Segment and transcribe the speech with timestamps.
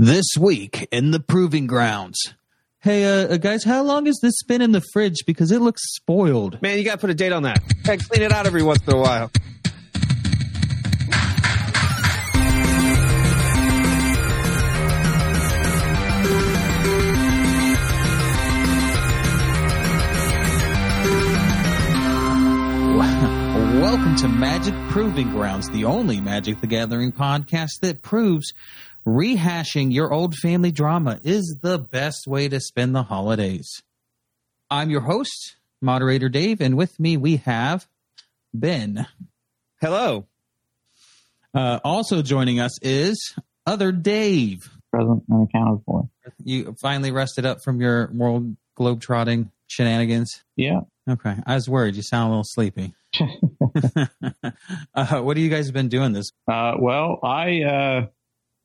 [0.00, 2.22] This week in the proving grounds.
[2.78, 5.26] Hey, uh, uh, guys, how long has this been in the fridge?
[5.26, 6.62] Because it looks spoiled.
[6.62, 7.60] Man, you got to put a date on that.
[7.84, 9.28] Hey, clean it out every once in a while.
[23.82, 28.52] Welcome to Magic Proving Grounds, the only Magic the Gathering podcast that proves
[29.06, 33.82] rehashing your old family drama is the best way to spend the holidays.
[34.70, 37.86] I'm your host, moderator Dave, and with me we have
[38.52, 39.06] Ben.
[39.80, 40.26] Hello.
[41.54, 43.34] Uh, also joining us is
[43.66, 44.70] other Dave.
[44.92, 46.08] present and accounted for.
[46.44, 50.42] You finally rested up from your world globe trotting shenanigans.
[50.56, 50.80] Yeah.
[51.08, 51.96] Okay, I was worried.
[51.96, 52.92] You sound a little sleepy.
[54.94, 56.30] uh, what have you guys been doing this?
[56.46, 58.08] Uh, well, I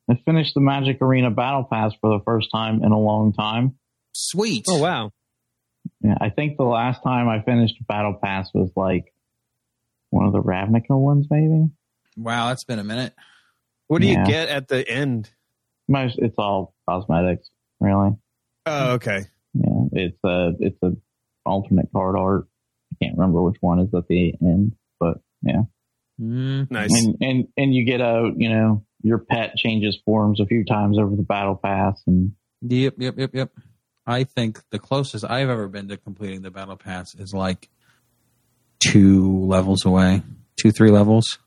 [0.10, 3.76] I finished the Magic Arena Battle Pass for the first time in a long time.
[4.14, 4.66] Sweet.
[4.70, 5.12] Oh, wow.
[6.02, 9.14] Yeah, I think the last time I finished Battle Pass was like
[10.10, 11.70] one of the Ravnica ones, maybe.
[12.18, 13.14] Wow, that's been a minute.
[13.88, 14.20] What do Yeah.
[14.20, 15.30] you get at the end?
[15.88, 18.12] Most it's all cosmetics, really.
[18.66, 19.22] Oh, okay.
[19.54, 20.96] Yeah, it's a it's a
[21.46, 22.48] alternate card art.
[22.94, 25.64] I can't remember which one is at the end, but yeah.
[26.22, 26.94] Mm, Nice.
[26.94, 30.98] And and and you get a you know your pet changes forms a few times
[30.98, 32.34] over the Battle Pass, and
[32.66, 33.52] Yep, yep, yep, yep.
[34.08, 37.70] I think the closest I've ever been to completing the battle pass is like
[38.80, 40.22] two levels away,
[40.58, 41.40] two, three levels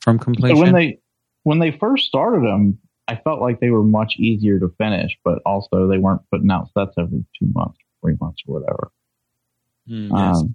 [0.00, 0.58] from So completion.
[0.58, 1.00] when they
[1.42, 5.40] when they first started them, I felt like they were much easier to finish, but
[5.46, 8.90] also they weren't putting out sets every two months, three months, or whatever.
[9.88, 10.54] Mm, um.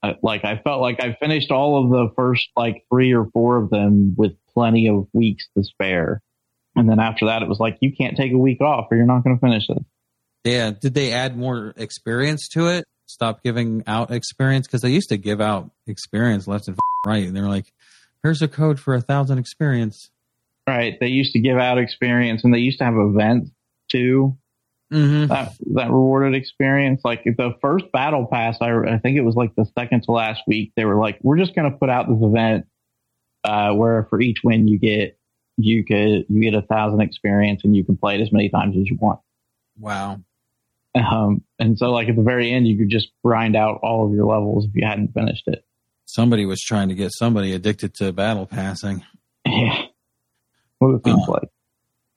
[0.00, 3.56] I, like I felt like I finished all of the first like three or four
[3.56, 6.20] of them with plenty of weeks to spare,
[6.74, 9.06] and then after that, it was like you can't take a week off or you're
[9.06, 9.78] not going to finish it.
[10.42, 10.72] Yeah.
[10.72, 12.84] Did they add more experience to it?
[13.06, 17.34] Stop giving out experience because they used to give out experience left and right, and
[17.36, 17.72] they're like,
[18.22, 20.10] "Here's a code for a thousand experience."
[20.66, 20.98] Right?
[21.00, 23.50] They used to give out experience, and they used to have events
[23.90, 24.36] too.
[24.92, 25.26] Mm-hmm.
[25.26, 27.02] that that rewarded experience.
[27.04, 30.42] Like the first battle pass, I, I think it was like the second to last
[30.46, 30.72] week.
[30.76, 32.66] They were like, "We're just going to put out this event
[33.44, 35.18] uh, where for each win you get
[35.56, 38.76] you could you get a thousand experience and you can play it as many times
[38.76, 39.20] as you want."
[39.78, 40.20] Wow.
[40.94, 44.12] Um, and so like at the very end, you could just grind out all of
[44.12, 45.64] your levels if you hadn't finished it.
[46.06, 49.04] Somebody was trying to get somebody addicted to battle passing.
[49.46, 49.82] Yeah,
[50.78, 51.32] what it seems Uh.
[51.32, 51.48] like.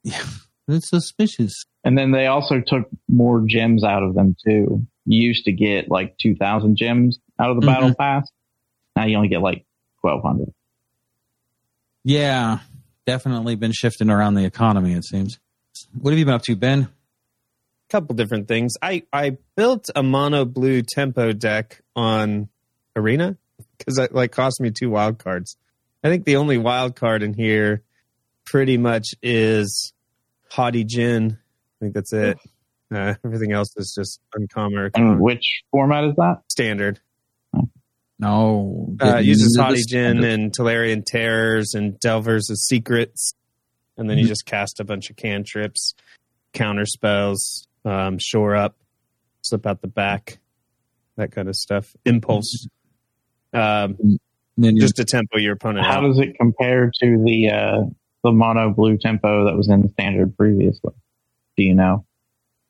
[0.03, 0.23] Yeah,
[0.67, 1.53] it's suspicious.
[1.83, 4.85] And then they also took more gems out of them too.
[5.05, 7.73] You used to get like 2000 gems out of the Mhm.
[7.73, 8.27] battle pass.
[8.95, 9.65] Now you only get like
[10.01, 10.53] 1200.
[12.03, 12.59] Yeah,
[13.05, 14.93] definitely been shifting around the economy.
[14.93, 15.39] It seems.
[15.93, 16.81] What have you been up to, Ben?
[16.81, 16.89] A
[17.91, 18.73] couple different things.
[18.81, 22.49] I, I built a mono blue tempo deck on
[22.95, 23.37] Arena
[23.77, 25.57] because it like cost me two wild cards.
[26.03, 27.83] I think the only wild card in here
[28.45, 29.93] pretty much is
[30.49, 31.37] Haughty Djinn.
[31.37, 32.37] I think that's it.
[32.93, 36.41] Uh, everything else is just uncommon And which format is that?
[36.51, 36.99] standard.
[38.21, 43.33] No, Uh, uses into Haughty this- Djinn and Tolarian Terrors and Delvers of Secrets.
[43.97, 44.29] And then you Mhm.
[44.29, 45.93] just cast a bunch of cantrips,
[46.53, 48.77] counter spells, um, shore up,
[49.41, 50.39] slip out the back,
[51.17, 51.95] that kind of stuff.
[52.05, 52.67] Impulse.
[53.53, 53.97] Um,
[54.57, 56.07] Then just to tempo your opponent How out.
[56.07, 57.81] does it compare to the uh,
[58.23, 60.93] the mono blue tempo that was in the standard previously?
[61.57, 62.05] Do you know?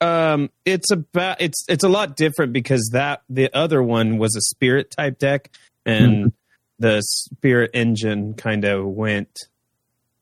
[0.02, 4.42] Um, it's about it's it's a lot different because that the other one was a
[4.42, 5.52] spirit type deck,
[5.86, 6.34] and
[6.80, 9.38] the spirit engine kind of went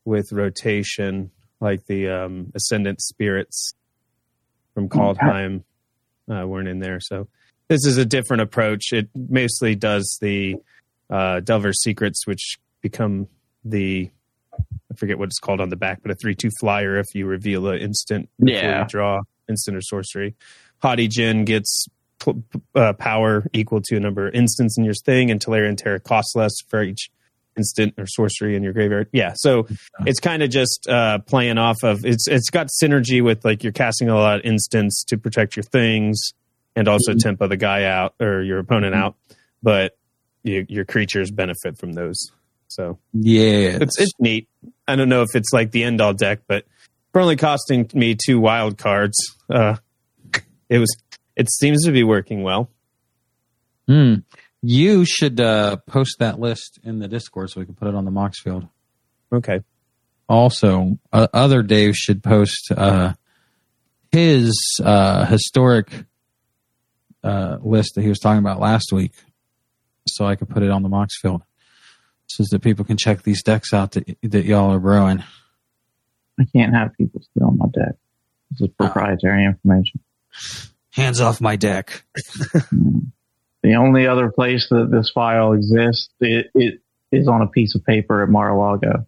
[0.04, 1.32] with rotation,
[1.62, 3.74] like the um, ascendant spirits
[4.74, 5.64] from Kaldheim
[6.30, 7.00] uh, weren't in there.
[7.00, 7.28] So
[7.70, 8.92] this is a different approach.
[8.92, 10.58] It mostly does the
[11.10, 13.28] uh, Delver's secrets, which become
[13.64, 14.10] the
[14.92, 17.70] I forget what it's called on the back, but a three-two flyer if you reveal
[17.70, 18.84] an instant Yeah.
[18.86, 20.36] draw instant or sorcery.
[20.82, 21.88] Haughty Djinn gets
[22.24, 25.76] p- p- uh, power equal to a number of instants in your thing, and Tolarian
[25.78, 27.10] Terror costs less for each
[27.58, 29.08] instant or sorcery in your graveyard.
[29.12, 29.68] Yeah, so
[30.06, 32.28] it's kind of just uh, playing off of it's.
[32.28, 36.34] It's got synergy with like you're casting a lot of instants to protect your things,
[36.76, 37.20] and also Mhm.
[37.20, 39.00] tempo the guy out or your opponent Mhm.
[39.00, 39.16] out,
[39.62, 39.98] but
[40.44, 42.18] you, your creatures benefit from those.
[42.70, 44.48] So yeah, it's it's neat.
[44.88, 46.64] I don't know if it's like the end all deck, but
[47.12, 49.18] for only costing me two wild cards,
[49.50, 49.76] uh,
[50.70, 50.96] it was
[51.36, 52.70] it seems to be working well.
[53.88, 54.16] Hmm.
[54.62, 58.06] You should uh, post that list in the Discord so we can put it on
[58.06, 58.70] the Moxfield.
[59.32, 59.62] Okay.
[60.28, 63.14] also uh, other Dave should post uh,
[64.12, 64.54] his
[64.84, 65.88] uh, historic
[67.24, 69.14] uh, list that he was talking about last week,
[70.08, 71.42] so I could put it on the Moxfield,
[72.28, 75.24] so that people can check these decks out that that y'all are brewing.
[76.40, 77.96] I can't have people steal my deck.
[78.52, 80.00] This is proprietary information.
[80.92, 82.04] Hands off my deck.
[83.62, 86.80] The only other place that this file exists, it, it
[87.12, 89.06] is on a piece of paper at Mar-a-Lago.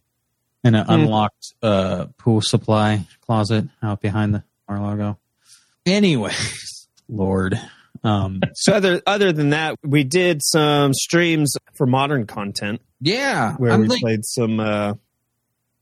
[0.66, 5.18] In an unlocked uh, pool supply closet out behind the Mar-a-Lago.
[5.86, 7.58] Anyways, Lord.
[8.04, 13.72] Um, So other other than that, we did some streams for modern content yeah, where
[13.72, 14.60] I'm we like- played some.
[14.60, 14.96] uh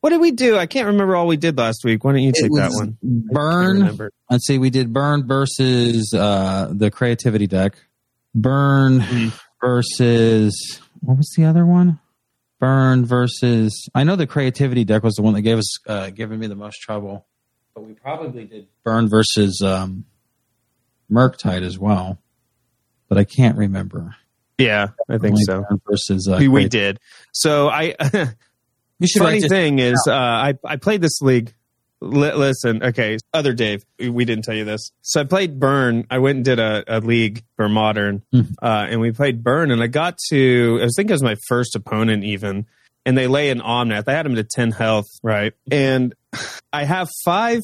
[0.01, 0.57] What did we do?
[0.57, 2.03] I can't remember all we did last week.
[2.03, 2.97] Why don't you take that one?
[3.03, 4.09] Burn.
[4.29, 4.57] Let's see.
[4.57, 7.75] We did Burn versus uh, the Creativity deck.
[8.33, 9.39] Burn Mhm.
[9.61, 11.99] versus what was the other one?
[12.59, 13.87] Burn versus.
[13.93, 16.55] I know the Creativity deck was the one that gave us uh, giving me the
[16.55, 17.25] most trouble,
[17.75, 20.05] but we probably did Burn versus um,
[21.11, 22.19] Murktide as well.
[23.09, 24.15] But I can't remember.
[24.57, 25.65] Yeah, I think Only so.
[25.89, 26.99] Versus uh, we, we did.
[27.33, 27.95] So I
[28.99, 31.53] You should funny thing is uh, I I played this league.
[32.01, 34.91] Li- listen, okay, other Dave, we didn't tell you this.
[35.01, 36.07] So I played Burn.
[36.09, 38.41] I went and did a, a league for Modern, Hmm.
[38.61, 39.69] uh, and we played Burn.
[39.71, 42.67] And I got to, I think it was my first opponent even,
[43.05, 44.05] and they lay an Omnath.
[44.07, 45.53] I had him to ten health, right?
[45.69, 46.13] And
[46.71, 47.63] I have five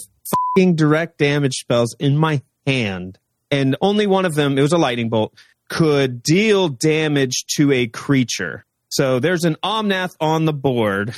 [0.57, 3.17] fucking direct damage spells in my hand,
[3.51, 5.33] and only one of them, it was a lightning bolt,
[5.69, 8.65] could deal damage to a creature.
[8.95, 11.13] So there's an Omnath on the board.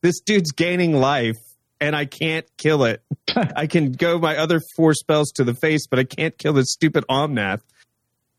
[0.00, 1.36] This dude's gaining life,
[1.78, 3.02] and I can't kill it.
[3.36, 6.68] I can go my other four spells to the face, but I can't kill this
[6.70, 7.60] stupid Omnath.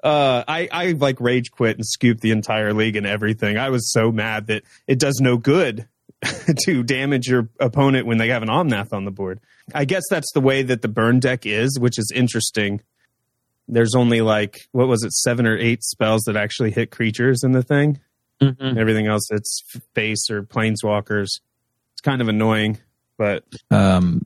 [0.04, 3.60] Uh, I, I like rage quit and scooped the entire league and everything.
[3.60, 5.88] I was so mad that it does no good
[6.66, 9.40] to damage your opponent when they have an Omnath on the board.
[9.72, 12.82] I guess that's the way that the burn deck is, which is interesting.
[13.68, 17.52] There's only like, what was it, seven or eight spells that actually hit creatures in
[17.52, 18.00] the thing.
[18.42, 18.78] Mhm.
[18.78, 19.62] Everything else, it's
[19.96, 21.28] face or planeswalkers.
[21.94, 22.78] It's kind of annoying,
[23.18, 24.22] but um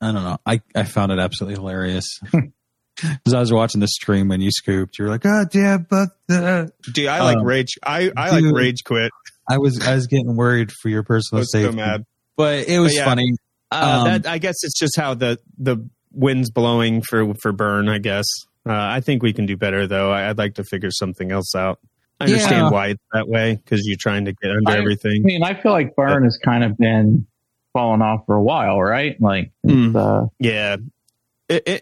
[0.00, 4.28] i don't know i i found it absolutely hilarious because i was watching the stream
[4.28, 7.74] when you scooped you're like oh damn but that dude, I like Um, rage.
[7.82, 9.10] I, I like rage quit.
[9.48, 12.04] i was i was getting worried for your I personal was so safety mad.
[12.36, 13.04] but it was But yeah.
[13.06, 13.32] funny
[13.70, 15.78] Uh, Um, that I guess it's just how the the
[16.12, 17.88] wind's blowing for for burn.
[17.88, 18.26] I guess
[18.68, 20.10] uh, I think we can do better though.
[20.12, 21.78] I, I'd like to figure something else out.
[22.20, 22.70] I understand Yeah.
[22.70, 25.72] why it's that way because you're trying to get under I- I mean, I feel
[25.72, 27.26] like Burn has kind of been
[27.72, 29.20] falling off for a while, right?
[29.20, 29.96] Like, Mm.
[29.96, 30.76] uh, Yeah.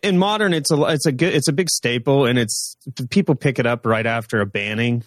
[0.02, 2.76] In modern, it's a it's a good it's a big staple, and it's
[3.10, 5.04] people pick it up right after a banning,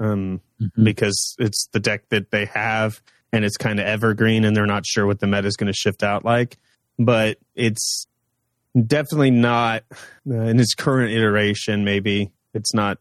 [0.00, 0.84] um, Mhm.
[0.84, 3.00] because it's the deck that they have,
[3.32, 5.76] and it's kind of evergreen, and they're not sure what the meta is going to
[5.76, 6.58] shift out like.
[6.98, 8.06] But it's
[8.86, 9.84] definitely not
[10.28, 11.84] uh, in its current iteration.
[11.84, 12.98] Maybe it's not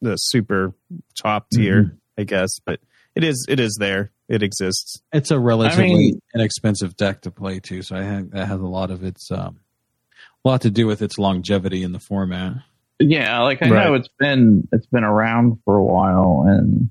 [0.00, 0.74] the super
[1.20, 2.80] top tier, I guess, but
[3.14, 4.10] it is it is there.
[4.28, 5.00] It exists.
[5.12, 8.66] it's a relatively mean- inexpensive deck to play too so i think that has a
[8.66, 9.58] lot of its um
[10.44, 12.56] a lot to do with its longevity in the format
[13.00, 13.84] yeah, like I Right.
[13.86, 16.90] know it's been it's been around for a while, and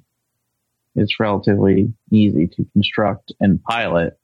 [0.95, 4.17] it's relatively easy to construct and pilot.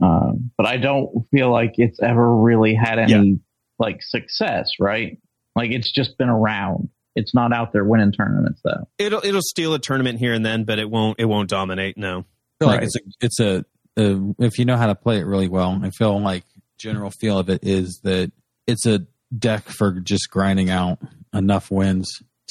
[0.00, 3.40] Um, but I don't feel like it's ever really had any
[3.80, 5.18] like success, right?
[5.56, 6.88] Like it's just been around.
[7.16, 8.88] It's not out there winning tournaments though.
[8.98, 11.96] It'll it'll steal a tournament here and then, but it won't it won't dominate.
[11.98, 12.24] No.
[12.58, 12.84] feel like Right.
[12.84, 13.64] it's a it's a,
[13.98, 15.78] a if you know how to play it really well.
[15.82, 16.44] I feel like
[16.78, 18.30] general feel of it is that
[18.66, 20.98] it's a deck for just grinding out
[21.34, 22.08] enough wins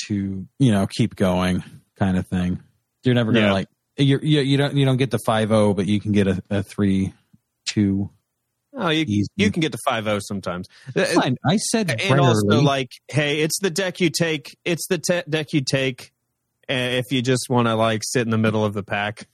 [0.07, 1.63] to you know keep going
[1.97, 2.61] kind of thing.
[3.03, 3.53] You're never gonna Yeah.
[3.53, 6.27] like you're, you you don't you don't get the five zero, but you can get
[6.27, 7.13] a, a three
[7.67, 8.09] two
[8.81, 9.27] Oh, you easy.
[9.35, 10.67] you can get to five zero sometimes.
[10.95, 11.35] Uh, Fine.
[11.45, 14.55] I said And also, like, hey, it's the deck you take.
[14.65, 16.11] It's the te- deck you take
[16.69, 19.27] uh, if you just want to like sit in the middle of the pack.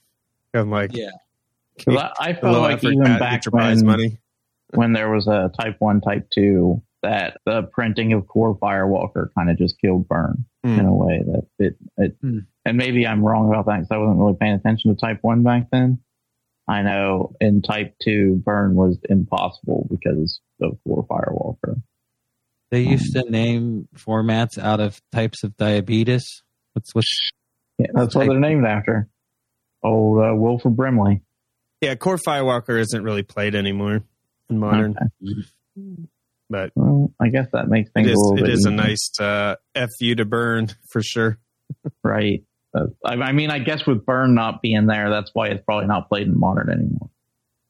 [0.52, 1.10] I'm like, yeah.
[1.84, 4.18] 'Cause I, I a felt low like even back get your prize when, money.
[4.74, 9.50] when there was a type one, type two, that the printing of Kor Firewalker kind
[9.50, 10.80] of just killed Burn Hmm.
[10.80, 12.38] in a way that it, it Hmm.
[12.64, 15.42] and maybe I'm wrong about that because I wasn't really paying attention to type one
[15.44, 16.00] back then.
[16.68, 21.80] I know in type two, Burn was impossible because of Kor Firewalker.
[22.70, 26.42] They used to name formats out of types of diabetes.
[26.72, 27.30] What's what's
[27.78, 29.08] Yeah, that's what they're named after.
[29.84, 31.22] Old uh, Wilford Brimley.
[31.80, 34.02] Yeah, Kor Firewalker isn't really played anymore
[34.50, 36.08] in modern, Okay.
[36.50, 38.70] but Well, I guess that makes it things is a little it bit is a
[38.72, 39.54] nice uh,
[39.98, 41.38] fu to burn for sure.
[42.02, 42.42] right.
[43.04, 46.08] I, I mean, I guess with Burn not being there, that's why it's probably not
[46.08, 47.10] played in modern anymore.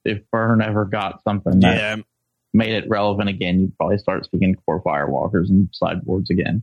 [0.05, 2.03] if Burn ever got something that Yeah,
[2.53, 6.63] made it relevant again, you'd probably start speaking Kor Firewalkers and sideboards again.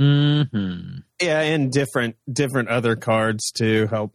[0.00, 0.98] Mm-hmm.
[1.22, 4.14] yeah, and different different other cards to help.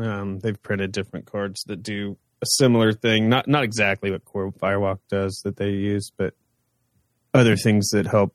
[0.00, 3.28] Um, they've printed different cards that do a similar thing.
[3.28, 6.34] Not not exactly what Kor Firewalk does that they use, but
[7.34, 8.34] other things that help.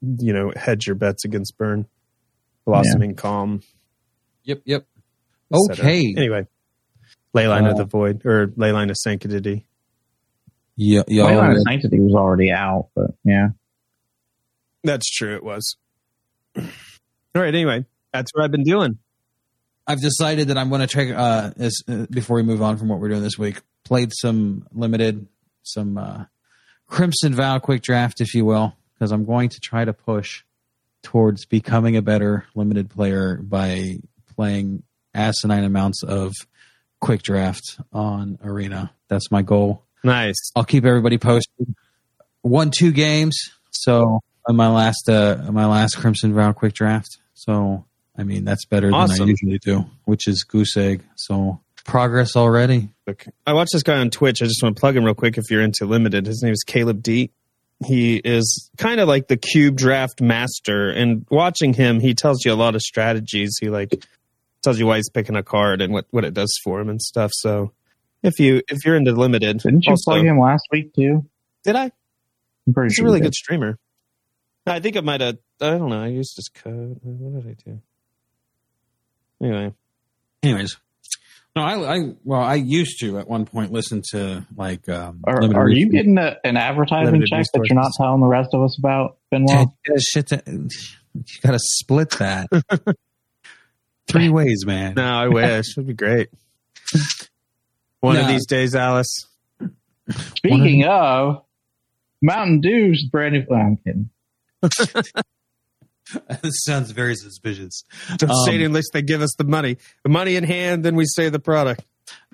[0.00, 1.86] You know, hedge your bets against burn,
[2.68, 3.60] blossoming calm.
[4.44, 4.86] Yep, yep.
[5.52, 6.14] Okay.
[6.16, 6.46] Anyway,
[7.34, 9.66] Leyline Uh, of the Void or Leyline of Sanctity.
[10.76, 11.56] Yeah, y'all Leyline ready?
[11.56, 13.48] of Sanctity was already out, but yeah.
[14.84, 15.34] That's true.
[15.34, 15.76] It was.
[16.56, 16.62] All
[17.34, 17.54] right.
[17.54, 18.98] Anyway, that's what I've been doing.
[19.86, 22.88] I've decided that I'm going to check uh, as, uh, before we move on from
[22.88, 23.62] what we're doing this week.
[23.84, 25.26] Played some limited,
[25.62, 26.24] some uh,
[26.86, 30.44] Crimson Vow quick draft, if you will, because I'm going to try to push
[31.02, 33.98] towards becoming a better limited player by
[34.34, 34.82] playing
[35.14, 36.32] asinine amounts of
[37.00, 38.92] quick draft on Arena.
[39.08, 39.84] That's my goal.
[40.04, 40.36] Nice.
[40.54, 41.74] I'll keep everybody posted.
[42.42, 43.36] Won two games,
[43.70, 47.18] so on my last uh my last Crimson Vow quick draft.
[47.34, 47.84] So
[48.16, 51.02] I mean that's better than I usually do, which is goose egg.
[51.16, 52.90] So progress already.
[53.08, 53.32] Okay.
[53.46, 54.42] I watched this guy on Twitch.
[54.42, 56.26] I just want to plug him real quick if you're into limited.
[56.26, 57.30] His name is Caleb D.
[57.86, 60.90] He is kind of like the cube draft master.
[60.90, 63.56] And watching him, he tells you a lot of strategies.
[63.60, 64.04] He like
[64.62, 67.00] tells you why he's picking a card and what, what it does for him and
[67.00, 67.30] stuff.
[67.34, 67.72] So
[68.22, 71.24] if you if you're into limited, Didn't you also- plug him last week too?
[71.64, 71.92] did I?
[72.66, 73.78] I'm pretty He's a really good streamer.
[74.66, 75.38] I think I might have.
[75.60, 76.02] I don't know.
[76.02, 76.98] I used his code.
[77.02, 77.80] What did I do?
[79.40, 79.72] Anyway,
[80.42, 80.76] Anyways.
[81.58, 85.40] No, I, I well, I used to at one point listen to like um Are,
[85.40, 88.50] limited are you getting a, an advertising Limited check that you're not telling the rest
[88.52, 89.68] of us about, Dad, Benoit?
[89.88, 92.46] you gotta you gotta split that.
[94.06, 94.94] Three ways, man.
[94.94, 95.76] no, I wish.
[95.76, 96.28] It'd be great.
[97.98, 99.26] One of these days, Alice.
[100.36, 101.42] Speaking of
[102.22, 103.44] Mountain Dew's brand new.
[103.50, 104.10] oh, I'm kidding.
[106.42, 107.84] this sounds very suspicious.
[108.16, 109.76] Don't Um, say it unless they give us the money.
[110.04, 111.84] The money in hand, then we say the product.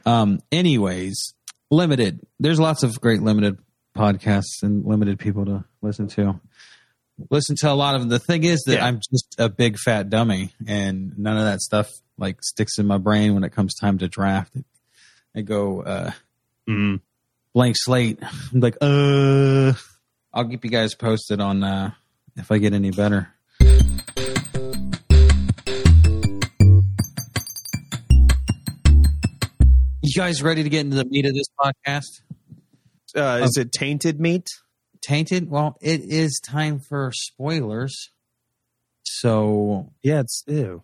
[0.06, 1.34] Um, anyways,
[1.70, 2.20] limited.
[2.38, 3.58] There's lots of great limited
[3.96, 6.40] podcasts and limited people to listen to.
[7.30, 8.08] Listen to a lot of them.
[8.10, 8.86] The thing is that Yeah.
[8.86, 12.98] I'm just a big fat dummy, and none of that stuff like sticks in my
[12.98, 14.56] brain when it comes time to draft.
[15.34, 16.10] I go uh,
[16.68, 17.00] Mm.
[17.52, 18.18] blank slate.
[18.22, 19.72] I'm like, uh,
[20.32, 21.90] I'll keep you guys posted on uh,
[22.36, 23.28] if I get any better.
[30.02, 32.20] You guys ready to get into the meat of this podcast?
[33.16, 34.46] Uh, is it tainted meat?
[35.00, 35.48] Tainted?
[35.50, 38.10] Well, it is time for spoilers.
[39.02, 40.82] So, Yeah, it's ew.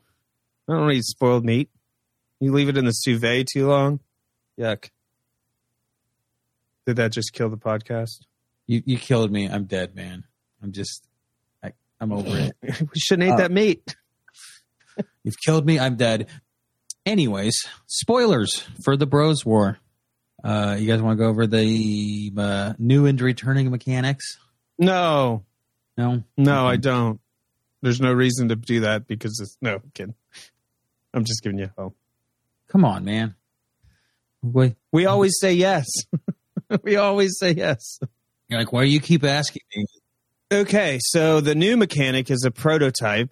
[0.69, 1.69] I don't eat spoiled meat.
[2.39, 4.01] You leave it in the sous vide too long.
[4.59, 4.89] Yuck.
[6.87, 8.25] Did that just kill the podcast?
[8.67, 9.47] you, you killed me.
[9.49, 10.25] I'm dead, man.
[10.63, 11.07] I'm just,
[12.01, 12.57] I'm over it.
[12.81, 13.95] we shouldn't eat Uh, that meat.
[15.25, 15.79] You've killed me.
[15.79, 16.29] I'm dead.
[17.07, 17.55] Anyways,
[17.87, 19.79] spoilers for the Bros War.
[20.43, 24.39] Uh, you guys want to go over the uh, new and returning mechanics?
[24.79, 25.45] No,
[25.99, 27.21] No, no, I don't.
[27.83, 30.15] There's no reason to do that because it's no I'm kidding.
[31.13, 31.97] I'm just giving you hope.
[32.69, 33.35] Come on, man.
[34.43, 35.87] Wait, We always say yes.
[36.83, 37.99] we always say yes.
[38.49, 39.85] You're like, why do you keep asking me?
[40.53, 43.31] Okay, so the new mechanic is a prototype.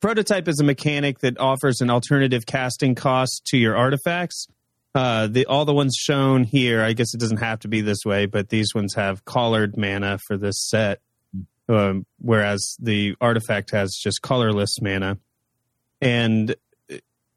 [0.00, 4.46] Prototype is a mechanic that offers an alternative casting cost to your artifacts.
[4.94, 8.04] Uh, the all the ones shown here, I guess it doesn't have to be this
[8.04, 11.00] way, but these ones have collared mana for this set,
[11.70, 15.16] um, whereas the artifact has just colorless mana.
[16.02, 16.54] And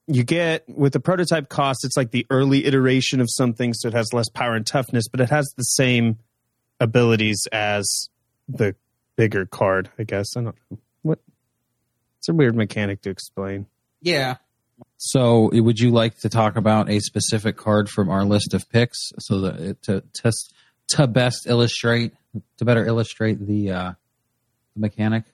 [0.07, 3.93] you get with the prototype cost, it's like the early iteration of something, so it
[3.93, 6.19] has less power and toughness, but it has the same
[6.81, 8.09] abilities as
[8.50, 8.75] the
[9.21, 10.35] bigger card, I guess.
[10.35, 10.55] I don't.
[11.03, 11.19] What
[12.17, 13.67] it's a weird mechanic to explain.
[14.01, 14.37] Yeah.
[14.97, 19.11] So, would you like to talk about a specific card from our list of picks
[19.19, 20.55] so that it, to test
[20.93, 22.13] to best illustrate
[22.57, 23.91] to better illustrate the uh,
[24.75, 25.25] mechanic?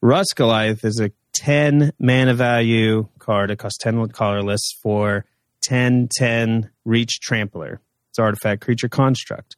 [0.00, 3.52] Rust Goliath is a 10 mana value card.
[3.52, 5.24] It costs 10 colorless for
[5.60, 7.80] 10 10 Reach Trampler.
[8.10, 9.54] It's artifact creature construct.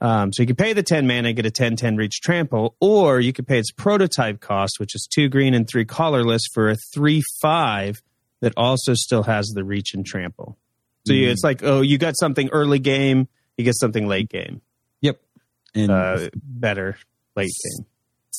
[0.00, 2.74] Um, so you can pay the 10 mana, and get a 10 10 Reach Trample,
[2.80, 6.68] or you could pay its prototype cost, which is 2 green and 3 colorless, for
[6.68, 8.02] a 3 5
[8.42, 10.58] that also still has the Reach and Trample.
[11.06, 11.30] So you, Mhm.
[11.32, 14.60] it's like, oh, you got something early game, you get something late game.
[15.00, 15.20] Yep.
[15.74, 16.96] And Uh, better
[17.36, 17.86] late game.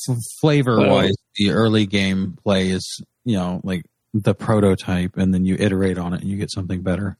[0.09, 3.83] f- flavor wise, the early game play is you know like
[4.13, 7.17] the prototype, and then you iterate on it and you get something better.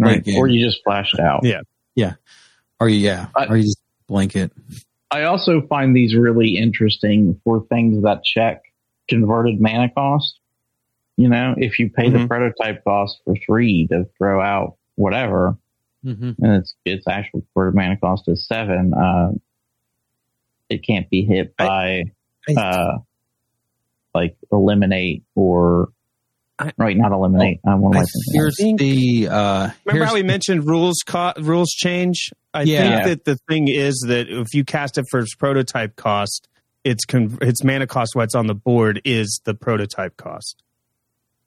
[0.00, 0.22] right?
[0.36, 1.40] Or you just flash it out.
[1.42, 1.60] Yeah.
[1.96, 2.14] Yeah.
[2.80, 4.52] Or you, yeah, I- or you just blink it.
[5.10, 8.62] I also find these really interesting for things that check
[9.08, 10.38] converted mana cost.
[11.16, 12.28] You know, if you pay the Mhm.
[12.28, 15.56] prototype cost for three to throw out whatever,
[16.04, 19.32] hmm and it's its actual converted mana cost is seven, uh,
[20.68, 22.04] it can't be hit by
[22.48, 22.98] I- uh,
[24.14, 25.88] like eliminate or
[26.58, 27.60] I- right, not eliminate.
[27.66, 31.32] um, what am I I, here's the uh, Remember here's how we mentioned rules co-
[31.38, 32.30] rules change?
[32.54, 33.04] I Yeah.
[33.04, 36.48] think that the thing is that if you cast it for its prototype cost,
[36.84, 40.62] its con- its mana cost what's on the board is the prototype cost.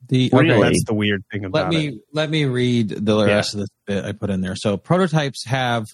[0.10, 0.52] the Really?
[0.52, 1.96] okay, That's the weird thing about let me it.
[2.12, 4.56] let me read the rest of this bit I put in there.
[4.56, 5.86] So prototypes have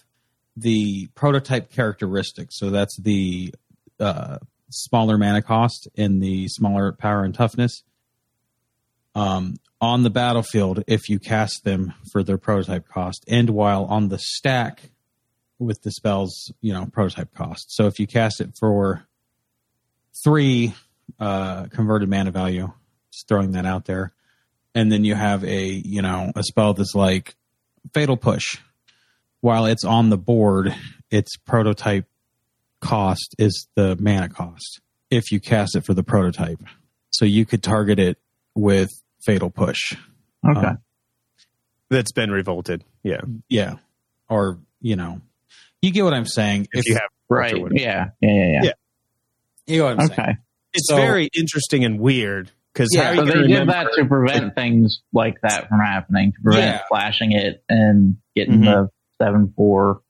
[0.55, 2.57] the prototype characteristics.
[2.57, 3.53] So that's the
[3.99, 4.37] uh,
[4.69, 7.83] smaller mana cost and the smaller power and toughness.
[9.13, 14.07] Um, on the battlefield, if you cast them for their prototype cost, and while on
[14.09, 14.89] the stack
[15.59, 17.75] with the spells, you know, prototype cost.
[17.75, 19.07] So if you cast it for
[20.23, 20.73] three
[21.19, 22.71] uh, converted mana value,
[23.11, 24.13] just throwing that out there,
[24.75, 27.35] and then you have a you know a spell that's like
[27.93, 28.57] fatal push
[29.41, 30.75] while it's on the board
[31.09, 32.05] its prototype
[32.79, 36.61] cost is the mana cost if you cast it for the prototype
[37.09, 38.19] so you could target it
[38.55, 38.89] with
[39.25, 39.95] fatal push
[40.47, 40.67] okay.
[40.67, 40.77] um,
[41.89, 42.83] That's been revolted.
[43.03, 43.21] Yeah.
[43.49, 43.75] yeah
[44.29, 45.21] or you know
[45.87, 47.55] you get what i'm saying If, you have right.
[47.71, 48.09] Yeah.
[48.21, 48.29] Yeah.
[48.31, 48.31] Yeah.
[48.31, 48.61] yeah.
[48.63, 48.71] Yeah.
[49.65, 50.31] you know what i'm saying Okay.
[50.73, 54.53] It's So- very interesting and weird because Yeah, So you they did that to prevent
[54.53, 56.81] things like that from happening, to prevent Yeah.
[56.87, 58.65] flashing it and getting Mhm.
[58.65, 58.89] the
[59.25, 60.01] seven four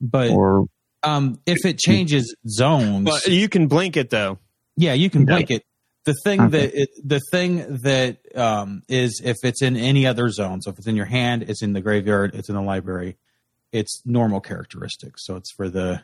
[0.00, 0.66] but or
[1.02, 4.38] um if it changes zones But you can blink it though.
[4.76, 5.26] Yeah, you can Yeah.
[5.36, 5.62] blink it.
[6.04, 6.50] The thing Okay.
[6.50, 10.78] that it, the thing that um, is if it's in any other zone, so if
[10.78, 13.16] it's in your hand, it's in the graveyard, it's in the library,
[13.76, 15.24] it's normal characteristics.
[15.26, 16.02] So it's for the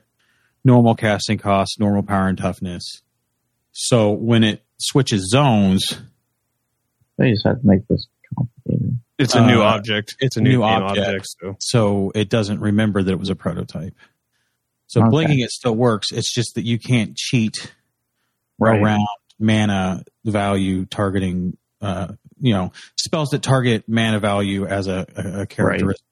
[0.65, 3.03] normal casting cost, normal power and toughness.
[3.73, 5.83] So when it switches zones,
[7.17, 8.07] they just had to make this
[8.37, 8.99] complicated.
[9.19, 10.17] It's a new Uh, object.
[10.21, 11.07] It's a new, new object.
[11.07, 11.27] object.
[11.41, 13.95] so so it doesn't remember that it was a prototype.
[14.89, 15.11] So Okay.
[15.11, 16.13] blinking it still works.
[16.13, 17.73] It's just that you can't cheat
[18.59, 18.81] Right.
[18.81, 19.07] around
[19.39, 25.47] mana value targeting uh you know spells that target mana value as a, a, a
[25.47, 26.07] characteristic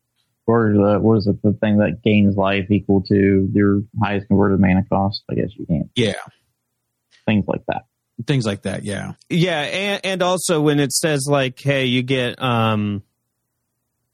[0.50, 1.40] Or the what is it?
[1.42, 5.22] The thing that gains life equal to your highest converted mana cost.
[5.30, 5.90] I guess you can't.
[5.94, 6.14] yeah
[7.26, 7.82] Things like that.
[8.26, 12.42] things like that yeah yeah, and, and also when it says like, hey, you get
[12.42, 13.02] um,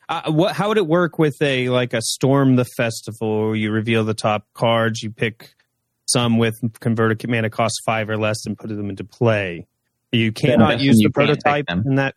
[0.08, 0.54] uh, what?
[0.54, 3.56] How would it work with a like a storm the festival?
[3.56, 5.54] You reveal the top cards, you pick
[6.06, 9.66] some with converted mana cost five or less, and put them into play.
[10.12, 11.82] You cannot use the prototype them.
[11.86, 12.14] in that.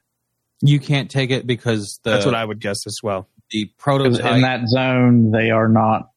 [0.62, 3.28] you can't take it because the That's what I would guess as well.
[3.52, 6.12] The 'Cause prototype in that zone, they are not.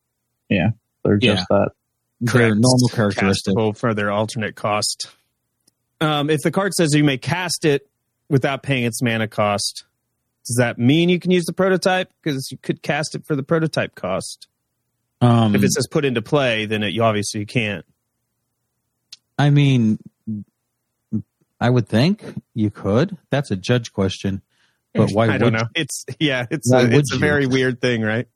[0.49, 0.71] Yeah,
[1.05, 1.71] they're just that.
[2.21, 2.57] their Correct.
[2.61, 5.09] normal characteristic castable for their alternate cost.
[6.01, 7.89] Um, if the card says you may cast it
[8.29, 9.85] without paying its mana cost,
[10.47, 12.11] does that mean you can use the prototype?
[12.23, 14.47] Because you could cast it for the prototype cost.
[15.21, 17.85] um If it says put into play, then it, you obviously can't.
[19.39, 19.99] i mean
[21.61, 22.23] i would think
[22.55, 24.43] you could that's a judge question
[24.95, 25.69] but why I don't would know.
[25.75, 27.21] It's yeah, it's a, would it's a you?
[27.21, 28.27] very weird thing, right?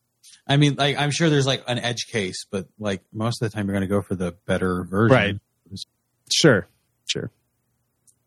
[0.46, 3.54] I mean, like I'm sure there's like an edge case, but like most of the
[3.54, 5.14] time you're going to go for the better version.
[5.14, 5.36] Right.
[6.32, 6.66] Sure,
[7.06, 7.30] sure.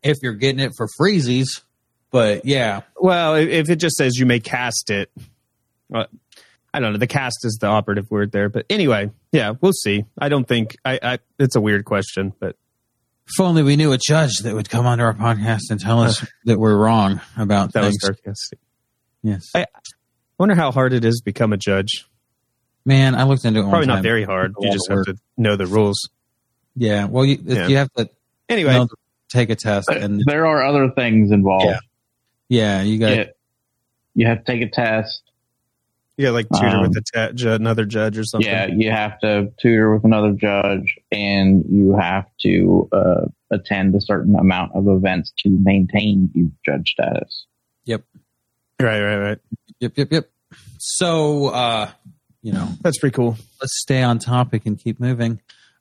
[0.03, 1.61] If you're getting it for freezies,
[2.11, 5.11] but yeah, Well, if, if it just says you may cast it,
[5.93, 6.05] uh,
[6.73, 6.99] I don't know.
[6.99, 10.05] The cast is the operative word there, but anyway, yeah, we'll see.
[10.17, 10.99] I don't think I.
[11.01, 12.55] I it's a weird question, but
[13.29, 16.25] if only we knew a judge that would come onto our podcast and tell us
[16.45, 18.01] that we're wrong about that was things.
[18.03, 18.59] sarcastic.
[19.23, 19.65] Yes, I-
[20.37, 22.05] wonder how hard it is to become a judge.
[22.85, 23.63] man, I looked into it.
[23.63, 24.03] one Probably not time.
[24.03, 24.53] very hard.
[24.59, 26.09] You just have to know the rules.
[26.75, 27.67] Yeah, well, you, Yeah.
[27.67, 28.09] you have to
[28.47, 28.87] Anyway, know,
[29.29, 31.65] take a test, and there are other things involved.
[31.65, 31.79] Yeah.
[32.47, 33.23] yeah, you got Yeah.
[34.15, 35.21] You have to take a test.
[36.19, 38.45] You got like tutor Um, with a ta- ju- another judge or something.
[38.51, 44.01] Yeah, you have to tutor with another judge, and you have to uh, attend a
[44.01, 47.45] certain amount of events to maintain your judge status.
[47.85, 48.03] Yep.
[48.81, 49.37] Right, right, right.
[49.79, 50.29] Yep, yep, yep.
[50.77, 51.89] So, uh,
[52.41, 53.37] you know, That's pretty cool.
[53.61, 55.39] let's stay on topic and keep moving.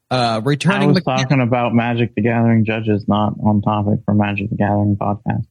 [0.09, 4.51] Uh, I was mechanic- talking about Magic the Gathering judges, not on topic for Magic
[4.51, 5.47] the Gathering podcast.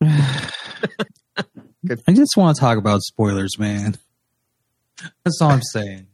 [2.08, 3.96] I just want to talk about spoilers, man.
[5.24, 6.06] That's all I'm saying.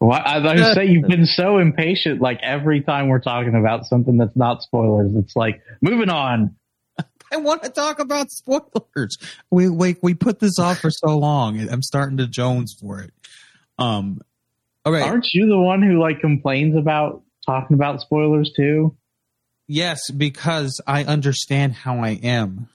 [0.00, 2.20] Well, I, say you've been so impatient.
[2.20, 6.54] Like every time we're talking about something that's not spoilers, it's like moving on.
[7.30, 9.18] I want to talk about spoilers.
[9.50, 11.60] We we we put this off for so long.
[11.68, 13.12] I'm starting to Jones for it.
[13.78, 14.20] Um.
[14.86, 15.02] Okay.
[15.02, 18.96] Aren't you the one who like complains about talking about spoilers too?
[19.66, 22.68] Yes, because I understand how I am.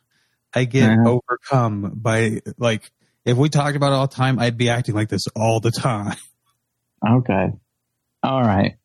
[0.54, 1.18] I get Uh-huh.
[1.20, 2.92] overcome by like
[3.26, 5.72] if we talked about it all the time, I'd be acting like this all the
[5.72, 6.18] time.
[7.08, 7.52] Okay.
[8.24, 8.76] All right.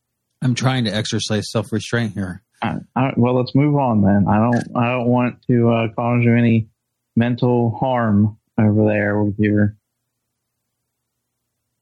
[0.42, 2.42] I'm trying to exercise self restraint here.
[2.60, 4.26] I, I, well, let's move on then.
[4.28, 4.76] I don't.
[4.76, 6.68] I don't want to uh, cause you any
[7.14, 9.76] mental harm over there with your.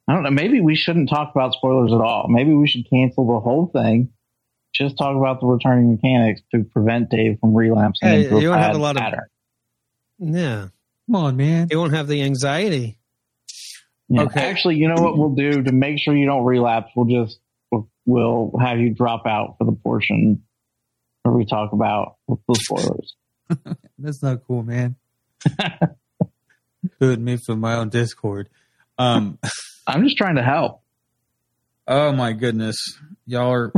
[0.08, 0.30] I don't know.
[0.30, 2.26] Maybe we shouldn't talk about spoilers at all.
[2.28, 4.10] Maybe we should cancel the whole thing.
[4.74, 8.48] Just talk about the returning mechanics to prevent Dave from relapsing Hey, into a you
[8.50, 9.02] don't have a lot of-
[10.18, 10.68] Yeah.
[11.06, 11.68] Come on, man.
[11.68, 12.98] They won't have the anxiety.
[14.08, 14.22] Yeah.
[14.22, 14.40] Okay.
[14.40, 16.90] Actually, you know what we'll do to make sure you don't relapse?
[16.94, 17.38] We'll just
[17.70, 20.42] we'll, we'll have you drop out for the portion
[21.22, 23.14] where we talk about the spoilers.
[23.98, 24.96] That's not cool, man.
[27.00, 28.48] Good me from my own Discord.
[28.98, 29.38] Um.
[29.86, 30.82] I'm just trying to help.
[31.86, 32.76] Oh my goodness,
[33.24, 33.72] y'all are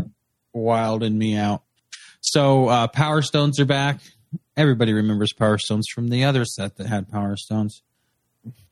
[0.55, 1.63] wilding me out.
[2.23, 4.01] So uh, Power Stones are back.
[4.59, 7.81] Everybody remembers Power Stones from the other set that had Power Stones.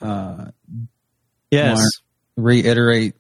[0.01, 0.47] Uh,
[1.51, 1.81] Yes.
[2.37, 3.15] Reiterate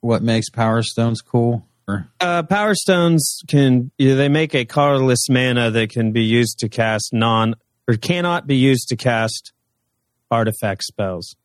[0.00, 1.68] what makes Power Stones cool.
[2.20, 6.68] Uh, Power Stones can yeah, they make a colorless mana that can be used to
[6.70, 7.54] cast non
[7.86, 9.52] or cannot be used to cast
[10.30, 11.36] artifact spells.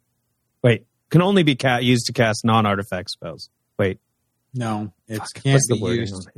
[0.63, 3.49] Wait, can only be ca- used to cast non-artifact spells.
[3.77, 3.99] Wait,
[4.53, 6.29] no, it can't be used.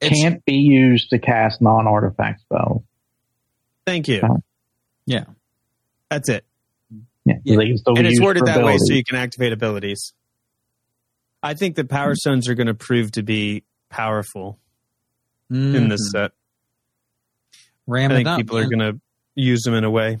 [0.00, 2.82] It's- Can't be used to cast non-artifact spells.
[3.86, 4.20] Thank you.
[4.22, 4.36] Uh,
[5.06, 5.24] Yeah,
[6.10, 6.44] That's it.
[7.24, 7.56] Yeah, Yeah.
[7.56, 10.12] they can and it's worded for that way so you can activate abilities.
[11.42, 14.58] I think the Power Stones are going to prove to be powerful
[15.50, 16.10] in this Mhm.
[16.12, 16.32] set.
[17.86, 19.00] Ram I it think up, people are going to
[19.36, 20.18] use them in a way.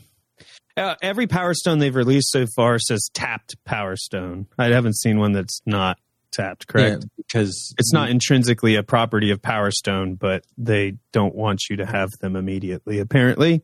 [0.76, 4.46] Uh, every Power Stone they've released so far says tapped Power Stone.
[4.58, 5.98] I haven't seen one that's not
[6.36, 6.66] tapped.
[6.68, 7.02] Correct.
[7.02, 11.76] Yeah, because It's not intrinsically a property of Power Stone, but they don't want you
[11.76, 12.98] to have them immediately.
[13.00, 13.62] Apparently,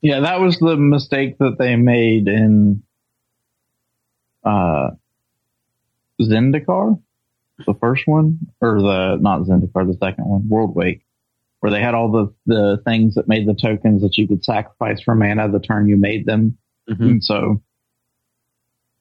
[0.00, 2.82] Yeah, that was the mistake that they made in
[4.44, 4.90] uh,
[6.20, 7.00] Zendikar,
[7.66, 11.02] the first one, or the not Zendikar, the second one, Worldwake,
[11.60, 15.00] where they had all the the things that made the tokens that you could sacrifice
[15.02, 17.00] for mana the turn you made them, Mhm.
[17.00, 17.62] and so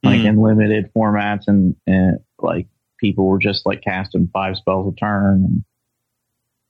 [0.04, 0.26] like Mhm.
[0.26, 2.68] in limited formats and, and like
[3.00, 5.44] people were just like casting five spells a turn.
[5.44, 5.64] And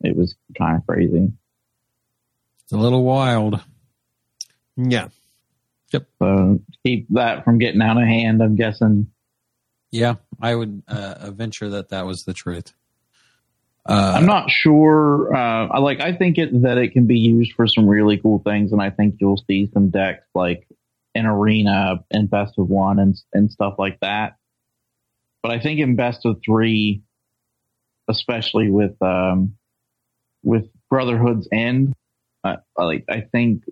[0.01, 1.31] it was kind of crazy.
[2.63, 3.61] it's a little wild.
[4.77, 5.09] yeah.
[6.19, 9.07] So keep that from getting out of hand, I'm guessing
[9.91, 12.73] Yeah, I would uh, venture that that was the truth.
[13.85, 15.35] Uh, I'm not sure.
[15.35, 16.01] Uh, I like.
[16.01, 18.91] I think it that it can be used for some really cool things, and I
[18.91, 20.67] think you'll see some decks like
[21.15, 24.37] in arena and best of one and and stuff like that.
[25.41, 27.01] But I think in best of three,
[28.09, 29.55] especially with um,
[30.43, 31.93] with Brotherhood's End,
[32.43, 33.63] uh, like I think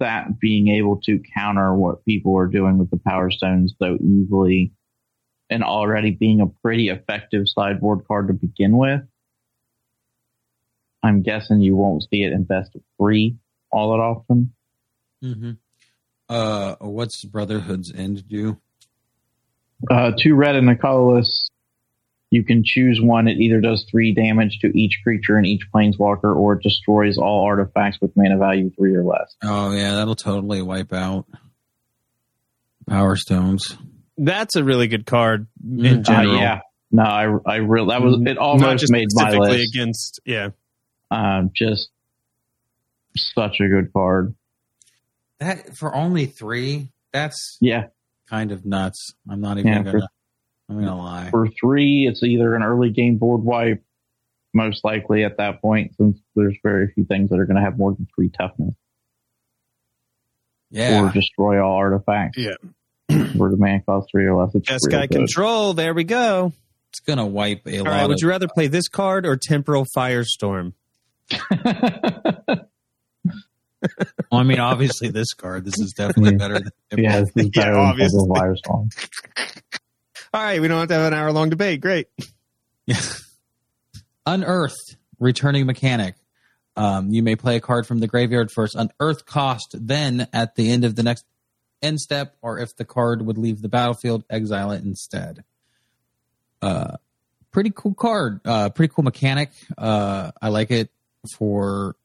[0.00, 4.72] that being able to counter what people are doing with the Power Stones so easily,
[5.50, 9.02] and already being a pretty effective sideboard card to begin with.
[11.02, 13.36] I'm guessing you won't see it in best of three
[13.72, 14.52] all that often.
[15.22, 15.56] mhm.
[16.28, 18.58] Uh, what's Brotherhood's End do?
[19.92, 21.48] Uh, two red and a colorless.
[22.30, 23.28] You can choose one.
[23.28, 27.44] It either does three damage to each creature and each planeswalker, or it destroys all
[27.44, 29.34] artifacts with mana value three or less.
[29.42, 31.26] Oh yeah, that'll totally wipe out
[32.88, 33.76] Power Stones.
[34.16, 36.36] That's a really good card Mm, in Uh, general.
[36.36, 38.20] yeah, no, I, I really that was it.
[38.22, 39.74] Not Almost just made my list.
[39.74, 40.20] against.
[40.24, 40.48] Yeah.
[41.10, 41.90] Um, just
[43.14, 44.34] such a good card.
[45.38, 47.88] That for only three, that's Yeah,
[48.32, 49.14] kind of nuts.
[49.30, 49.90] I'm not even Yeah, gonna.
[49.92, 50.06] for-
[50.68, 51.28] I'm gonna lie.
[51.30, 53.82] for three, it's either an early game board wipe,
[54.54, 57.76] most likely at that point, since there's very few things that are going to have
[57.76, 58.74] more than three toughness,
[60.70, 61.02] Yeah.
[61.04, 62.38] or destroy all artifacts.
[62.38, 62.54] Yeah.
[63.36, 64.54] where the man costs three or less.
[64.54, 65.16] It's Just real guy good.
[65.18, 65.74] control.
[65.74, 66.52] There we go.
[66.90, 67.90] it's gonna wipe a All lot.
[67.90, 68.06] right.
[68.08, 70.72] Would you rather play this card or Temporal Firestorm?
[74.30, 75.64] Well, I mean, obviously, this card.
[75.64, 76.70] This is definitely better than.
[77.04, 78.18] yeah, this is Yeah, obviously.
[78.18, 78.54] than Puzzle
[78.88, 79.68] Firestorm.
[80.34, 80.60] All right.
[80.60, 81.80] We don't have to have an hour long debate.
[81.80, 82.06] Great.
[84.26, 86.14] Unearthed, returning mechanic.
[86.76, 90.70] Um, you may play a card from the graveyard first, unearth cost, then at the
[90.70, 91.24] end of the next
[91.82, 95.44] end step, or if the card would leave the battlefield, exile it instead.
[96.62, 96.96] Uh,
[97.50, 98.40] pretty cool card.
[98.44, 99.50] Uh, pretty cool mechanic.
[99.76, 100.90] Uh, I like it
[101.36, 101.96] for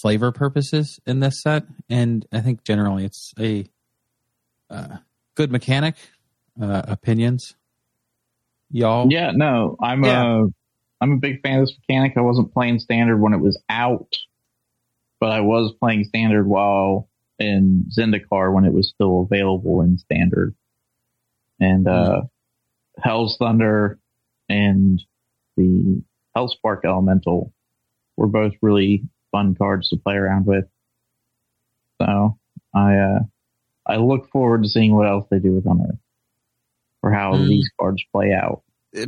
[0.00, 3.66] flavor purposes in this set, and I think generally it's a
[4.70, 4.98] uh,
[5.34, 5.96] good mechanic.
[6.60, 7.56] Uh, opinions,
[8.70, 9.10] y'all?
[9.10, 10.24] Yeah, no, I'm Yeah.
[10.24, 10.44] a
[11.00, 12.12] I'm a big fan of this mechanic.
[12.16, 14.14] I wasn't playing standard when it was out,
[15.18, 17.08] but I was playing standard while
[17.40, 20.54] in Zendikar when it was still available in standard.
[21.58, 22.22] And uh
[23.02, 23.98] Hell's Thunder
[24.48, 25.02] and
[25.56, 26.00] the
[26.36, 27.52] Hellspark Elemental
[28.16, 29.02] were both really
[29.34, 30.66] fun cards to play around with.
[32.00, 32.38] So
[32.74, 33.18] I uh
[33.86, 35.98] I look forward to seeing what else they do with Unearth
[37.02, 37.48] or how Hmm.
[37.48, 38.62] these cards play out.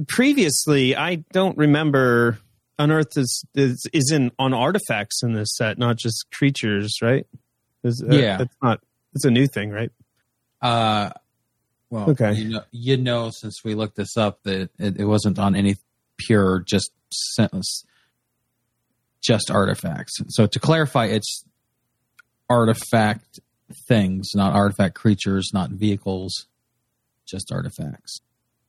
[0.09, 2.39] previously i don't remember
[2.79, 7.25] unearth is is, is in on artifacts in this set not just creatures right
[7.85, 8.43] Is- uh, Yeah.
[8.43, 8.81] it's not
[9.15, 9.93] it's a new thing right
[10.61, 11.11] Uh,
[11.91, 12.33] well, Okay.
[12.35, 15.77] You know, you know, since we looked this up, that it, it wasn't on any
[16.19, 17.85] pure just sentence,
[19.27, 20.15] just artifacts.
[20.29, 21.45] So to clarify, it's
[22.49, 23.41] artifact
[23.89, 26.47] things, not artifact creatures, not vehicles,
[27.27, 28.21] just artifacts.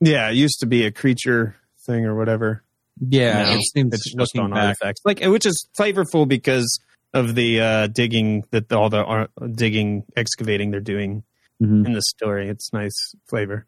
[0.02, 2.64] yeah it used to be a creature thing or whatever
[3.00, 4.60] Yeah, No, it seems it's just on back.
[4.64, 6.80] artifacts like which is flavorful because
[7.14, 9.30] of the uh digging that all the ar-
[9.64, 11.24] digging excavating they're doing
[11.62, 11.86] Mhm.
[11.88, 12.50] in the story.
[12.50, 12.98] It's nice
[13.30, 13.66] flavor.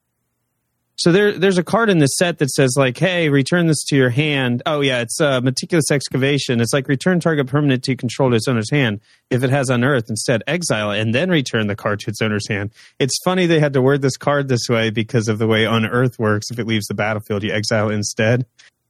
[0.99, 3.95] So there, there's a card in the set that says like, "Hey, return this to
[3.95, 6.59] your hand." Oh yeah, it's uh, meticulous excavation.
[6.59, 8.99] It's like return target permanent to control to its owner's hand.
[9.29, 12.71] If it has unearthed, instead exile and then return the card to its owner's hand.
[12.99, 16.19] It's funny they had to word this card this way because of the way unearth
[16.19, 16.51] works.
[16.51, 18.45] If it leaves the battlefield, you exile instead.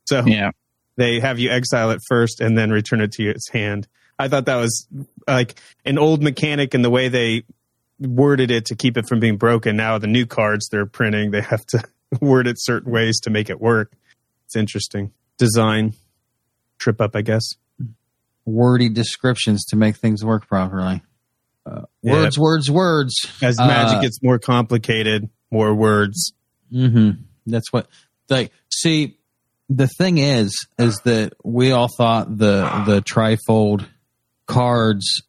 [0.08, 0.50] So Yeah.
[0.98, 3.88] they have you exile it first and then return it to its hand.
[4.17, 4.88] I thought that was
[5.28, 7.43] like an old mechanic in the way they
[8.00, 9.76] worded it to keep it from being broken.
[9.76, 11.84] Now the new cards they're printing, they have to
[12.22, 13.93] word it certain ways to make it work.
[14.45, 15.12] It's interesting.
[15.38, 15.93] Design
[16.80, 17.43] trip up, I guess.
[18.45, 21.02] Wordy descriptions to make things work properly.
[21.65, 22.13] Uh, Yeah.
[22.13, 23.13] Words, words, words.
[23.41, 26.34] As Uh, magic gets more complicated, more words.
[26.74, 27.22] Mm-hmm.
[27.45, 27.88] That's what
[28.30, 28.52] like.
[28.72, 29.17] See,
[29.69, 33.86] the thing is, is that we all thought the the trifold
[34.48, 35.22] cards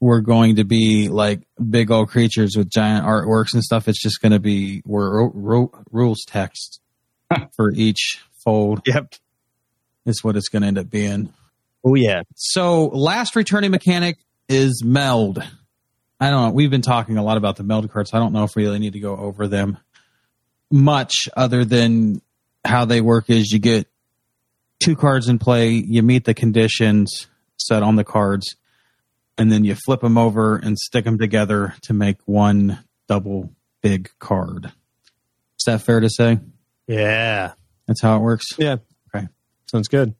[0.00, 3.88] were going to be like big old creatures with giant artworks and stuff.
[3.88, 6.80] It's just going to be were ro- ro- rules text
[7.56, 8.82] for each fold.
[8.86, 9.14] Yep.
[10.06, 11.32] Is what it's going to end up being.
[11.84, 12.22] Oh yeah.
[12.34, 14.16] So, last returning mechanic
[14.48, 15.42] is meld.
[16.20, 16.52] I don't know.
[16.52, 18.14] We've been talking a lot about the meld cards.
[18.14, 19.78] I don't know if we really need to go over them
[20.70, 22.20] much other than
[22.64, 23.86] how they work is you get
[24.80, 28.56] two cards in play, you meet the conditions set on the cards,
[29.38, 34.10] and then you flip them over and stick them together to make one double big
[34.18, 34.66] card.
[34.66, 36.38] Is that fair to say?
[36.86, 37.52] Yeah.
[37.86, 38.46] That's how it works.
[38.58, 38.76] Yeah.
[39.14, 39.28] Okay.
[39.66, 40.14] Sounds good.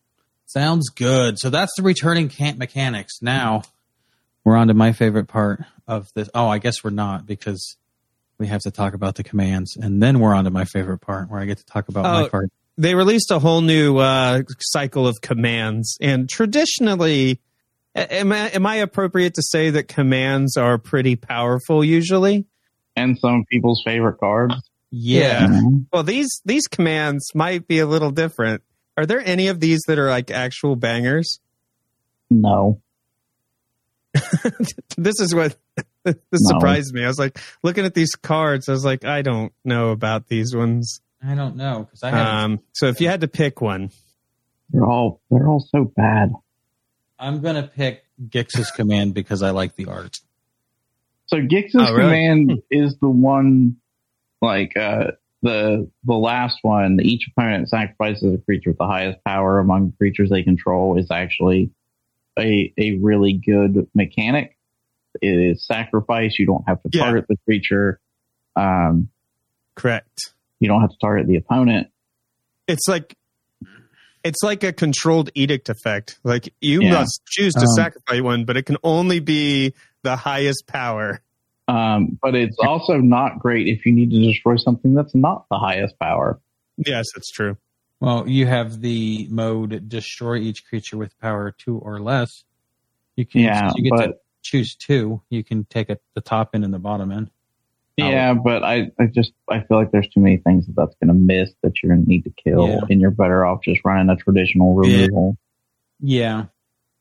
[0.47, 1.39] Sounds good.
[1.39, 3.21] So that's the returning camp mechanics.
[3.21, 3.63] Now
[4.45, 6.31] we're on to my favorite part of this.
[6.35, 7.77] Oh, I guess we're not because
[8.39, 11.29] we have to talk about the commands, and then we're on to my favorite part
[11.29, 12.29] where I get to talk about my Oh.
[12.29, 12.51] card.
[12.79, 17.41] they released a whole new uh, cycle of commands, and traditionally,
[18.11, 22.47] am I, am I appropriate to say that commands are pretty powerful usually?
[22.97, 24.55] And some people's favorite cards.
[24.91, 25.47] Yeah.
[25.47, 25.87] Mhm.
[25.93, 28.63] Well, these these commands might be a little different.
[28.97, 31.41] Are there any of these that are like actual bangers?
[32.31, 32.81] No.
[34.97, 35.57] this is what
[36.05, 36.59] this No.
[36.59, 37.05] surprised me.
[37.05, 38.69] I was like looking at these cards.
[38.69, 41.01] I was like, I don't know about these ones.
[41.25, 42.27] I don't know because I have.
[42.45, 43.91] Um, so if you had to pick one,
[44.71, 46.31] They're all they're all so bad.
[47.19, 50.19] I'm gonna pick Gix's command because I like the art.
[51.27, 52.11] So Gix's Oh, really?
[52.11, 53.77] command is the one
[54.41, 59.59] like uh the the last one, each opponent sacrifices a creature with the highest power
[59.59, 61.71] among creatures they control is actually
[62.39, 64.57] a a really good mechanic.
[65.21, 67.05] It is sacrifice, you don't have to Yeah.
[67.05, 68.01] target the creature.
[68.57, 69.09] Um
[69.75, 70.33] correct.
[70.61, 71.89] you don't have to target the opponent.
[72.67, 73.17] it's like
[74.25, 76.19] it's like a controlled edict effect.
[76.25, 76.91] Like you Yeah.
[77.01, 81.21] must choose to Um, sacrifice one, but it can only be the highest power.
[81.69, 85.59] Um, but it's also not great if you need to destroy something that's not the
[85.59, 86.41] highest power.
[86.79, 87.57] Yes, that's true.
[88.01, 92.45] Well, you have the mode destroy each creature with power two or less.
[93.17, 95.21] You can Yeah, you get to but choose two.
[95.29, 97.31] You can take it the top end and the bottom end.
[97.99, 101.09] Yeah, but I, I just I feel like there's too many things that that's going
[101.09, 102.81] to miss that you're going to need to kill, Yeah.
[102.89, 105.37] and you're better off just running a traditional removal.
[106.01, 106.47] Yeah.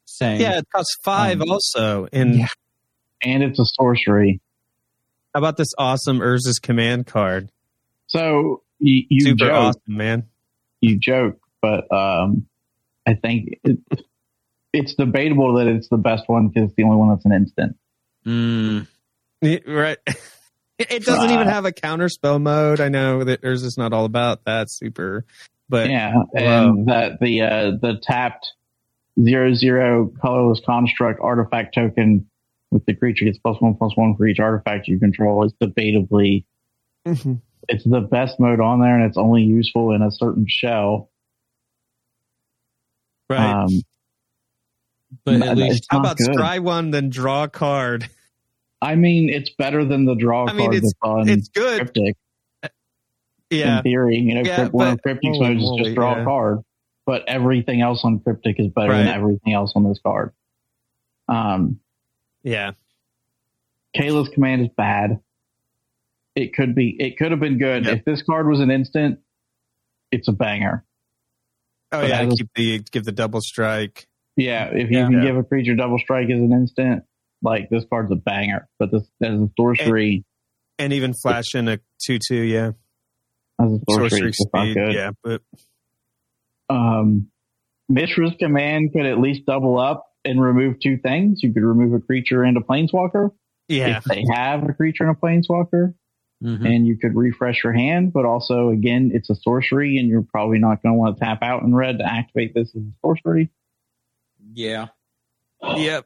[0.05, 0.41] Same.
[0.41, 2.07] Yeah, it costs five Um, also.
[2.11, 2.47] And yeah.
[3.21, 4.39] And it's a sorcery.
[5.33, 7.49] how about this awesome Urza's command card?
[8.07, 10.23] So you, you Super joke, awesome, man.
[10.81, 12.45] you joke, but um,
[13.05, 13.79] I think it,
[14.71, 17.75] it's debatable that it's the best one because it's the only one that's an instant.
[18.25, 18.87] Mm,
[19.41, 19.97] Yeah, Right.
[20.79, 22.79] It it doesn't Uh, even have a counter spell mode.
[22.79, 25.25] I know that there's just not all about that super,
[25.69, 28.53] but yeah, and that the uh, the tapped
[29.19, 32.29] zero zero colorless construct artifact token
[32.69, 36.43] with the creature gets plus one plus one for each artifact you control is debatably
[37.07, 37.41] Mhm.
[37.69, 41.09] it's the best mode on there, and it's only useful in a certain shell.
[43.29, 43.63] right.
[43.63, 43.81] Um,
[45.25, 46.27] but at least How about good.
[46.35, 48.09] scry one then draw a card?
[48.81, 51.79] I mean, it's better than the draw I mean, card it's- on It's good.
[51.81, 52.15] Cryptic.
[53.49, 53.77] Yeah.
[53.77, 56.15] In theory, you know, Yeah, Crypt- one of but- Cryptic's holy modes is just draw
[56.15, 56.21] yeah.
[56.21, 56.59] a card,
[57.05, 60.33] but everything else on Cryptic is better than everything else on this card.
[61.29, 61.79] Um,
[62.43, 62.71] Yeah.
[63.95, 65.19] Kayla's command is bad.
[66.35, 66.89] It could be.
[66.99, 67.97] It could have been good Yep.
[67.99, 69.19] if this card was an instant.
[70.11, 70.83] It's a banger.
[71.91, 72.19] Oh But yeah.
[72.19, 74.07] I was- Keep the give the double strike.
[74.35, 75.05] Yeah, if you Yeah.
[75.05, 75.21] can Yeah.
[75.23, 77.03] give a creature double strike as an instant,
[77.47, 78.67] like this card's a banger.
[78.77, 80.25] But this as a sorcery,
[80.77, 82.41] and even flash in a two two.
[82.41, 82.71] Yeah.
[83.59, 84.93] as a sorcery, Sorcery it's just not speed.
[84.93, 85.41] Yeah, but
[86.69, 87.31] Um,
[87.89, 91.41] Mishra's command could at least double up and remove two things.
[91.41, 93.31] You could remove a creature and a planeswalker
[93.67, 93.97] yeah.
[93.97, 95.93] if they have a creature and a planeswalker,
[96.43, 96.65] mhm.
[96.65, 98.11] and you could refresh your hand.
[98.13, 101.41] But also, again, it's a sorcery, and you're probably not going to want to tap
[101.41, 103.49] out in red to activate this as a sorcery.
[104.53, 104.87] yeah.
[105.63, 106.05] Yep.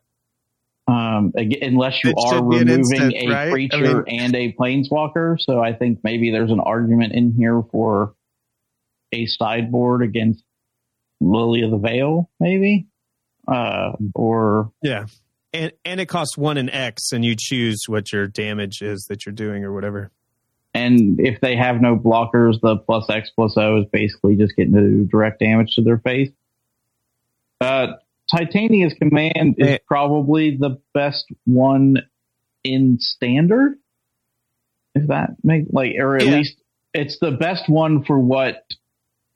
[0.91, 3.47] Um, unless you It are should be an removing instant, a right?
[3.47, 5.37] I creature and a planeswalker.
[5.39, 8.13] So I think maybe there's an argument in here for
[9.13, 10.43] a sideboard against
[11.19, 12.87] Lily of the Veil, maybe.
[13.47, 15.05] Uh, or Yeah.
[15.53, 19.25] And and it costs one and X, and you choose what your damage is that
[19.25, 20.11] you're doing or whatever.
[20.73, 24.73] and if they have no blockers, the plus X plus O is basically just getting
[24.73, 26.29] to do direct damage to their face.
[27.59, 27.87] Uh,
[28.31, 31.97] Titania's command is probably the best one
[32.63, 33.77] in standard.
[34.95, 36.37] If that make like, or at Yeah.
[36.37, 36.61] least
[36.93, 38.63] it's the best one for what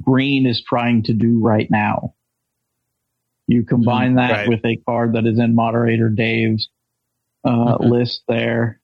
[0.01, 2.13] Green is trying to do right now.
[3.47, 4.49] You combine that right.
[4.49, 6.69] with a card that is in Moderator Dave's
[7.43, 7.89] uh, Mhm.
[7.91, 8.81] list there,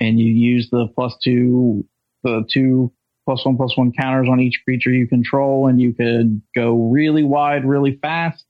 [0.00, 1.86] and you use the plus two,
[2.22, 2.90] the two
[3.26, 7.22] plus one plus one counters on each creature you control, and you could go really
[7.22, 8.44] wide, really fast.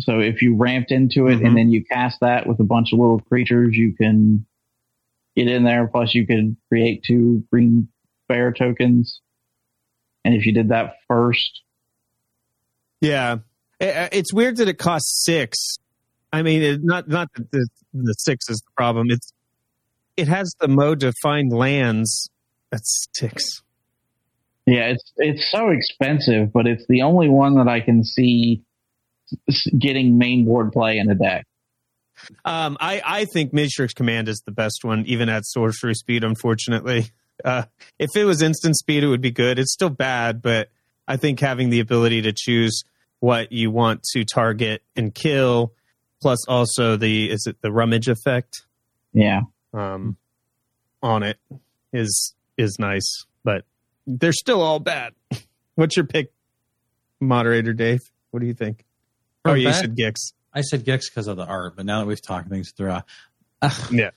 [0.00, 1.46] So if you ramped into it Mhm.
[1.46, 4.46] and then you cast that with a bunch of little creatures, you can
[5.36, 5.86] get in there.
[5.88, 7.88] Plus, you could create two green
[8.28, 9.20] bear tokens.
[10.24, 11.62] And if you did that first,
[13.00, 13.38] Yeah.
[13.80, 15.56] It's weird that it costs six.
[16.32, 19.06] I mean, it, not not that the, the six is the problem.
[19.10, 19.32] It's
[20.16, 22.28] it has the mode to find lands
[22.72, 23.44] at six.
[24.66, 28.62] yeah, it's it's so expensive, but it's the only one that I can see
[29.78, 31.46] getting main board play in a deck.
[32.44, 36.24] Um, I I think Matrix Command is the best one, even at sorcery speed.
[36.24, 37.06] Unfortunately,
[37.44, 37.64] uh,
[37.98, 39.58] if it was instant speed, it would be good.
[39.58, 40.68] It's still bad, but
[41.06, 42.82] I think having the ability to choose
[43.20, 45.72] what you want to target and kill,
[46.20, 48.62] plus also the is it the rummage effect
[49.12, 49.42] Yeah.
[49.72, 50.16] um,
[51.02, 51.38] on it
[51.92, 53.64] is is nice, but
[54.08, 55.12] they're still all bad.
[55.76, 56.32] What's your pick,
[57.20, 58.00] moderator Dave?
[58.32, 58.84] What do you think?
[59.44, 59.74] For oh, you bad?
[59.80, 60.32] said Gix.
[60.52, 63.00] I said Gix because of the art, but now that we've talked things through, uh,
[63.62, 64.10] ugh, Yeah.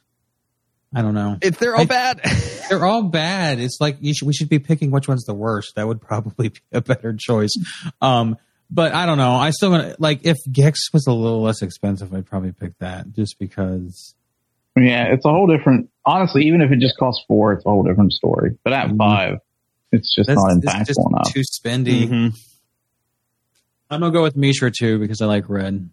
[0.94, 1.38] I don't know.
[1.42, 2.22] If they're all I- bad,
[2.70, 3.60] They're all bad.
[3.60, 5.76] It's like you should, we should be picking which one's the worst.
[5.76, 7.52] That would probably be a better choice.
[8.02, 8.38] Um,
[8.70, 9.32] but I don't know.
[9.36, 13.12] I still gonna like if Gix was a little less expensive, I'd probably pick that
[13.14, 14.16] just because.
[14.78, 15.90] Yeah, it's a whole different.
[16.06, 18.58] Honestly, even if it just costs four, it's a whole different story.
[18.64, 18.98] But at Mhm.
[18.98, 19.38] five,
[19.92, 21.34] it's just That's not it's impactful just enough.
[21.34, 22.08] too spendy.
[22.08, 22.40] Mhm.
[23.92, 25.90] I'm gonna go with Mishra too because I like red.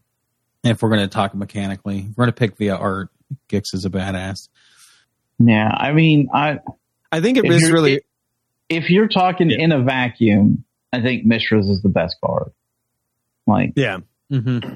[0.65, 3.11] If we're gonna talk mechanically, if we're gonna pick via art.
[3.51, 4.49] Gix is a badass.
[5.39, 6.61] Yeah, I mean, I
[7.13, 8.01] I think it If is you're- really
[8.71, 9.59] if you're talking Yeah.
[9.61, 12.53] in a vacuum, I think Mishra's is the best card.
[13.47, 13.99] Like, yeah.
[14.33, 14.75] Mm-hmm.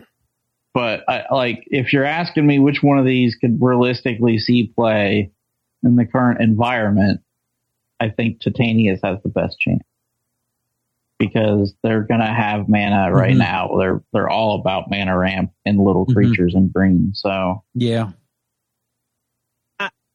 [0.74, 5.30] but I, like if you're asking me which one of these could realistically see play
[5.82, 7.20] in the current environment,
[8.00, 9.82] I think Titania's has the best chance
[11.26, 13.38] because they're gonna have mana right Mhm.
[13.38, 13.76] now.
[13.78, 16.14] They're they're all about mana ramp and little Mhm.
[16.14, 17.12] creatures in green.
[17.14, 18.10] So Yeah.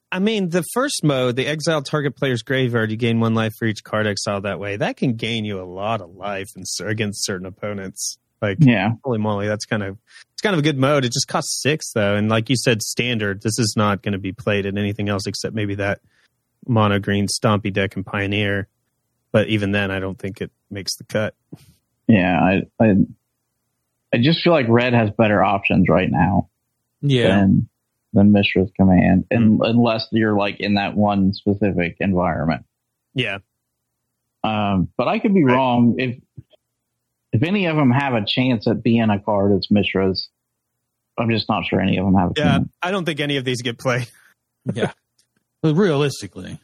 [0.10, 3.66] I mean, the first mode, the exile target player's graveyard, you gain one life for
[3.66, 4.78] each card exiled that way.
[4.78, 8.18] That can gain you a lot of life in, against certain opponents.
[8.42, 9.98] Like, yeah, holy moly, that's kind of
[10.32, 11.04] it's kind of a good mode.
[11.04, 13.42] It just costs six though, and like you said, standard.
[13.42, 16.00] This is not going to be played in anything else except maybe that
[16.66, 18.70] mono green stompy deck and pioneer.
[19.32, 21.36] But even then, I don't think it makes the cut.
[22.08, 22.40] yeah.
[22.40, 22.96] I, I
[24.14, 26.50] I just feel like red has better options right now
[27.02, 27.28] Yeah.
[27.28, 27.70] than
[28.14, 32.66] than Mishra's command, and unless you're like in that one specific environment.
[33.14, 33.40] Yeah.
[34.44, 35.54] Um, but I could be Right.
[35.56, 35.96] wrong.
[36.00, 36.18] If
[37.34, 40.30] if any of them have a chance at being a card, it's Mishra's.
[41.18, 42.44] I'm just not sure any of them have a Yeah.
[42.60, 42.70] chance.
[42.82, 44.08] I don't think any of these get played.
[44.74, 44.94] yeah.
[45.62, 46.60] But realistically,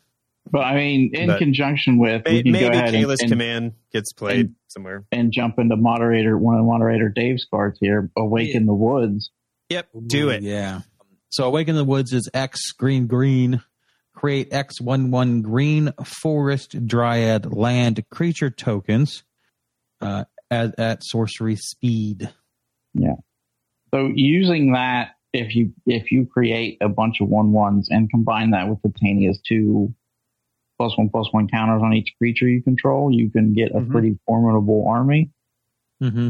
[0.51, 3.21] But I mean, in But- conjunction with, we May- can go Maybe ahead and, Kayla's
[3.21, 5.05] and, command gets played somewhere.
[5.11, 8.11] and jump into moderator one of moderator Dave's cards here.
[8.17, 9.31] Awaken the Woods.
[9.69, 9.87] Yep.
[10.07, 10.43] Do it.
[10.43, 10.81] Yeah.
[11.29, 13.61] So Awaken the Woods is X green green.
[14.15, 19.23] Create X one one green forest dryad land creature tokens
[20.01, 22.29] uh, at at sorcery speed.
[22.93, 23.15] Yeah.
[23.91, 28.51] So using that, if you if you create a bunch of one ones and combine
[28.51, 29.93] that with Titania's two
[30.83, 33.89] plus one plus one counters on each creature you control, you can get a Mhm.
[33.91, 35.29] pretty formidable army
[36.01, 36.29] Mm-hmm.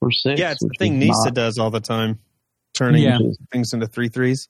[0.00, 0.40] for six.
[0.40, 2.18] Yeah, it's the thing is Nissa not- does all the time,
[2.74, 3.18] turning Yeah.
[3.52, 4.48] things into three threes.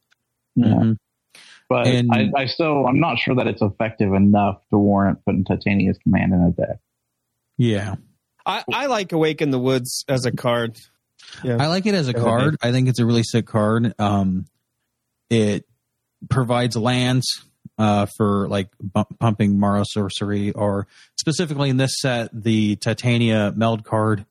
[0.55, 0.67] Yeah.
[0.67, 0.93] Mm-hmm.
[1.69, 5.43] But And- I, I still, I'm not sure that it's effective enough to warrant putting
[5.45, 6.79] Titania's command in a deck.
[7.59, 7.97] Yeah.
[8.45, 10.79] I, I like Awaken the Woods as a card.
[11.43, 11.57] Yeah.
[11.61, 12.57] I like it as a card.
[12.63, 13.93] I think it's a really sick card.
[13.99, 14.47] Um,
[15.31, 15.65] it
[16.31, 17.43] provides lands
[17.79, 20.87] uh, for like bu- pumping Morrow Sorcery, or
[21.19, 24.25] specifically in this set, the Titania Meld card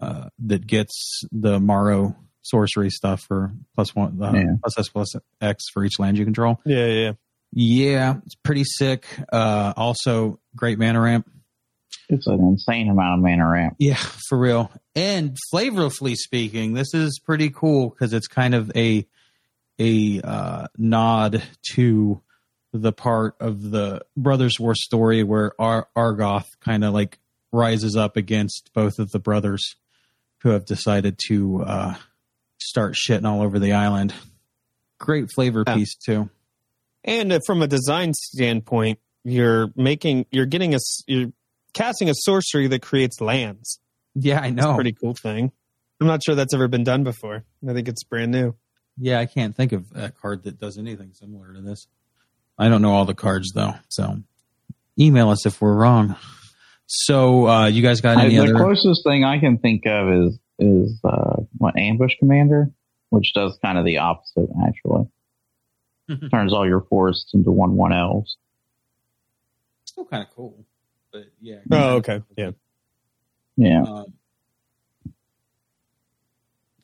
[0.00, 4.44] uh, that gets the Morrow Sorcery stuff for plus one, uh, Yeah.
[4.62, 6.60] plus S plus X for each land you control.
[6.64, 7.12] yeah, yeah.
[7.54, 9.06] Yeah, it's pretty sick.
[9.30, 11.30] Uh, also, great mana ramp.
[12.08, 13.76] It's an insane amount of mana ramp.
[13.78, 13.98] Yeah,
[14.28, 14.70] for real.
[14.96, 19.06] And flavorfully speaking, this is pretty cool because it's kind of a
[19.78, 21.42] a uh, nod
[21.74, 22.22] to
[22.72, 27.18] the part of the Brothers War story where Ar- Argoth kind of like
[27.52, 29.76] rises up against both of the brothers
[30.42, 31.94] who have decided to uh,
[32.58, 34.14] start shitting all over the island.
[34.98, 35.74] Great flavor Yeah.
[35.74, 36.30] piece too.
[37.04, 41.32] And uh, from a design standpoint, you're making, you're getting a, you're
[41.74, 43.78] casting a sorcery that creates lands.
[44.14, 44.72] Yeah, I It's know.
[44.72, 45.52] a pretty cool thing.
[46.00, 47.44] I'm not sure that's ever been done before.
[47.68, 48.54] I think it's brand new.
[48.98, 51.86] Yeah, I can't think of a card that does anything similar to this.
[52.58, 54.18] I don't know all the cards though, so
[54.98, 56.16] email us if we're wrong.
[56.86, 58.54] So, uh, you guys got I, any the other?
[58.54, 62.70] closest thing I can think of is is uh, what ambush commander,
[63.08, 65.08] which does kind of the opposite actually.
[66.30, 68.36] Turns all your forests into one one elves.
[69.84, 70.64] Still kind of cool,
[71.12, 71.58] but yeah.
[71.70, 72.20] Oh, okay.
[72.36, 72.50] Yeah.
[73.56, 74.14] Yeah, Um,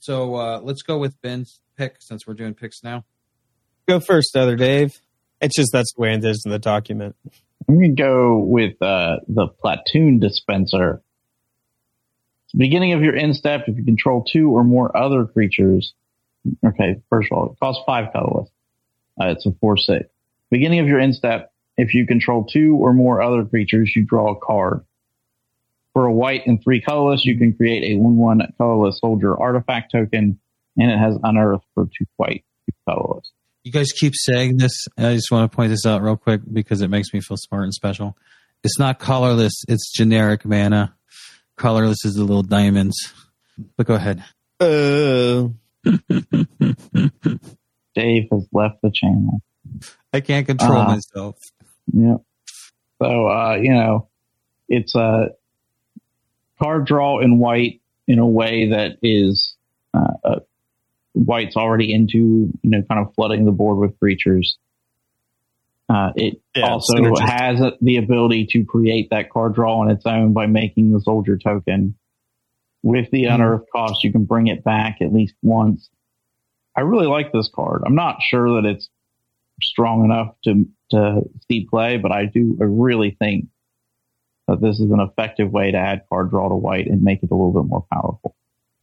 [0.01, 3.05] so uh, let's go with Ben's pick since we're doing picks now.
[3.87, 5.01] Go first, other Dave.
[5.41, 7.17] It's just that's the way it is in the document.
[7.69, 11.03] I'm gonna go with uh, the platoon dispenser.
[12.57, 15.93] Beginning of your end step, if you control two or more other creatures.
[16.65, 18.49] Okay, first of all, it costs five colorless.
[19.21, 20.09] Uh, it's a four six.
[20.51, 24.33] Beginning of your end step, if you control two or more other creatures, you draw
[24.33, 24.85] a card.
[25.93, 29.93] For a white and three colorless, you can create a one one colorless soldier artifact
[29.93, 30.39] token,
[30.77, 33.31] and it has unearth for two white, two colorless.
[33.69, 34.87] You guys keep saying this.
[34.97, 37.37] and I just want to point this out real quick because it makes me feel
[37.37, 38.17] smart and special.
[38.65, 40.95] It's not colorless; it's generic mana.
[41.57, 42.97] Colorless is the little diamonds.
[43.77, 44.25] But go ahead.
[44.59, 45.49] Uh,
[47.95, 49.43] Dave has left the channel.
[50.15, 50.93] I can't control Uh-huh.
[50.95, 51.37] myself.
[51.93, 52.23] Yep.
[53.03, 54.09] So, uh, you know,
[54.71, 55.33] it's a
[56.59, 59.57] card draw in white in a way that is,
[59.93, 60.39] uh, uh,
[61.13, 62.19] white's already into,
[62.63, 64.59] you know, kind of flooding the board with creatures.
[65.89, 70.33] Uh, it Yeah, also has the ability to create that card draw on its own
[70.33, 71.95] by making the soldier token.
[72.83, 73.35] With the Mhm.
[73.35, 75.91] unearthed cost, you can bring it back at least once.
[76.77, 77.83] I really like this card.
[77.85, 78.89] I'm not sure that it's
[79.63, 83.49] strong enough to to see play, but I do I really think
[84.47, 87.31] that this is an effective way to add card draw to white and make it
[87.31, 88.37] a little bit more powerful.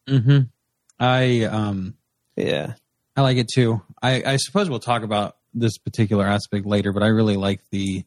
[0.07, 0.41] hmm
[0.99, 1.95] I um
[2.35, 2.73] yeah.
[3.15, 3.81] I like it too.
[4.01, 8.03] I, I suppose we'll talk about this particular aspect later, but I really like the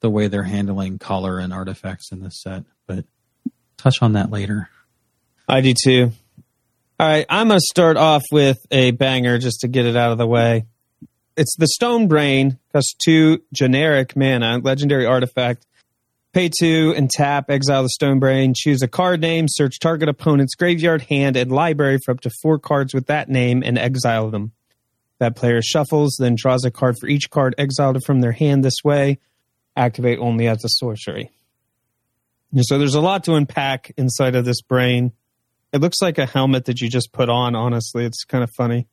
[0.00, 2.64] the way they're handling color and artifacts in this set.
[2.86, 3.06] But
[3.76, 4.68] touch on that later.
[5.48, 6.12] I do too.
[6.98, 10.12] All right, I'm going to start off with a banger just to get it out
[10.12, 10.64] of the way.
[11.36, 15.66] It's the Stone Brain, costs two generic mana, legendary artifact.
[16.36, 20.54] Pay two and tap, exile the Stone Brain, choose a card name, search target opponent's
[20.54, 24.52] graveyard, hand, and library for up to four cards with that name and exile them.
[25.18, 28.84] That player shuffles, then draws a card for each card exiled from their hand this
[28.84, 29.18] way.
[29.78, 31.30] Activate only as a sorcery.
[32.54, 35.12] So there's a lot to unpack inside of this brain.
[35.72, 37.54] It looks like a helmet that you just put on.
[37.54, 38.88] Honestly, it's kind of funny.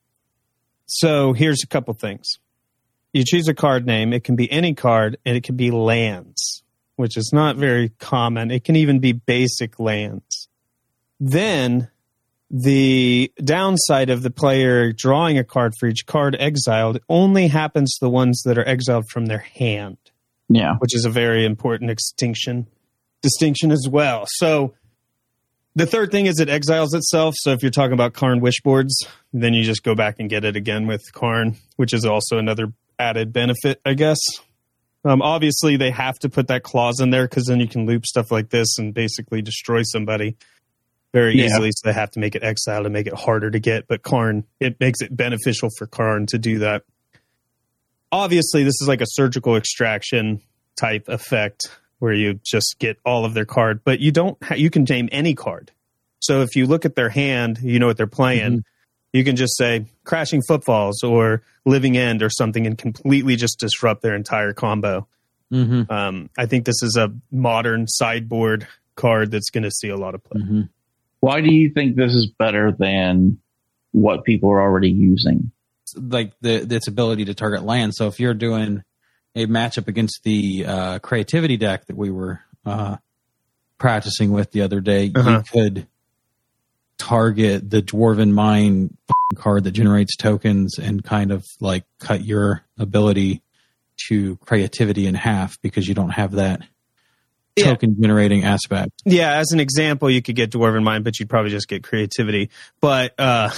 [0.85, 2.25] So here's a couple things.
[3.11, 4.13] You choose a card name.
[4.13, 6.62] It can be any card, and it can be lands,
[6.95, 8.51] which is not very common.
[8.51, 10.47] It can even be basic lands.
[11.19, 11.89] Then
[12.49, 18.05] the downside of the player drawing a card for each card exiled only happens to
[18.05, 19.97] the ones that are exiled from their hand,
[20.49, 20.75] Yeah.
[20.79, 22.67] which is a very important extinction
[23.23, 24.25] distinction as well.
[24.27, 24.73] So
[25.75, 27.33] the third thing is it exiles itself.
[27.37, 28.93] So if you're talking about Karn wishboards,
[29.31, 32.73] then you just go back and get it again with Karn, which is also another
[32.99, 34.19] added benefit, I guess.
[35.06, 38.06] Um, obviously, they have to put that clause in there because then you can loop
[38.06, 40.38] stuff like this and basically destroy somebody
[41.14, 41.45] very Yeah.
[41.45, 41.72] easily.
[41.74, 43.88] So they have to make it exile to make it harder to get.
[43.88, 46.84] But Karn, it makes it beneficial for Karn to do that.
[48.12, 50.41] Obviously, this is like a surgical extraction
[50.76, 54.41] type effect where you just get all of their card, but you don't.
[54.43, 55.72] Ha- you can name any card.
[56.20, 58.64] So if you look at their hand, you know what they're playing.
[59.14, 64.01] You can just say crashing footfalls or living end or something and completely just disrupt
[64.01, 65.07] their entire combo.
[65.51, 65.91] Mm-hmm.
[65.91, 70.16] Um, I think this is a modern sideboard card that's going to see a lot
[70.16, 70.41] of play.
[70.41, 70.61] Mm-hmm.
[71.20, 73.39] Why do you think this is better than
[73.91, 75.51] what people are already using?
[75.95, 77.93] Like the its ability to target land.
[77.93, 78.84] So if you're doing
[79.36, 82.97] a matchup against the uh, creativity deck that we were uh,
[83.78, 85.30] practicing with the other day, Uh-huh.
[85.30, 85.88] you could
[86.97, 88.95] target the dwarven mine
[89.35, 93.41] card that generates tokens and kind of like cut your ability
[94.07, 96.61] to creativity in half because you don't have that
[97.55, 97.65] Yeah.
[97.65, 98.91] token generating aspect.
[99.05, 102.49] Yeah, as an example, you could get Dwarven Mine, but you'd probably just get creativity.
[102.81, 103.51] But uh,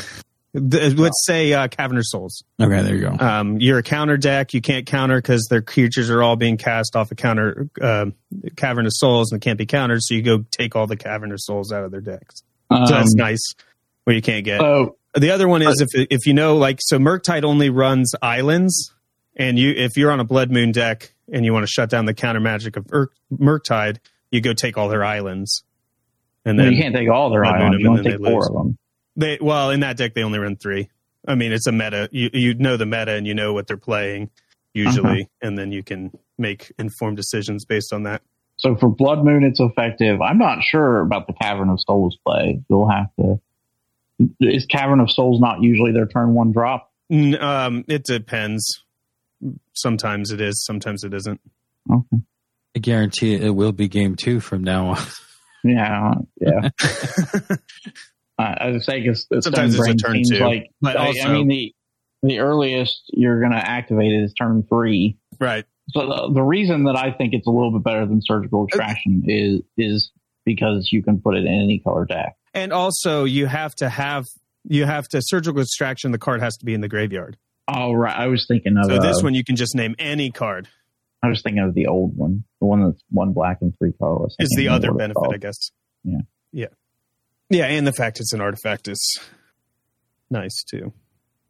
[0.53, 2.43] th- let's say uh, Cavern of Souls.
[2.61, 3.15] Okay, there you go.
[3.25, 4.53] Um, you're a counter deck.
[4.53, 8.07] You can't counter because their creatures are all being cast off a counter uh,
[8.57, 10.01] Cavern of Souls and can't be countered.
[10.03, 12.43] So you go take all the Cavern of Souls out of their decks.
[12.69, 13.41] Um, So that's nice.
[14.03, 14.59] Where you can't get.
[14.59, 18.93] So The other one is if if you know like so Murktide only runs islands,
[19.35, 22.05] and you if you're on a Blood Moon deck and you want to shut down
[22.05, 23.97] the counter magic of Ur- Murktide,
[24.31, 25.63] you go take all their islands,
[26.45, 27.77] and well, then you can't take all their Blood islands.
[27.79, 28.47] You and then take they four lose.
[28.49, 28.77] of them.
[29.15, 30.89] they well in that deck they only run three.
[31.27, 32.09] I mean it's a meta.
[32.11, 34.29] You you know the meta and you know what they're playing
[34.73, 38.21] usually, and then you can make informed decisions based on that.
[38.57, 40.21] So for Blood Moon, it's effective.
[40.21, 42.61] I'm not sure about the Cavern of Souls play.
[42.69, 43.39] You'll have to.
[44.39, 46.91] Is Cavern of Souls not usually their turn one drop?
[47.11, 48.65] Um, it depends.
[49.73, 50.63] Sometimes it is.
[50.65, 51.41] Sometimes it isn't.
[51.91, 52.17] Okay.
[52.75, 54.97] I guarantee it will be game two from now on.
[55.67, 56.69] Yeah, yeah.
[57.49, 57.57] uh,
[58.37, 60.69] I was saying, because Sometimes it's a turn two, like.
[60.79, 61.75] but I- also- I mean, the
[62.21, 65.17] the earliest you're going to activate it is turn three.
[65.39, 65.65] Right.
[65.89, 69.23] So the, the reason that I think it's a little bit better than surgical extraction
[69.27, 70.11] is is
[70.45, 72.35] because you can put it in any color deck.
[72.53, 74.25] And also, you have to have
[74.63, 76.11] you have to surgical extraction.
[76.11, 77.37] The card has to be in the graveyard.
[77.67, 80.31] Oh right, I was thinking of So this uh, one, you can just name any
[80.31, 80.67] card.
[81.23, 84.35] I was thinking of the old one, the one that's one black and three colorless.
[84.39, 85.23] Is the other benefit.
[85.33, 85.71] I guess.
[86.03, 86.19] Yeah.
[86.51, 86.67] Yeah.
[87.49, 89.19] Yeah, and the fact it's an artifact is
[90.29, 90.93] nice too.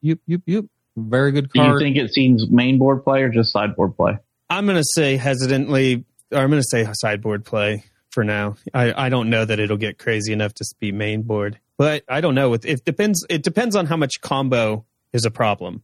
[0.02, 0.66] Yup, yup, yup.
[0.98, 4.18] Very good Do you think it seems main board play or just sideboard play?
[4.50, 8.56] I'm going to say hesitantly, or I'm going to say sideboard play for now.
[8.74, 12.22] I, I don't know that it'll get crazy enough to be main board, but I
[12.22, 12.54] don't know.
[12.54, 13.26] It, it depends.
[13.30, 15.84] It depends on how much combo is a problem.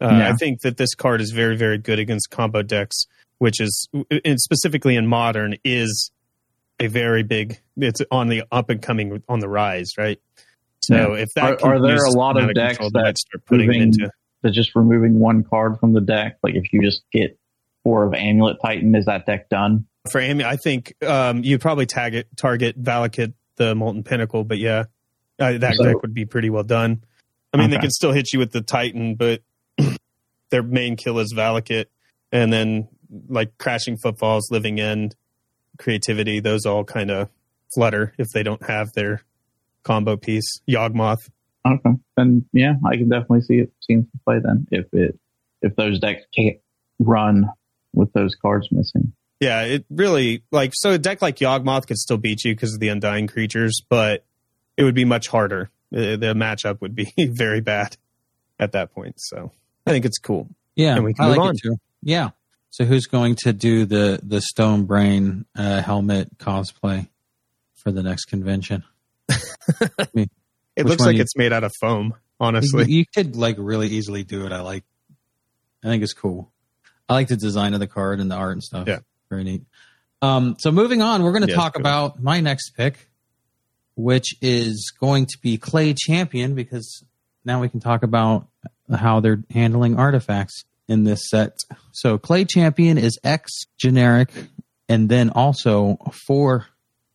[0.00, 0.28] Uh, Yeah.
[0.28, 3.06] I think that this card is very, very good against combo decks,
[3.38, 3.88] which is
[4.24, 6.10] and specifically in modern is
[6.78, 7.58] a very big.
[7.78, 10.20] It's on the up and coming, on the rise, right?
[10.82, 14.10] So if that Are- are there a lot of decks that start putting moving- into
[14.44, 17.36] So just removing one card from the deck, like if you just get
[17.86, 19.86] four of Amulet Titan, is that deck done?
[20.10, 24.58] for Amy, I think um, you'd probably tag it, target Valakut, the Molten Pinnacle, but
[24.58, 24.84] yeah,
[25.38, 27.04] uh, that So- deck would be pretty well done.
[27.52, 29.42] I mean, they can still hit you with the Titan, but
[30.50, 31.86] their main kill is Valakut,
[32.32, 32.88] and then
[33.28, 35.14] like Crashing Footfalls, Living End,
[35.78, 37.28] Creativity, those all kind of
[37.74, 39.22] flutter if they don't have their
[39.84, 40.60] combo piece.
[40.68, 41.30] Yawgmoth,
[41.66, 45.18] Okay, then yeah, I can definitely see it seems to play then if it
[45.62, 46.58] if those decks can't
[46.98, 47.48] run
[47.96, 49.12] with those cards missing.
[49.40, 52.80] Yeah, it really like so a deck like Yawgmoth could still beat you because of
[52.80, 54.24] the undying creatures, but
[54.76, 55.70] it would be much harder.
[55.90, 57.96] The, the matchup would be very bad
[58.58, 59.16] at that point.
[59.18, 59.52] So
[59.86, 60.48] I think it's cool.
[60.74, 61.54] yeah, and we can I move like on.
[61.54, 61.76] it too.
[62.02, 62.30] Yeah.
[62.70, 67.08] So who's going to do the the Stone Brain uh, helmet cosplay
[67.74, 68.84] for the next convention?
[70.76, 72.84] It looks like you- it's made out of foam, You, honestly.
[72.86, 74.52] you could like really easily do it.
[74.52, 74.84] I like.
[75.82, 76.52] I think it's cool.
[77.08, 78.88] I like the design of the card and the art and stuff.
[78.88, 78.98] Yeah.
[79.30, 79.62] very neat.
[80.22, 83.08] Um, so moving on, we're going to Yeah, talk about my next pick,
[83.94, 87.04] which is going to be Clay Champion because
[87.44, 88.48] now we can talk about
[88.92, 91.58] how they're handling artifacts in this set.
[91.92, 94.30] So Clay Champion is X generic
[94.88, 96.66] and then also four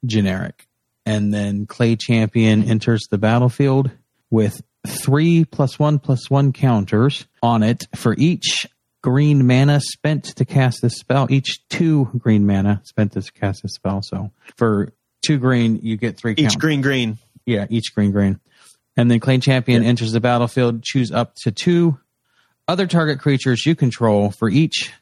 [0.06, 0.68] generic.
[1.06, 3.92] And then Clay Champion enters the battlefield
[4.30, 8.68] with three plus one plus one counters on it for each
[9.02, 11.28] green mana spent to cast this spell.
[11.30, 14.02] Each two green mana spent to cast this spell.
[14.04, 16.36] So for two green, you get three.
[16.38, 17.18] Each green green.
[17.46, 18.40] Yeah, each green green.
[18.98, 20.84] And then Clay Champion enters the battlefield.
[20.84, 21.98] Choose up to two
[22.68, 24.94] other target creatures you control for each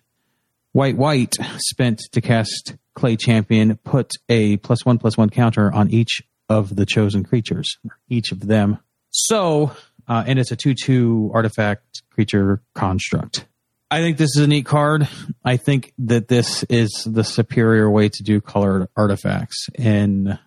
[0.72, 3.78] white white spent to cast Clay Champion.
[3.78, 7.78] Put a plus one plus one counter on each of the chosen creatures,
[8.10, 8.80] each of them.
[9.12, 9.72] So,
[10.08, 13.46] uh, and it's a two two artifact creature construct.
[13.92, 15.08] I think this is a neat card.
[15.44, 19.68] I think that this is the superior way to do colored artifacts.
[19.76, 20.38] And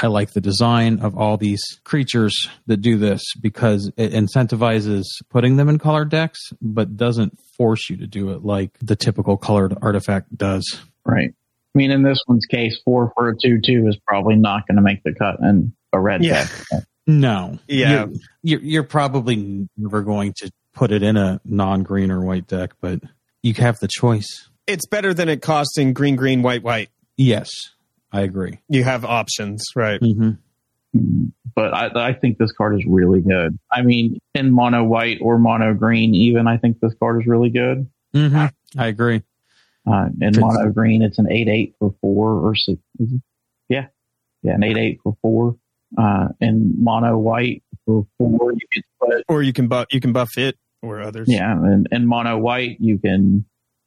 [0.00, 5.56] I like the design of all these creatures that do this because it incentivizes putting
[5.56, 9.76] them in colored decks, but doesn't force you to do it like the typical colored
[9.80, 10.80] artifact does.
[11.04, 11.30] Right.
[11.74, 14.82] I mean, in this one's case, four for a two-two is probably not going to
[14.82, 16.48] make the cut in a red Yeah.
[16.70, 16.84] deck.
[17.06, 17.58] No.
[17.68, 17.90] Yeah.
[17.90, 18.10] You're,
[18.42, 22.72] you're, you're probably never going to put it in a non green or white deck,
[22.80, 23.00] but
[23.42, 24.48] you have the choice.
[24.66, 26.88] It's better than it costing green green white white.
[27.16, 27.50] Yes,
[28.12, 28.60] I agree.
[28.68, 30.00] You have options, right?
[30.00, 30.30] hmm
[31.54, 33.58] But I, I think this card is really good.
[33.70, 37.50] I mean, in mono white or mono green, even I think this card is really
[37.50, 37.88] good.
[38.12, 38.46] hmm
[38.78, 39.22] I agree.
[39.86, 42.78] Uh, in mono green, it's an eight eight for four or six.
[43.68, 43.86] Yeah,
[44.42, 45.56] yeah, an eight eight for four.
[45.98, 50.12] Uh, in mono white for four, you can put Or you can buff you can
[50.12, 51.28] buff it or others.
[51.30, 53.44] yeah, and in mono white, you can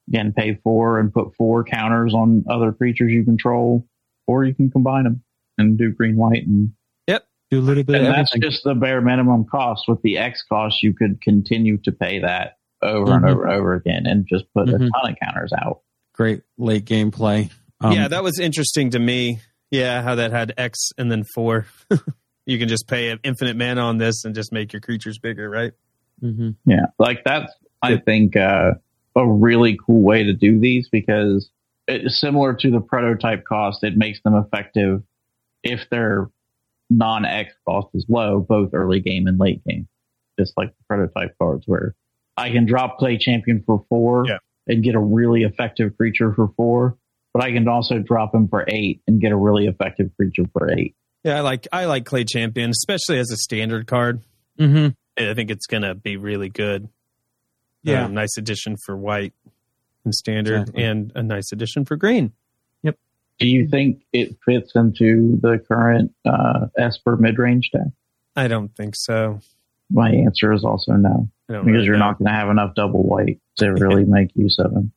[0.07, 3.87] again pay four and put four counters on other creatures you control,
[4.27, 5.23] or you can combine them
[5.57, 6.71] and do green white and
[7.07, 8.49] yep, Do a little bit and of that's everything.
[8.51, 9.83] just the bare minimum cost.
[9.87, 13.29] With the X cost, you could continue to pay that over and Mhm.
[13.31, 14.75] over and over again, and just put Mhm.
[14.75, 15.81] a ton of counters out.
[16.13, 17.49] Great late game play.
[17.81, 19.39] Um, yeah, that was interesting to me.
[19.71, 21.65] Yeah, how that had X and then four.
[22.45, 25.49] you can just pay an infinite mana on this and just make your creatures bigger,
[25.49, 25.73] right?
[26.23, 26.55] Mhm.
[26.65, 27.51] Yeah, like that's
[27.81, 28.71] I think uh,
[29.15, 31.49] a really cool way to do these because
[31.87, 33.83] it's similar to the prototype cost.
[33.83, 35.03] It makes them effective
[35.63, 36.29] if their
[36.89, 39.87] non-X cost is low, both early game and late game,
[40.39, 41.95] just like the prototype cards where
[42.37, 44.37] I can drop play champion for four Yeah.
[44.67, 46.97] and get a really effective creature for four,
[47.33, 50.71] but I can also drop him for eight and get a really effective creature for
[50.71, 50.95] eight.
[51.23, 54.21] Yeah, I like I like Clay Champion, especially as a standard card.
[54.59, 54.95] Mhm.
[55.17, 56.89] I think it's gonna be really good.
[57.83, 58.05] Yeah.
[58.05, 59.33] Uh, nice addition for white
[60.03, 60.83] and standard, Exactly.
[60.83, 62.31] and a nice addition for green.
[62.83, 62.97] Yep.
[63.39, 67.87] Do you think it fits into the current uh, Esper mid-range deck?
[68.35, 69.39] I don't think so.
[69.91, 72.05] My answer is also no, because really you're know.
[72.07, 74.91] not going to have enough double white to really make use of them.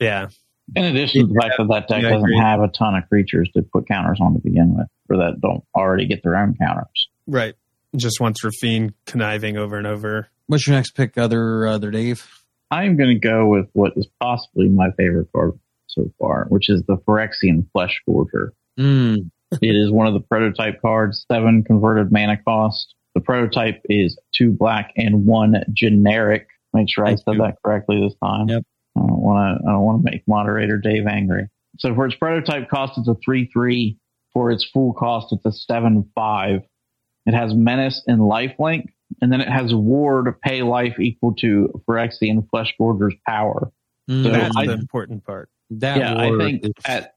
[0.00, 0.28] Yeah,
[0.74, 3.50] In addition to the fact that that deck Yeah, doesn't have a ton of creatures
[3.54, 7.08] to put counters on to begin with, or that don't already get their own counters.
[7.26, 7.54] right.
[7.96, 10.28] Just wants Raffine conniving over and over.
[10.46, 12.26] What's your next pick, other other Dave?
[12.70, 16.82] I'm going to go with what is possibly my favorite card so far, which is
[16.86, 18.50] the Phyrexian Fleshgorger.
[18.78, 19.30] Mm.
[19.62, 22.94] it is one of the prototype cards, seven converted mana cost.
[23.14, 26.48] The prototype is two black and one generic.
[26.72, 27.42] Make sure I Thank said you.
[27.42, 28.48] that correctly this time.
[28.48, 28.64] Yep.
[28.96, 29.68] I don't want to.
[29.68, 31.48] I don't want to make moderator Dave angry.
[31.78, 33.98] So for its prototype cost, it's a three three.
[34.32, 36.62] For its full cost, it's a seven five.
[37.26, 38.86] It has menace and lifelink,
[39.22, 43.70] and then it has ward pay life equal to Phyrexian Fleshgorger's power.
[44.10, 44.24] Mm.
[44.24, 45.48] So That's I- the important part.
[45.70, 47.14] that yeah, I think is- at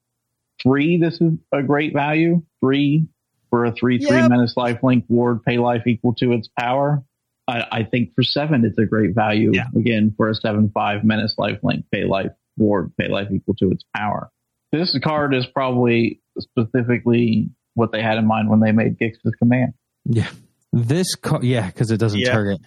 [0.62, 2.42] three, this is a great value.
[2.62, 3.08] Three
[3.50, 4.30] for a three three Yep.
[4.30, 7.04] menace life link ward pay life equal to its power.
[7.50, 9.68] I, I think for seven, it's a great value Yeah.
[9.76, 13.72] again for a seven five menace life link pay life ward pay life equal to
[13.72, 14.30] its power.
[14.72, 19.74] This card is probably specifically what they had in mind when they made Gix's command.
[20.08, 20.28] Yeah.
[20.74, 22.32] This card, yeah, because it doesn't Yeah.
[22.32, 22.60] target.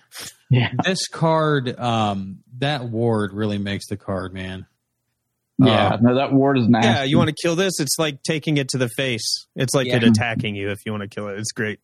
[0.49, 0.73] Yeah.
[0.85, 4.67] This card, um, that ward really makes the card, man.
[5.59, 6.89] Yeah, Uh, no, that ward is nasty.
[6.89, 7.79] Yeah, you want to kill this?
[7.79, 9.47] It's like taking it to the face.
[9.55, 9.97] It's like Yeah.
[9.97, 11.39] it attacking you if you want to kill it.
[11.39, 11.81] It's great.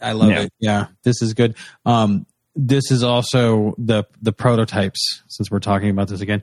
[0.00, 0.40] I love Yeah.
[0.42, 0.52] it.
[0.58, 1.54] Yeah, this is good.
[1.84, 2.24] Um,
[2.56, 5.22] this is also the the prototypes.
[5.28, 6.42] Since we're talking about this again,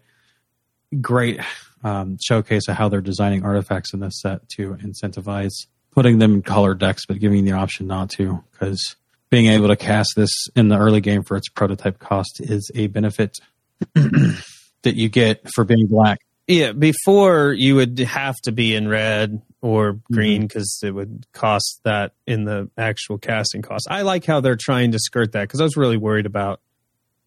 [1.01, 1.39] great
[1.83, 5.53] um, showcase of how they're designing artifacts in this set to incentivize
[5.97, 8.43] putting them in color decks, but giving the option not to.
[8.51, 8.95] Because
[9.31, 12.85] being able to cast this in the early game for its prototype cost is a
[12.85, 13.35] benefit
[13.95, 16.19] that you get for being black.
[16.45, 20.13] Yeah, before you would have to be in red or Mm-hmm.
[20.13, 23.87] green because it would cost that in the actual casting cost.
[23.89, 26.61] I like how they're trying to skirt that because I was really worried about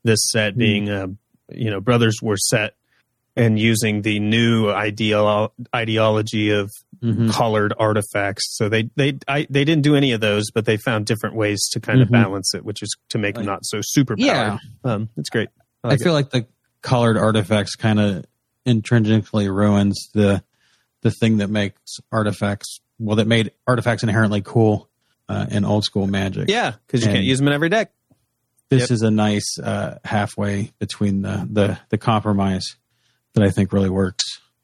[0.04, 0.58] this set Mm.
[0.58, 1.08] being a
[1.52, 2.74] you know Brothers War set
[3.36, 6.70] and using the new ideal ideology of
[7.02, 7.30] Mhm.
[7.30, 8.56] colored artifacts.
[8.56, 11.68] So they they I, they didn't do any of those, but they found different ways
[11.72, 12.12] to kind of Mhm.
[12.12, 14.26] balance it, which is to make them Like- not so super powered.
[14.26, 14.58] Yeah.
[14.84, 15.48] um, it's great.
[15.82, 16.04] I, I like it.
[16.04, 16.46] feel like the
[16.82, 18.26] colored artifacts kind of
[18.66, 20.42] intrinsically ruins the
[21.02, 24.88] the thing that makes artifacts well that made artifacts inherently cool
[25.30, 26.48] uh, in old school magic.
[26.50, 27.92] yeah, because you And- can't use them in every deck.
[28.68, 28.90] this Yep.
[28.90, 32.64] is a nice uh, halfway between the, the the compromise
[33.34, 34.22] that I think really works.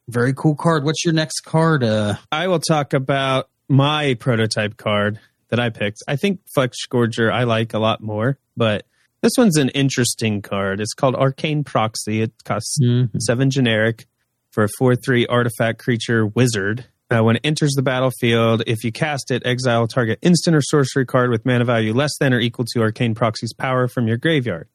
[0.09, 0.84] Very cool card.
[0.84, 1.82] What's your next card?
[1.82, 6.02] Uh, I will talk about my prototype card that I picked.
[6.07, 8.86] I think Fleshgorger I like a lot more, but
[9.22, 10.80] this one's an interesting card.
[10.80, 12.22] It's called Arcane Proxy.
[12.22, 12.78] It costs
[13.18, 14.07] seven generic
[14.52, 16.86] for a 4 3 artifact creature wizard.
[17.09, 21.07] Uh, when it enters the battlefield, if you cast it, exile target instant or sorcery
[21.07, 24.68] card with mana value less than or equal to Arcane Proxy's power from your graveyard.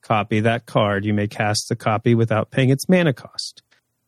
[0.00, 1.04] Copy that card.
[1.04, 3.62] You may cast the copy without paying its mana cost.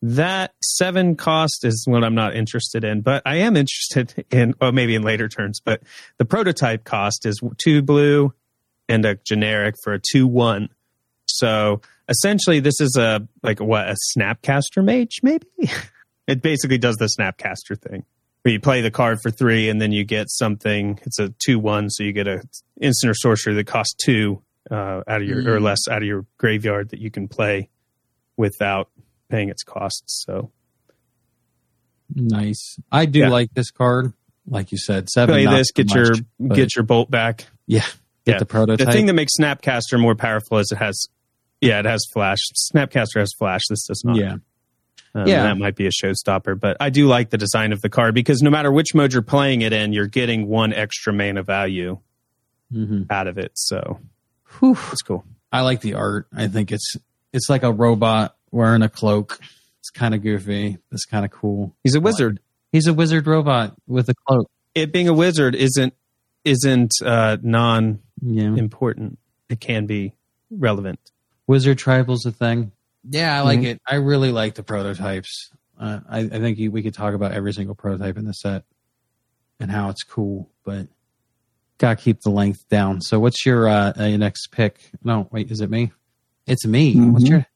[0.06, 4.70] That seven cost is what I'm not interested in, but I am interested in, well,
[4.70, 5.82] maybe in later turns, but
[6.18, 8.34] the prototype cost is two blue
[8.86, 10.68] and a generic for a 2 1.
[11.26, 15.46] So essentially, this is a, like, what, a Snapcaster mage, maybe?
[16.26, 18.04] it basically does the Snapcaster thing.
[18.42, 21.00] Where you play the card for three, and then you get something.
[21.04, 22.42] It's a two-one, so you get a
[22.78, 25.62] instant or sorcery that costs two uh, out of your or Mm.
[25.62, 27.70] less out of your graveyard that you can play
[28.36, 28.90] without
[29.28, 30.24] paying its costs.
[30.26, 30.50] So
[32.14, 32.78] nice.
[32.92, 33.28] I do Yeah.
[33.28, 34.12] like this card.
[34.46, 35.34] Like you said, seven.
[35.34, 37.46] play this, get your much, but get your bolt back.
[37.66, 37.80] yeah,
[38.26, 38.38] get yeah.
[38.38, 38.86] the prototype.
[38.86, 41.06] The thing that makes Snapcaster more powerful is it has,
[41.62, 42.36] yeah, it has flash.
[42.74, 43.62] Snapcaster has flash.
[43.70, 44.16] This does not.
[44.16, 44.34] yeah,
[45.14, 45.44] Um, Yeah.
[45.44, 46.60] that might be a showstopper.
[46.60, 49.22] But I do like the design of the card because no matter which mode you're
[49.22, 51.98] playing it in, you're getting one extra mana value
[52.70, 53.52] hmm out of it.
[53.54, 53.98] So
[54.58, 54.76] Whew.
[54.92, 55.24] it's cool.
[55.50, 56.26] I like the art.
[56.36, 56.96] I think it's
[57.32, 59.38] it's like a robot wearing a cloak.
[59.80, 60.78] It's kind of goofy.
[60.92, 61.74] It's kind of cool.
[61.82, 62.40] He's a wizard.
[62.72, 64.48] He's a wizard robot with a cloak.
[64.74, 65.94] It being a wizard isn't
[66.44, 69.18] isn't uh, non Yeah, important.
[69.48, 70.14] It can be
[70.50, 70.98] relevant.
[71.46, 72.72] wizard tribal's a thing.
[73.08, 73.64] Yeah, I like Mhm.
[73.66, 73.82] it.
[73.86, 75.50] I really like the prototypes.
[75.78, 78.64] Uh, I, I think you, we could talk about every single prototype in the set
[79.60, 80.86] and how it's cool, but
[81.78, 83.00] gotta keep the length down.
[83.02, 84.90] So, what's your uh, uh, your next pick?
[85.02, 85.92] No, wait, is it me?
[86.46, 86.94] It's me.
[86.98, 87.28] What's Mhm.
[87.28, 87.46] your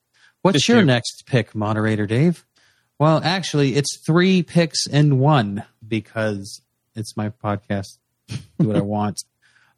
[0.42, 0.84] What's Just your you.
[0.84, 2.44] next pick, moderator Dave?
[2.98, 6.60] Well, actually, it's three picks in one because
[6.94, 7.98] it's my podcast.
[8.28, 9.22] Do what I want.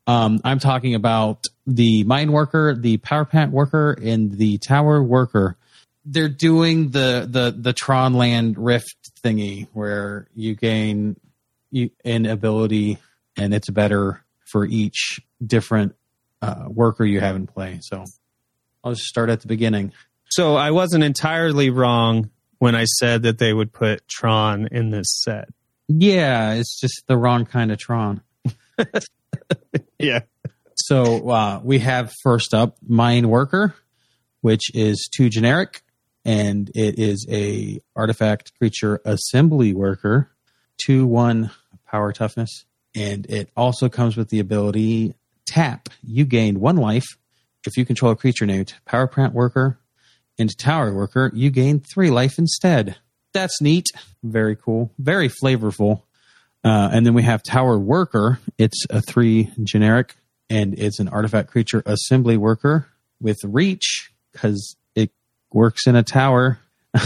[0.06, 5.56] Um, I'm talking about the mine worker, the power plant worker, and the tower worker.
[6.04, 11.16] They're doing the the the Tron Land Rift thingy where you gain
[11.70, 12.98] you, an ability,
[13.36, 15.94] and it's better for each different
[16.42, 17.78] uh, worker you have in play.
[17.82, 18.04] So
[18.82, 19.92] I'll just start at the beginning.
[20.30, 25.08] So I wasn't entirely wrong when I said that they would put Tron in this
[25.22, 25.48] set.
[25.88, 28.20] Yeah, it's just the wrong kind of Tron.
[30.00, 30.20] Yeah.
[30.76, 33.74] So uh, we have first up Mine Worker,
[34.40, 35.82] which is too generic,
[36.24, 40.30] and it is a artifact creature assembly worker,
[40.78, 41.50] two one
[41.86, 42.64] power toughness,
[42.94, 45.14] and it also comes with the ability
[45.46, 45.90] tap.
[46.02, 47.06] You gain one life
[47.66, 49.78] if you control a creature named Power Plant Worker
[50.40, 51.30] and Tower Worker.
[51.34, 52.96] You gain three life instead.
[53.32, 53.86] That's neat.
[54.22, 54.90] Very cool.
[54.98, 56.02] Very flavorful.
[56.64, 58.40] Uh, and then we have Tower Worker.
[58.58, 60.16] It's a three generic,
[60.48, 62.88] and it's an artifact creature assembly worker
[63.20, 65.10] with reach because it
[65.52, 66.58] works in a tower.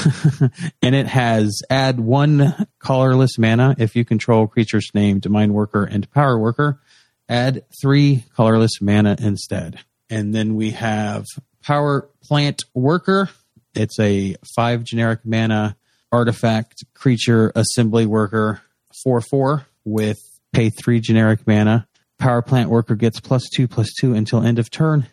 [0.82, 6.10] and it has add one colorless mana if you control creatures named Mine Worker and
[6.10, 6.80] Power Worker.
[7.28, 9.80] Add three colorless mana instead.
[10.08, 11.24] And then we have
[11.64, 13.30] Power Plant Worker.
[13.74, 15.76] It's a five generic mana
[16.12, 18.60] artifact creature assembly worker
[19.02, 20.18] 4 4 with
[20.52, 21.88] pay three generic mana.
[22.18, 25.06] Power plant worker gets plus two plus two until end of turn.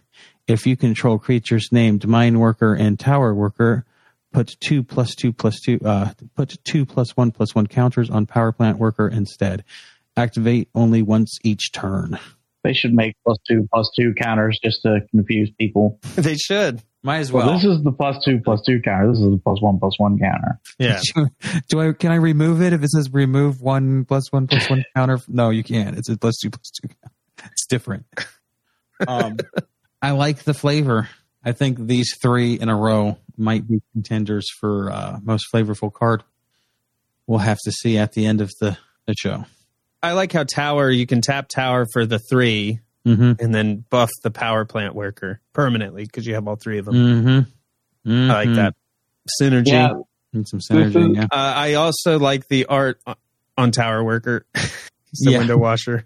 [0.48, 3.86] If you control creatures named mine worker and tower worker,
[4.32, 8.26] put two plus two plus two uh put two plus one plus one counters on
[8.26, 9.64] power plant worker instead.
[10.18, 12.20] Activate only once each turn.
[12.64, 16.00] They should make plus two plus two counters just to confuse people.
[16.16, 16.82] They should.
[17.04, 17.56] Might as Well, well.
[17.56, 19.08] this is the plus two plus two counter.
[19.12, 20.60] This is the plus one plus one counter.
[20.78, 21.00] Yeah.
[21.70, 24.86] Do I can I remove it if it says remove one plus one plus one
[24.96, 25.18] counter?
[25.28, 25.98] No, you can't.
[25.98, 26.90] It's a plus two plus two.
[27.46, 28.06] It's different.
[29.08, 29.38] Um,
[30.02, 31.10] I like the flavor.
[31.44, 36.24] I think these three in a row might be contenders for uh, most flavorful card.
[37.26, 39.46] we'll have to see at the end of the, the show.
[40.04, 43.44] I like how tower you can tap tower for the three Mm-hmm.
[43.44, 47.48] and then buff the power plant worker permanently because you have all three of them.
[48.06, 48.30] Mm-hmm.
[48.30, 48.76] I like that
[49.42, 49.70] synergy.
[49.70, 49.94] Yeah,
[50.34, 51.16] Need some synergy.
[51.16, 51.24] Yeah.
[51.24, 53.02] Uh, I also like the art
[53.58, 54.46] on tower worker.
[54.56, 55.38] He's the Yeah.
[55.40, 56.06] window washer.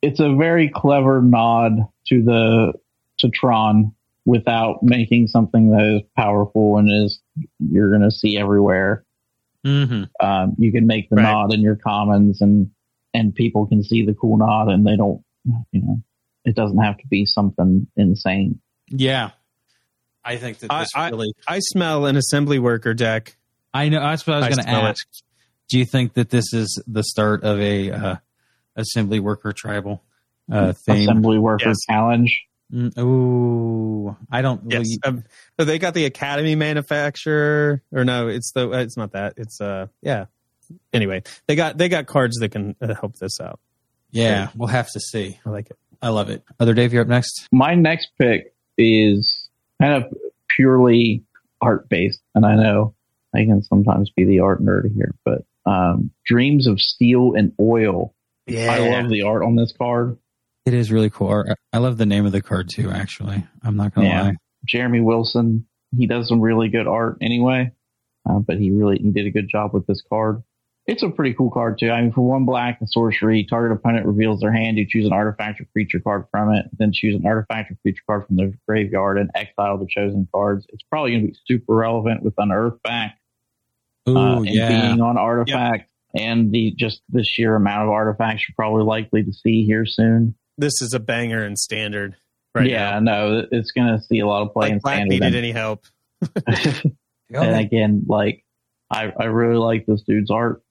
[0.00, 1.72] it's a very clever nod
[2.06, 2.74] to the
[3.18, 3.92] to Tron
[4.24, 7.20] without making something that is powerful and is
[7.58, 9.02] you're going to see everywhere.
[9.66, 10.04] Mm-hmm.
[10.26, 11.24] Um, you can make the Right.
[11.24, 12.70] nod in your commons and
[13.14, 15.22] and people can see the cool nod and they don't
[15.72, 16.02] you know
[16.44, 18.60] it doesn't have to be something insane.
[18.88, 19.30] Yeah.
[20.24, 21.32] I think that this I- really.
[21.46, 23.36] I smell an assembly worker deck.
[23.74, 24.00] I know.
[24.00, 24.90] That's what I was I going to smell it.
[24.90, 25.06] ask.
[25.68, 28.16] Do you think that this is the start of a uh,
[28.76, 30.02] assembly worker tribal
[30.50, 31.02] uh, theme?
[31.02, 31.76] Assembly worker Yes.
[31.88, 32.46] challenge.
[32.72, 34.62] Mm, ooh, I don't.
[34.64, 35.24] well, Yes, you- um,
[35.58, 39.34] so they got the Academy Manufactor, or no, it's the it's not that.
[39.36, 40.26] It's uh yeah.
[40.92, 43.58] Anyway, they got they got cards that can uh, help this out.
[44.10, 45.38] yeah, we'll have to see.
[45.46, 45.78] I like it.
[46.02, 46.42] I love it.
[46.60, 47.48] Other Dave, you're up next.
[47.52, 49.48] My next pick is
[49.80, 50.12] kind of
[50.48, 51.24] purely
[51.60, 52.94] art based, and I know
[53.34, 58.14] I can sometimes be the art nerd here, but um, Dreams of Steel and Oil.
[58.46, 60.18] Yeah, I love the art on this card.
[60.68, 61.44] It is really cool.
[61.72, 62.90] I love the name of the card too.
[62.90, 64.22] Actually, I'm not gonna Yeah.
[64.24, 64.34] lie.
[64.66, 65.64] Jeremy Wilson,
[65.96, 67.72] he does some really good art anyway,
[68.28, 70.42] uh, but he really he did a good job with this card.
[70.86, 71.90] It's a pretty cool card too.
[71.90, 74.76] I mean, for one black and sorcery, target opponent reveals their hand.
[74.76, 78.02] You choose an artifact or creature card from it, then choose an artifact or creature
[78.06, 80.66] card from the graveyard and exile the chosen cards.
[80.68, 83.18] It's probably going to be super relevant with Unearth back
[84.06, 84.68] Ooh, uh, and yeah.
[84.68, 89.32] being on artifact and the just the sheer amount of artifacts you're probably likely to
[89.32, 90.34] see here soon.
[90.58, 92.16] This is a banger in standard.
[92.54, 93.00] Right yeah, now.
[93.00, 95.10] no, it's going to see a lot of play in like Black standard.
[95.10, 95.84] needed and- any help.
[97.30, 98.44] and again, like
[98.90, 100.62] I, I really like this dude's art.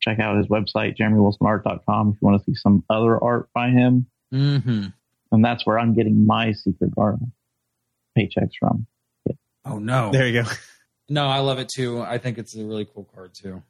[0.00, 4.06] Check out his website, jeremywilsonart.com, if you want to see some other art by him.
[4.32, 4.86] Mm-hmm.
[5.32, 7.16] And that's where I'm getting my secret art
[8.16, 8.86] paychecks from.
[9.64, 10.12] Oh no.
[10.12, 10.48] There you go.
[11.08, 12.00] No, I love it too.
[12.00, 13.62] I think it's a really cool card too.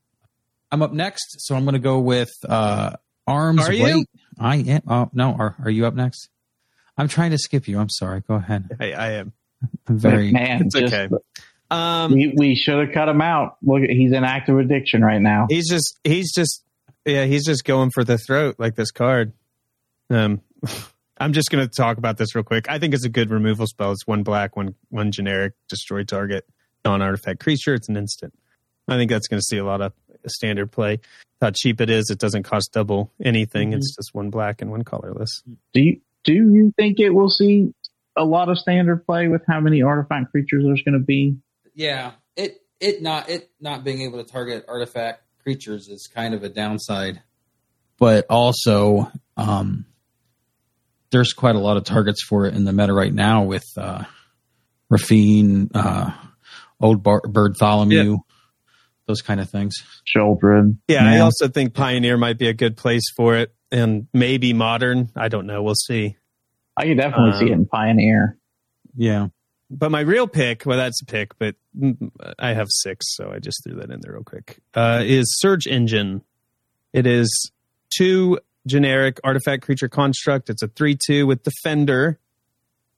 [0.70, 2.94] I'm up next, so I'm going to go with uh,
[3.26, 3.84] Arms Are you?
[3.84, 4.08] Weight.
[4.38, 4.82] I am.
[4.86, 6.28] Oh no, are are you up next?
[6.96, 7.78] I'm trying to skip you.
[7.78, 8.20] I'm sorry.
[8.20, 8.76] Go ahead.
[8.80, 9.32] I, I am.
[9.88, 10.30] I'm very.
[10.32, 11.14] Man, It's just, okay.
[11.70, 13.56] Um, we, we should have cut him out.
[13.62, 15.46] Look, he's in active addiction right now.
[15.48, 16.62] he's just he's just
[17.04, 19.32] yeah he's just going for the throat like this card
[20.10, 20.40] um
[21.18, 23.66] i'm just going to talk about this real quick i think it's a good removal
[23.66, 26.46] spell it's one black one one generic destroy target
[26.84, 28.32] non-artifact creature it's an instant
[28.88, 29.92] i think that's going to see a lot of
[30.30, 31.00] standard play.
[31.40, 33.72] How cheap it is it doesn't cost double anything.
[33.72, 35.42] It's just one black and one colorless.
[35.72, 37.74] Do you, do you think it will see
[38.16, 41.36] a lot of standard play with how many artifact creatures there's going to be?
[41.74, 46.42] Yeah, it it not it not being able to target artifact creatures is kind of
[46.42, 47.22] a downside,
[47.98, 49.84] but also um,
[51.10, 54.04] there's quite a lot of targets for it in the meta right now with uh,
[54.90, 56.10] Raffine, uh,
[56.80, 58.18] Old Bar- Birdtholomew,
[59.06, 59.74] those kind of things.
[60.04, 60.80] Children.
[60.88, 65.10] yeah, i also think pioneer might be a good place for it and maybe modern
[65.16, 66.16] i don't know we'll see
[66.76, 68.36] I could definitely Um, see it in Pioneer.
[68.96, 69.28] Yeah,
[69.70, 71.54] But my real pick, well, that's a pick, but
[72.36, 74.58] I have six, so I just threw that in there real quick.
[74.74, 76.22] Uh, is Surge Engine.
[76.92, 77.52] It is
[77.96, 80.50] two generic artifact creature construct.
[80.50, 82.18] It's a three-two with Defender.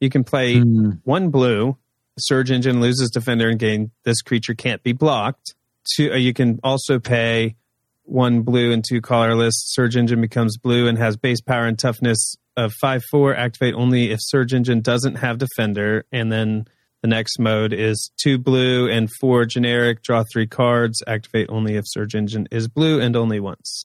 [0.01, 1.77] You can play Mm, one blue.
[2.19, 5.55] Surge Engine loses Defender and gain this creature can't be blocked.
[5.95, 7.57] Two, uh, you can also pay
[8.05, 9.55] one blue and two colorless.
[9.57, 13.35] Surge Engine becomes blue and has base power and toughness of five four.
[13.35, 16.05] Activate only if Surge Engine doesn't have Defender.
[16.13, 16.67] And then
[17.03, 20.03] the next mode is two blue and four generic.
[20.03, 21.03] Draw three cards.
[21.07, 23.85] Activate only if Surge Engine is blue and only once.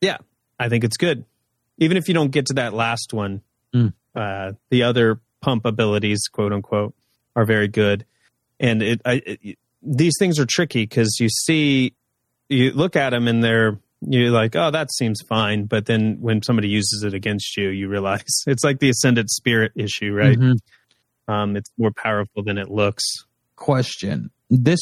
[0.00, 0.18] Yeah,
[0.58, 1.24] I think it's good.
[1.78, 3.42] Even if you don't get to that last one,
[3.74, 3.92] Mm.
[4.16, 6.94] uh, the other pump abilities, quote unquote,
[7.36, 8.06] are very good.
[8.58, 11.94] And it, I, it these things are tricky because you see,
[12.48, 15.64] you look at them and they're you're like, oh, that seems fine.
[15.64, 19.72] But then when somebody uses it against you, you realize it's like the Ascendant Spirit
[19.74, 20.38] issue, right?
[20.38, 20.58] mhm.
[21.26, 23.02] Um, it's more powerful than it looks.
[23.56, 24.30] question.
[24.48, 24.80] This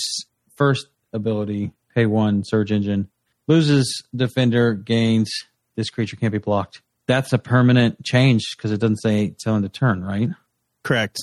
[0.54, 3.08] first ability, pay one, Surge Engine,
[3.48, 5.30] loses defender, gains,
[5.76, 6.82] this creature can't be blocked.
[7.06, 10.28] That's a permanent change because it doesn't say till end of turn, right?
[10.82, 11.18] Correct.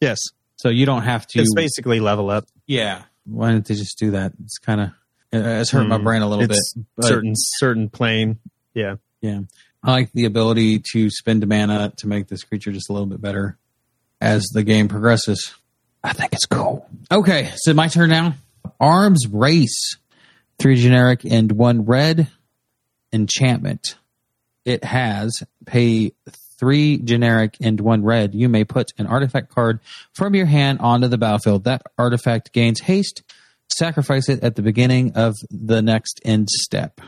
[0.00, 0.18] Yes,
[0.56, 1.40] So you don't have to.
[1.40, 2.46] it's basically level up.
[2.66, 3.02] yeah.
[3.26, 4.32] Why didn't they just do that?
[4.42, 4.90] It's kind of,
[5.32, 6.04] it's hurt my Hmm.
[6.04, 6.58] brain a little bit.
[7.00, 8.38] Certain certain plane.
[8.74, 9.40] Yeah, yeah.
[9.82, 13.20] I like the ability to spend mana to make this creature just a little bit
[13.20, 13.58] better
[14.20, 15.54] as the game progresses.
[16.02, 16.88] I think it's cool.
[17.10, 18.34] Okay, so my turn now.
[18.80, 19.96] Arms Race.
[20.58, 22.28] three generic and one red
[23.12, 23.96] enchantment.
[24.64, 26.12] It has pay
[26.64, 28.34] three generic and one red.
[28.34, 29.80] You may put an artifact card
[30.14, 31.64] from your hand onto the battlefield.
[31.64, 33.22] That artifact gains haste.
[33.76, 37.02] Sacrifice it at the beginning of the next end step.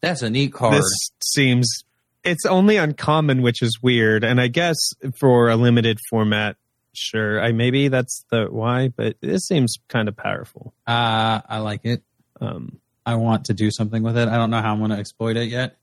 [0.00, 0.74] That's a neat card.
[0.74, 1.84] This seems
[2.24, 4.24] it's only uncommon, which is weird.
[4.24, 4.76] And I guess
[5.20, 6.56] for a limited format,
[6.94, 10.72] sure, I maybe that's the why, but this seems kind of powerful.
[10.86, 12.02] Uh, I like it.
[12.40, 14.28] Um, I want to do something with it.
[14.28, 15.76] I don't know how I'm going to exploit it yet,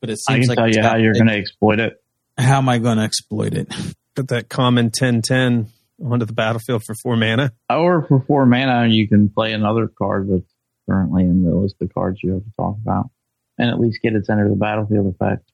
[0.00, 2.02] but it I seems can like tell you how you're going to exploit it.
[2.38, 3.72] How am I going to exploit it?
[4.14, 5.68] put that common 10-10
[6.02, 7.52] onto the battlefield for four mana.
[7.68, 10.50] Or for four mana, you can play another card that's
[10.88, 13.10] currently in the list of cards you have to talk about,
[13.58, 15.50] and at least get its enter the battlefield effect.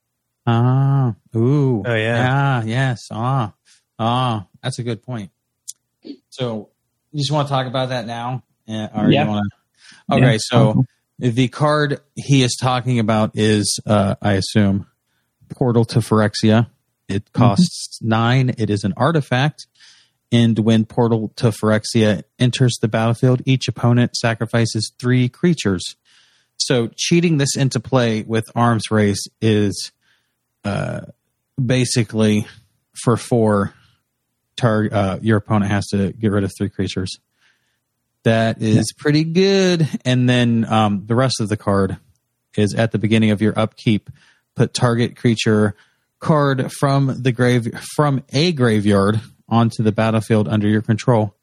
[0.47, 2.29] Ah, ooh, Oh, yeah.
[2.31, 3.53] ah, yes, ah,
[3.99, 4.47] ah.
[4.61, 5.31] That's a good point.
[6.29, 6.69] So,
[7.11, 9.23] you just want to talk about that now, Uh, or Yeah.
[9.23, 9.45] you want
[10.09, 10.15] to?
[10.15, 10.37] Okay, Yeah.
[10.39, 10.85] so
[11.19, 14.85] the card he is talking about is, uh, I assume,
[15.55, 16.67] Portal to Phyrexia.
[17.07, 18.53] It costs nine.
[18.57, 19.67] It is an artifact.
[20.31, 25.95] And when Portal to Phyrexia enters the battlefield, each opponent sacrifices three creatures.
[26.57, 29.91] So cheating this into play with Arms Race is
[30.63, 31.01] uh,
[31.63, 32.47] basically
[33.03, 33.73] for four,
[34.55, 37.19] tar- uh, your opponent has to get rid of three creatures.
[38.23, 39.87] That is pretty good.
[40.05, 41.97] And then um, the rest of the card
[42.55, 44.09] is at the beginning of your upkeep.
[44.55, 45.75] Put target creature
[46.19, 51.35] card from the grave from a graveyard onto the battlefield under your control.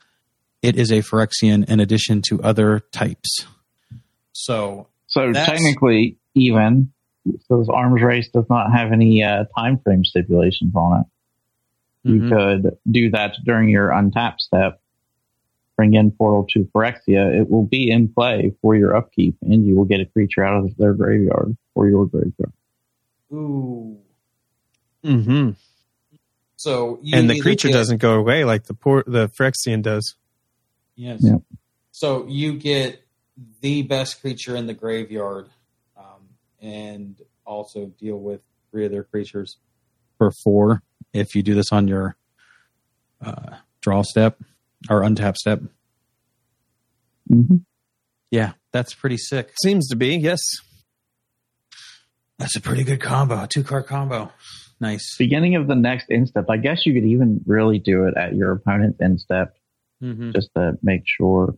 [0.63, 3.47] It is a Phyrexian in addition to other types.
[4.33, 6.93] So So technically, even
[7.49, 11.07] so, this arms race does not have any uh, time frame stipulations on it.
[12.03, 12.29] You mhm.
[12.31, 14.81] could do that during your untap step.
[15.77, 17.41] Bring in Portal to Phyrexia.
[17.41, 20.65] It will be in play for your upkeep, and you will get a creature out
[20.65, 22.53] of their graveyard or your graveyard.
[23.33, 23.99] Ooh.
[25.05, 25.51] Mm-hmm.
[26.57, 30.15] So you And the creature get- doesn't go away like the poor the Phyrexian does.
[30.97, 31.21] Yes.
[31.23, 31.37] Yeah.
[31.93, 33.03] So you get
[33.63, 35.49] the best creature in the graveyard,
[35.97, 36.29] um,
[36.61, 39.57] and also deal with three other creatures
[40.19, 40.83] for four.
[41.15, 42.17] If you do this on your
[43.25, 44.39] uh, draw step
[44.91, 45.61] or untap step,
[47.31, 47.57] Mm-hmm.
[48.31, 49.53] yeah, that's pretty sick.
[49.63, 50.41] Seems to be, yes.
[52.41, 54.33] That's a pretty good combo, two card combo.
[54.81, 55.15] Nice.
[55.19, 58.51] Beginning of the next instep, I guess you could even really do it at your
[58.53, 59.55] opponent's instep
[60.01, 61.55] hmm just to make sure.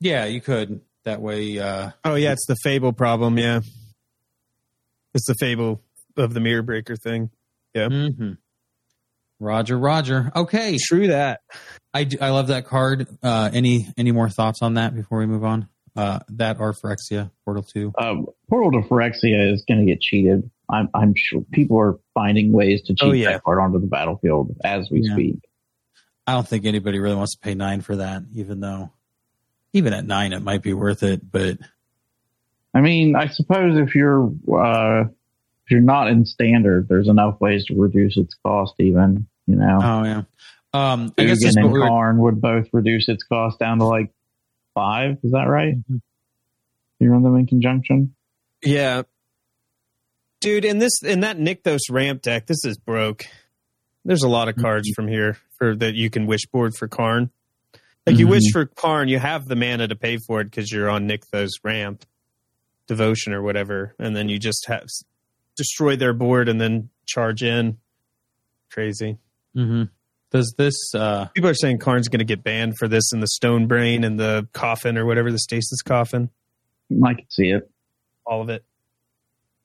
[0.00, 0.80] Yeah, you could.
[1.04, 3.60] That way, uh, Oh yeah, it's the Fable problem, yeah.
[5.14, 5.82] It's the Fable
[6.16, 7.30] of the Mirror Breaker thing.
[7.76, 8.38] mhm.
[9.38, 10.30] Roger, Roger.
[10.34, 11.40] Okay, True that.
[11.92, 13.06] I, do, I love that card.
[13.22, 15.68] Uh, any any more thoughts on that before we move on?
[15.96, 17.92] Uh, that or Phyrexia Portal Two.
[17.98, 18.16] Uh,
[18.48, 20.48] Portal to Phyrexia is going to get cheated.
[20.68, 23.32] I'm, I'm sure people are finding ways to cheat Oh, yeah.
[23.32, 25.14] that card onto the battlefield as we Yeah.
[25.14, 25.36] speak.
[26.28, 28.90] I don't think anybody really wants to pay nine for that, even though
[29.72, 31.28] even at nine it might be worth it.
[31.28, 31.58] But
[32.72, 35.00] I mean, I suppose if you're uh,
[35.64, 38.74] if you're not in standard, there's enough ways to reduce its cost.
[38.78, 40.22] Even you know, oh yeah,
[40.72, 43.84] um, I guess Dugan and we were, Karn would both reduce its cost down to
[43.86, 44.12] like
[44.80, 45.18] five.
[45.22, 45.76] Is that right?
[45.76, 45.96] Mm-hmm.
[47.00, 48.14] You run them in conjunction.
[48.62, 49.02] Yeah.
[50.40, 53.26] Dude, in this in that Nykthos ramp deck, this is broke.
[54.04, 57.30] There's a lot of cards from here for that you can wish board for Karn.
[58.06, 60.88] Like you wish for Karn, you have the mana to pay for it because you're
[60.88, 62.06] on Nykthos ramp,
[62.86, 64.86] devotion or whatever, and then you just have
[65.56, 67.76] destroy their board and then charge in.
[68.72, 69.18] Crazy.
[69.54, 69.84] hmm
[70.30, 70.74] Does this?
[70.94, 74.04] Uh, People are saying Karn's going to get banned for this in the Stone Brain
[74.04, 76.30] and the coffin or whatever the stasis coffin.
[77.04, 77.68] I can see it.
[78.26, 78.64] all of it.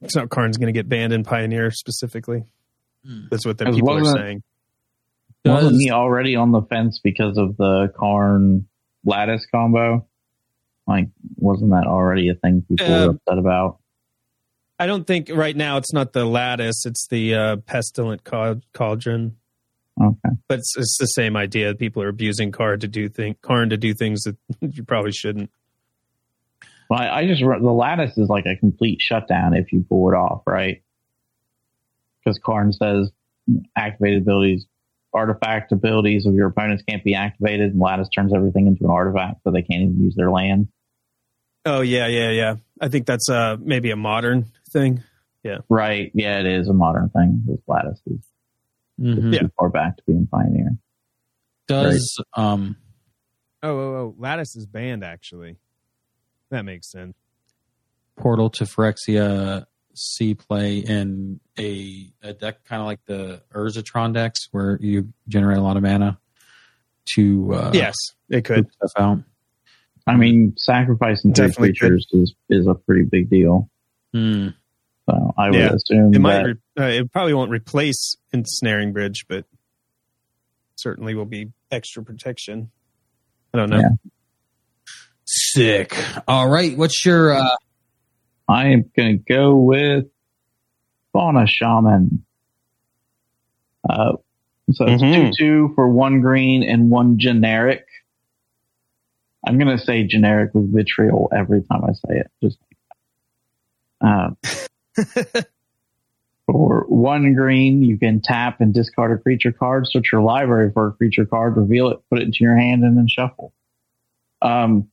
[0.01, 2.43] It's not Karn's going to get banned in Pioneer specifically.
[3.05, 3.25] Hmm.
[3.29, 4.43] That's what the people are wasn't- saying.
[5.45, 8.67] Wasn't he already on the fence because of the Karn
[9.03, 10.07] lattice combo?
[10.87, 13.77] Like, wasn't that already a thing people were Um, upset about?
[14.79, 19.37] I don't think right now it's not the lattice; it's the uh, pestilent Cal- cauldron.
[20.01, 20.35] Okay.
[20.49, 21.73] But it's, it's the same idea.
[21.73, 25.49] People are abusing Karn to do thing Karn to do things that you probably shouldn't.
[26.89, 30.15] Well, I, I just the lattice is like a complete shutdown if you pull it
[30.15, 30.83] off, right?
[32.23, 33.11] Because Karn says
[33.75, 34.65] activated abilities,
[35.13, 39.43] artifact abilities of your opponents can't be activated, and lattice turns everything into an artifact,
[39.43, 40.67] so they can't even use their land.
[41.65, 42.55] Oh yeah, yeah, yeah.
[42.81, 45.03] I think that's uh, maybe a modern thing.
[45.43, 45.59] Yeah.
[45.69, 46.11] Right?
[46.13, 47.43] Yeah, it is a modern thing.
[47.45, 48.19] This lattice is
[49.05, 49.33] mhm.
[49.33, 49.39] Yeah.
[49.41, 50.77] too far back to be in Pioneer.
[51.67, 52.77] does um
[53.63, 54.15] Oh, oh, oh!
[54.19, 55.03] Lattice is banned.
[55.03, 55.57] Actually,
[56.51, 57.15] that makes sense.
[58.15, 64.49] Portal to Phyrexia see play in a, a deck kind of like the Urzatron decks
[64.51, 66.19] where you generate a lot of mana
[67.15, 67.95] to uh, yes,
[68.29, 68.71] it could.
[68.73, 69.23] stuff out.
[70.05, 71.79] I mean, sacrificing three Definitely could.
[71.79, 73.69] creatures is, is a pretty big deal.
[74.13, 74.49] Hmm.
[75.09, 75.73] So I would Yeah.
[75.73, 76.43] assume It might.
[76.43, 79.45] that Re- uh, it probably won't replace ensnaring bridge, but
[80.75, 82.71] certainly will be extra protection.
[83.53, 83.79] I don't know.
[83.79, 83.89] Yeah.
[85.25, 85.95] Sick.
[86.27, 86.77] All right.
[86.77, 87.55] What's your uh,
[88.47, 90.05] I am going to go with
[91.13, 92.25] Fauna Shaman.
[93.89, 94.13] Uh,
[94.71, 95.31] so it's Mhm.
[95.31, 97.85] two two for one green and one generic.
[99.47, 102.31] I'm going to say generic with vitriol every time I say it.
[102.43, 102.57] Just
[104.01, 104.37] um,
[106.45, 110.87] for one green, you can tap and discard a creature card, search your library for
[110.87, 113.53] a creature card, reveal it, put it into your hand, and then shuffle.
[114.41, 114.89] Um,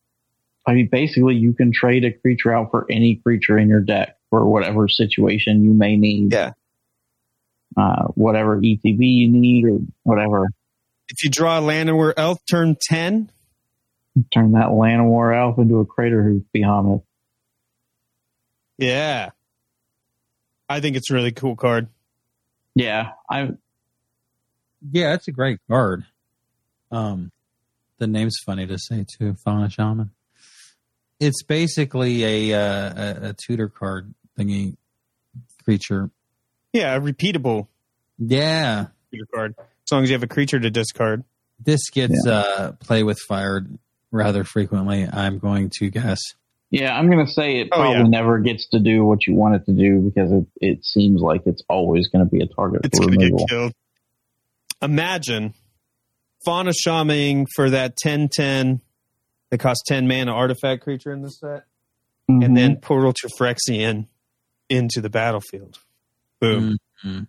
[0.66, 4.16] I mean, basically, you can trade a creature out for any creature in your deck
[4.30, 6.32] for whatever situation you may need.
[6.32, 6.52] Yeah.
[7.76, 10.46] Uh, whatever ETB you need or whatever.
[11.08, 13.30] If you draw a Llanowar Elf turn ten,
[14.32, 17.02] Turn that Llanowar Elf into a Craterhoof Behemoth.
[18.76, 19.30] yeah,
[20.72, 21.88] I think it's a really cool card.
[22.74, 23.50] Yeah, I
[24.90, 26.04] yeah, it's a great card.
[26.90, 27.30] Um,
[27.98, 30.10] the name's funny to say too, Fauna Shaman.
[31.20, 34.76] It's basically a uh, a, a tutor card thingy
[35.64, 36.10] creature.
[36.72, 37.68] Yeah, repeatable
[38.18, 39.54] Yeah, creature card.
[39.58, 41.24] As long as you have a creature to discard.
[41.60, 43.66] this gets uh, play with fire
[44.10, 45.06] rather frequently.
[45.06, 46.18] I'm going to guess.
[46.72, 48.08] Yeah, I'm gonna say it Oh, probably yeah.
[48.08, 51.42] never gets to do what you want it to do because it, it seems like
[51.46, 53.46] it's always gonna be a target It's for going to get removal.
[53.46, 53.72] killed.
[54.82, 55.54] Imagine
[56.44, 58.80] fauna shamming for that 10 10
[59.50, 61.64] that costs 10 mana artifact creature in the set,
[62.28, 62.44] Mhm.
[62.44, 64.06] and then portal to Phyrexian
[64.68, 65.78] into the battlefield.
[66.40, 66.78] Boom.
[67.04, 67.26] Mhm.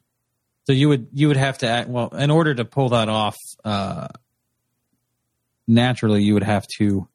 [0.65, 3.35] So you would you would have to act well in order to pull that off.
[3.65, 4.07] Uh,
[5.67, 7.07] naturally, you would have to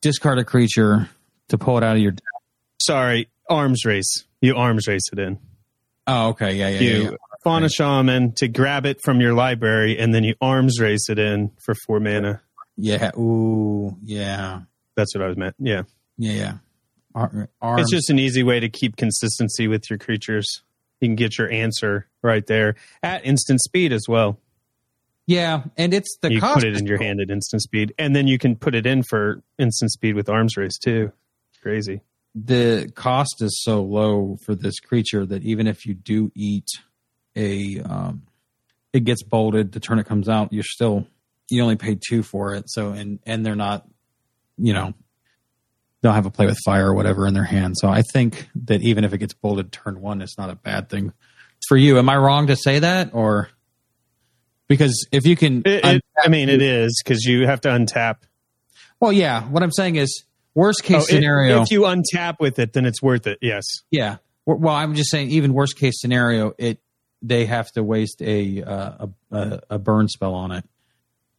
[0.00, 1.08] discard a creature
[1.48, 2.12] to pull it out of your.
[2.80, 4.24] Sorry, arms race.
[4.40, 5.38] You arms race it in.
[6.06, 7.10] Oh, okay, yeah, yeah, you yeah.
[7.10, 7.16] yeah.
[7.44, 11.50] fauna shaman to grab it from your library, and then you arms race it in
[11.64, 12.40] for four mana.
[12.76, 13.10] Yeah.
[13.18, 14.60] Ooh, yeah,
[14.94, 15.56] That's what I was meant.
[15.58, 15.82] Yeah.
[16.16, 16.52] yeah, yeah.
[17.14, 17.82] Ar- arms.
[17.82, 20.62] It's just an easy way to keep consistency with your creatures.
[21.00, 24.38] You can get your answer right there at instant speed as well.
[25.26, 26.54] yeah, and it's the you cost.
[26.54, 29.02] put it in your hand at instant speed, and then you can put it in
[29.02, 31.12] for instant speed with arms race too.
[31.58, 32.02] It's crazy.
[32.34, 36.68] The cost is so low for this creature that even if you do eat
[37.34, 38.22] a, um,
[38.92, 39.72] it gets bolted.
[39.72, 41.06] The turn it comes out, you're still
[41.50, 42.64] you only paid two for it.
[42.68, 43.86] So and and they're not,
[44.56, 44.94] you know,
[46.00, 47.76] they'll have a play with fire or whatever in their hand.
[47.76, 50.88] So I think that even if it gets bolted turn one, it's not a bad
[50.88, 51.12] thing
[51.66, 51.98] for you.
[51.98, 53.48] Am I wrong to say that or?
[54.68, 58.16] Because if you can, It, it, I mean, it is because you have to untap.
[59.00, 59.42] well, yeah.
[59.44, 60.24] What I'm saying is,
[60.58, 61.62] worst case Oh, scenario.
[61.62, 63.38] If you untap with it, then it's worth it.
[63.40, 63.64] Yes.
[63.90, 64.16] Yeah.
[64.44, 66.80] Well, I'm just saying, even worst case scenario, it
[67.22, 70.64] they have to waste a uh, a, a burn spell on it.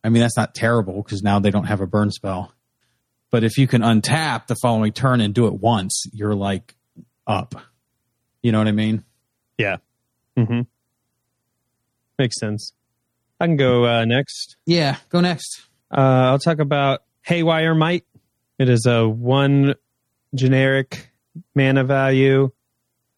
[0.04, 2.54] I mean, that's not terrible because now they don't have a burn spell.
[3.32, 6.76] But if you can untap the following turn and do it once, you're like
[7.28, 7.56] up.
[8.42, 9.04] You know what I mean?
[9.58, 9.78] Yeah.
[10.38, 10.62] hmm
[12.18, 12.74] Makes sense.
[13.40, 14.58] I can go uh, next.
[14.66, 14.98] Yeah.
[15.10, 15.62] Go next.
[15.92, 18.06] Uh, I'll talk about Haywire Mite.
[18.60, 19.76] It is a one
[20.36, 21.12] generic
[21.56, 22.52] mana value,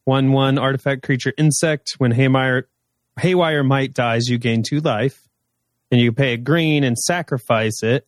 [0.05, 1.95] one one artifact creature insect.
[1.97, 2.67] When Haywire
[3.19, 5.27] Haywire Mite dies, you gain two life,
[5.91, 8.07] and you pay a green and sacrifice it.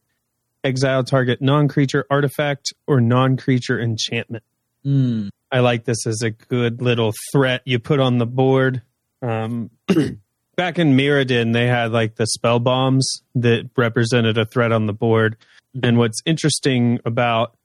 [0.63, 4.45] Exile target non-creature artifact or non-creature enchantment.
[4.85, 5.29] Mm.
[5.51, 8.81] I like this as a good little threat you put on the board.
[9.21, 9.71] Um,
[10.55, 14.93] back in Mirrodin, they had like the spell bombs that represented a threat on the
[14.93, 15.35] board.
[15.81, 17.55] And what's interesting about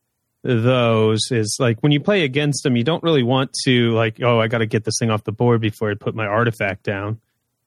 [0.42, 4.40] those is like when you play against them, you don't really want to like, oh,
[4.40, 7.20] I got to get this thing off the board before I put my artifact down,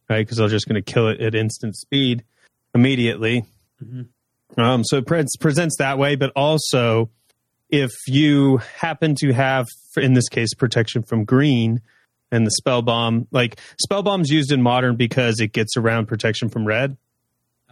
[0.09, 0.25] right?
[0.25, 2.23] Because I'm just going to kill it at instant speed
[2.73, 3.45] immediately.
[3.83, 4.07] Mhm.
[4.57, 7.09] Um, so it pre- presents that way, but also
[7.69, 11.81] if you happen to have, in this case, protection from green
[12.31, 16.49] and the spell bomb, like spell bomb's used in modern because it gets around protection
[16.49, 16.97] from red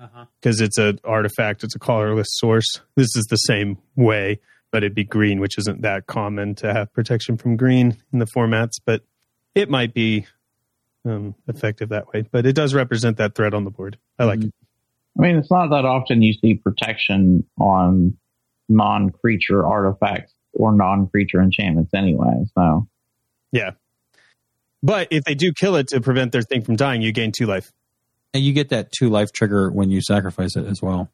[0.02, 0.26] Uh-huh.
[0.42, 2.80] because it's an artifact, it's a colorless source.
[2.96, 4.40] This is the same way,
[4.72, 8.26] but it'd be green, which isn't that common to have protection from green in the
[8.26, 9.04] formats, but
[9.56, 10.26] it might be
[11.06, 12.24] um, effective that way.
[12.30, 13.98] But it does represent that threat on the board.
[14.18, 14.48] I like Mhm.
[14.48, 14.54] it.
[15.18, 18.18] I mean, it's not that often you see protection on
[18.70, 22.44] non-creature artifacts or non-creature enchantments anyway.
[22.56, 22.88] So
[23.52, 23.72] Yeah.
[24.84, 27.46] But if they do kill it to prevent their thing from dying, you gain two
[27.46, 27.72] life.
[28.34, 31.10] And you get that two life trigger when you sacrifice it as well.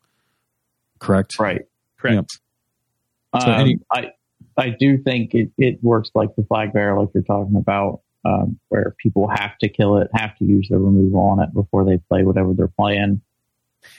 [1.00, 1.40] Correct?
[1.40, 1.62] right.
[1.98, 2.16] Correct.
[3.34, 3.42] Yep.
[3.44, 4.12] So Um, any- I
[4.58, 8.58] I do think it, it works like the flag bearer, like you're talking about, um,
[8.70, 11.98] where people have to kill it, have to use their removal on it before they
[11.98, 13.20] play whatever they're playing.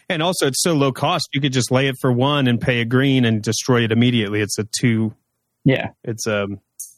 [0.08, 1.28] And also, it's so low cost.
[1.34, 4.40] You could just lay it for one and pay a green and destroy it immediately.
[4.40, 5.14] It's a two.
[5.64, 6.46] Yeah, It's a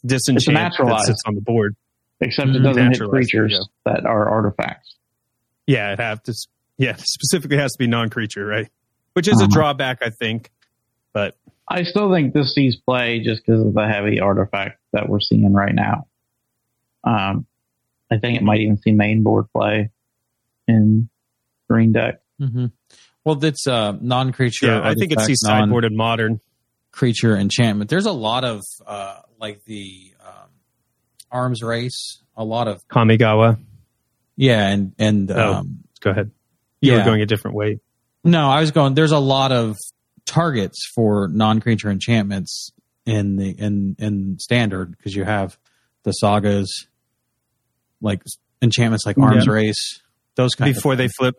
[0.07, 1.07] disenchant that naturalized.
[1.07, 1.74] sits on the board.
[2.20, 2.65] except it Mhm.
[2.65, 3.93] doesn't hit creatures yeah.
[3.93, 4.95] that are artifacts.
[5.69, 6.35] Yeah, it have to.
[6.78, 8.69] Yeah, specifically has to be non-creature, right?
[9.12, 9.49] Which is a Uh-huh.
[9.53, 10.51] drawback, I think.
[11.12, 11.36] But
[11.69, 15.53] I still think this sees play just because of the heavy artifact that we're seeing
[15.53, 16.07] right now.
[17.05, 17.47] Um,
[18.11, 19.90] I think it might even see main board play
[20.66, 21.09] in
[21.69, 22.20] green deck.
[22.40, 22.66] Mm-hmm.
[23.24, 24.66] Well, that's uh, non-creature.
[24.66, 26.32] yeah, I think it sees artifact, sideboard and modern.
[26.93, 27.90] non-creature enchantment.
[27.90, 30.49] There's a lot of uh, like the um,
[31.31, 32.23] arms race.
[32.36, 33.59] A lot of Kamigawa.
[34.39, 35.55] Yeah, and and Oh.
[35.56, 36.31] um, Go ahead.
[36.81, 36.98] You Yeah.
[36.98, 37.81] were going a different way.
[38.24, 38.94] no, I was going.
[38.94, 39.77] There's a lot of
[40.27, 42.70] targets for non-creature enchantments
[43.05, 45.59] in the in in standard because you have
[46.05, 46.86] the sagas,
[48.01, 48.23] like
[48.62, 49.52] enchantments like arms Yeah.
[49.52, 50.01] race.
[50.36, 51.35] Those kind Before they flip.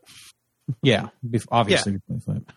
[0.83, 2.51] Yeah, bef- obviously before they flip.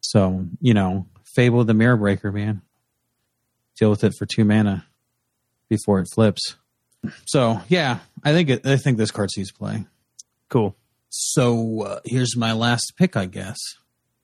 [0.00, 2.62] So you know, Fable of the Mirror Breaker, man.
[3.78, 4.86] Deal with it for two mana
[5.68, 6.56] before it flips.
[7.26, 9.84] So yeah, I think it, I think this card sees play.
[10.48, 10.76] Cool.
[11.08, 13.58] So uh, here's my last pick, I guess.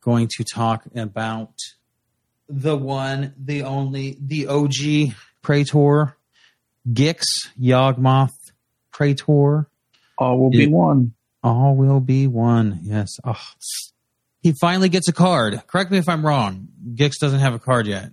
[0.00, 1.54] Going to talk about
[2.48, 6.16] the one, the only, the OG Praetor,
[6.90, 7.22] Gix
[7.60, 8.32] Yawgmoth
[8.90, 9.68] Praetor.
[10.16, 11.14] All will be one.
[11.42, 12.80] All will be one.
[12.82, 13.10] Yes.
[13.24, 13.40] Oh.
[14.40, 15.62] He finally gets a card.
[15.66, 16.68] Correct me if I'm wrong.
[16.94, 18.12] Gix doesn't have a card yet.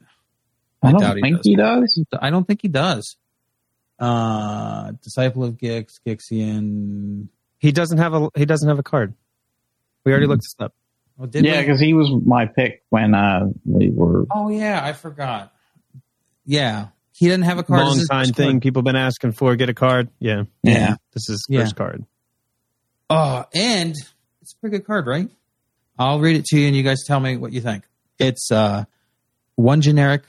[0.81, 1.45] I, I don't doubt he think does.
[1.45, 2.05] he does.
[2.19, 3.15] I don't think he does.
[3.99, 7.27] Uh, Disciple of Gix, Gixian.
[7.59, 9.13] He doesn't have a he doesn't have a card.
[10.03, 10.73] We already looked this up.
[11.19, 14.25] Oh, did Yeah, because he was my pick when uh, we were.
[14.29, 15.53] Oh yeah, I forgot.
[16.45, 17.83] Yeah, he didn't have a card.
[17.85, 18.51] Long time thing.
[18.51, 18.61] card.
[18.61, 19.55] People been asking for.
[19.55, 20.09] Get a card.
[20.19, 20.43] Yeah.
[20.61, 20.95] Yeah.
[21.13, 21.61] This is Yeah.
[21.61, 22.05] first card.
[23.09, 23.95] Oh, and
[24.41, 25.29] it's a pretty good card, right?
[25.97, 27.85] I'll read it to you, and you guys tell me what you think.
[28.19, 28.83] It's uh,
[29.55, 30.23] one generic,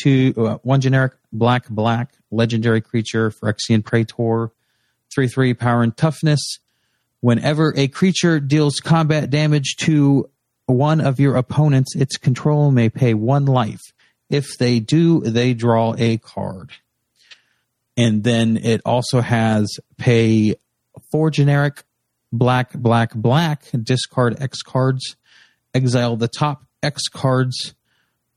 [0.00, 4.50] two, uh, one generic black black legendary creature, Phyrexian Praetor,
[5.14, 6.58] three three power and toughness.
[7.20, 10.28] Whenever a creature deals combat damage to
[10.66, 13.80] one of your opponents, its control may pay one life.
[14.28, 16.72] If they do, they draw a card.
[17.96, 20.56] And then it also has pay
[21.10, 21.84] four generic
[22.32, 25.16] black, black, black, discard X cards,
[25.72, 27.74] exile the top X cards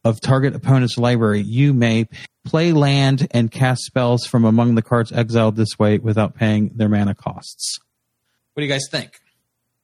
[0.04, 1.42] of target opponent's library.
[1.42, 2.08] You may
[2.46, 6.90] play land and cast spells from among the cards exiled this way without paying their
[6.90, 7.80] mana costs.
[8.54, 9.20] What do you guys think?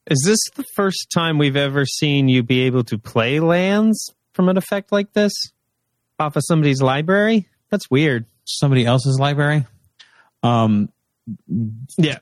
[0.08, 4.50] Is this the first time we've ever seen you be able to play lands from
[4.50, 5.34] an effect like this
[6.20, 7.48] off of somebody's library?
[7.72, 8.26] That's weird.
[8.46, 9.66] Somebody else's library?
[10.44, 10.90] Um,
[11.98, 12.20] Yeah.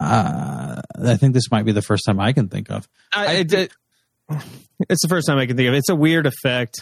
[0.00, 2.88] uh, I think this might be the first time I can think of.
[3.12, 3.72] I, it- it-
[4.88, 5.74] it's the first time I can think of.
[5.74, 6.80] It's a weird effect.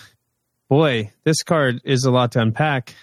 [0.69, 2.95] Boy, this card is a lot to unpack.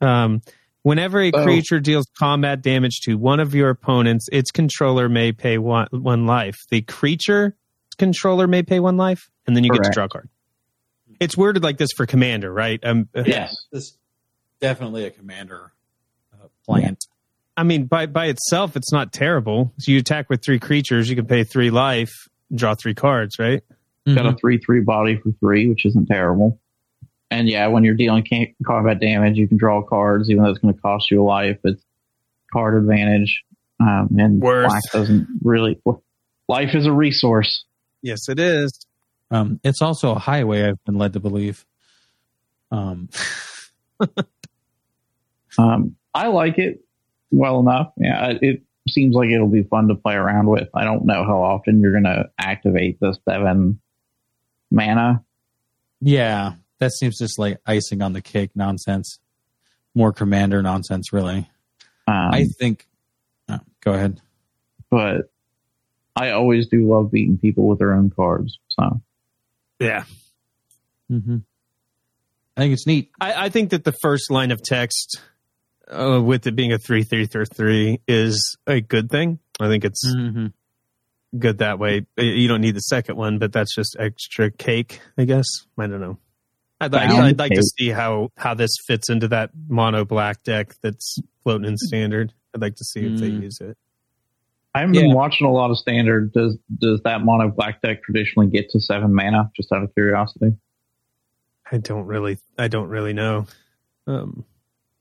[0.00, 0.42] Um,
[0.82, 1.42] whenever a Oh.
[1.42, 6.26] creature deals combat damage to one of your opponents, its controller may pay one, one
[6.26, 6.56] life.
[6.70, 7.52] The creature's
[7.98, 10.28] controller may pay one life, and then you get to draw a card.
[11.18, 12.80] It's worded like this for commander, right?
[12.82, 13.54] Um, Yes.
[13.72, 13.96] This
[14.60, 15.72] definitely a commander
[16.32, 17.04] uh, plant.
[17.56, 19.74] I mean, by by itself, it's not terrible.
[19.78, 22.12] So you attack with three creatures, you can pay three life,
[22.54, 23.62] draw three cards, right?
[24.06, 26.58] Got a 3 3 body for 3, which isn't terrible.
[27.30, 30.58] And yeah, when you're dealing ca- combat damage, you can draw cards, even though it's
[30.58, 31.58] going to cost you a life.
[31.64, 31.82] It's
[32.52, 33.42] card advantage.
[33.78, 34.68] Um, and Worth.
[34.68, 35.80] black doesn't really.
[36.48, 37.64] Life is a resource.
[38.02, 38.72] Yes, it is.
[39.30, 40.64] Um, it's also a highway.
[40.64, 41.64] I've been led to believe.
[42.70, 43.08] Um,
[45.58, 46.80] Um, I like it
[47.30, 47.92] well enough.
[47.96, 50.68] Yeah, it seems like it'll be fun to play around with.
[50.74, 53.80] I don't know how often you're going to activate the seven
[54.70, 55.24] mana.
[56.00, 59.18] yeah, that seems just like icing on the cake nonsense.
[59.94, 61.48] More commander nonsense, really.
[62.06, 62.86] Um, I think.
[63.48, 64.20] oh, go ahead.
[64.90, 65.30] but
[66.16, 68.58] I always do love beating people with their own cards.
[68.68, 69.00] So
[69.78, 70.04] Yeah.
[71.08, 71.38] hmm
[72.56, 73.10] I think it's neat.
[73.20, 75.20] I, I think that the first line of text,
[75.90, 79.38] uh, with it being a three three three three, is a good thing.
[79.58, 81.38] I think it's Mm-hmm.
[81.38, 82.06] good that way.
[82.18, 85.46] You don't need the second one, but that's just extra cake, I guess.
[85.78, 86.18] I don't know.
[86.80, 90.42] I'd like, Found I'd like to see how how this fits into that mono black
[90.44, 92.32] deck that's floating in standard.
[92.54, 93.42] I'd like to see if they Mm.
[93.42, 93.76] use it.
[94.74, 96.32] I haven't been watching a lot of standard.
[96.32, 99.50] Does does that mono black deck traditionally get to seven mana?
[99.56, 100.56] Just out of curiosity.
[101.70, 103.46] I don't really I don't really know.
[104.06, 104.44] Um,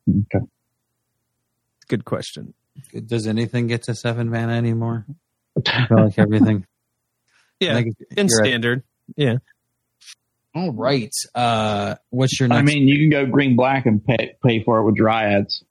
[0.09, 0.45] Okay.
[1.87, 2.53] good question.
[3.05, 5.05] Does anything get to seven mana anymore?
[5.67, 6.65] I feel like everything.
[7.59, 8.83] Yeah, in you're at- standard.
[9.15, 9.37] Yeah.
[10.59, 11.13] All right.
[11.33, 12.59] Uh, what's your next?
[12.59, 15.63] I mean, you can go green black and pay pay for it with dryads.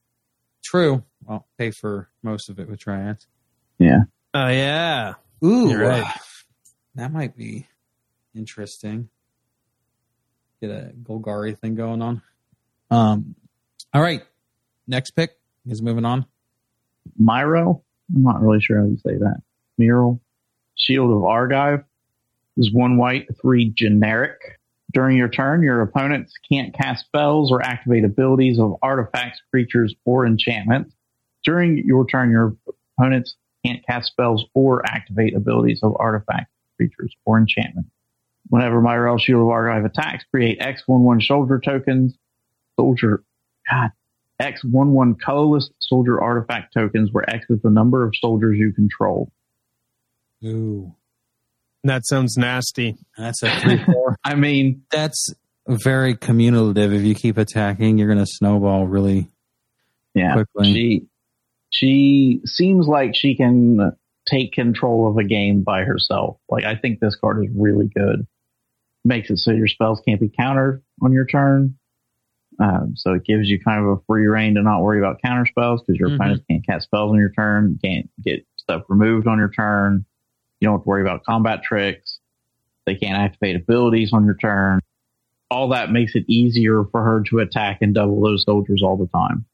[0.65, 1.03] true.
[1.27, 3.27] Well, pay for most of it with dryads.
[3.79, 4.05] Yeah.
[4.33, 5.15] Oh yeah.
[5.45, 6.05] Ooh, right.
[6.05, 6.19] uh,
[6.95, 7.67] that might be
[8.35, 9.11] interesting.
[10.63, 12.23] Get a Golgari thing going on.
[12.91, 13.35] Um,
[13.93, 14.23] all right.
[14.87, 15.33] Next pick
[15.67, 16.25] is moving on.
[17.21, 17.83] Myro.
[18.15, 19.43] I'm not really sure how you say that.
[19.77, 20.21] Mural.
[20.77, 21.85] Shield of Argive
[22.57, 24.58] is one white, three generic.
[24.93, 30.27] During your turn, your opponents can't cast spells or activate abilities of artifacts, creatures, or
[30.27, 30.95] enchantments.
[31.45, 32.57] During your turn, your
[32.99, 37.91] opponents can't cast spells or activate abilities of artifacts, creatures, or enchantments.
[38.49, 42.15] Whenever Myro Shield of Argive attacks, create X11 soldier tokens.
[42.77, 43.23] Soldier,
[43.71, 43.91] God,
[44.41, 49.31] X11 colorless soldier artifact tokens, where X is the number of soldiers you control.
[50.45, 50.95] Ooh,
[51.85, 52.97] That sounds nasty.
[53.17, 54.17] that's a three four.
[54.25, 55.33] I mean, that's
[55.69, 56.93] very cumulative.
[56.93, 59.31] If you keep attacking, you're going to snowball really
[60.15, 60.73] yeah, quickly.
[60.75, 61.07] she
[61.71, 63.93] she seems like she can
[64.29, 66.39] take control of a game by herself.
[66.49, 68.27] Like I think this card is really good.
[69.05, 71.77] Makes it so your spells can't be countered on your turn.
[72.61, 75.47] Um, so it gives you kind of a free reign to not worry about counter
[75.47, 76.17] spells because your Mhm.
[76.17, 80.05] opponents can't cast spells on your turn, can't get stuff removed on your turn.
[80.61, 82.19] You don't have to worry about combat tricks.
[82.87, 84.81] They can't activate abilities on your turn.
[85.51, 89.07] All that makes it easier for her to attack and double those soldiers all the
[89.07, 89.45] time.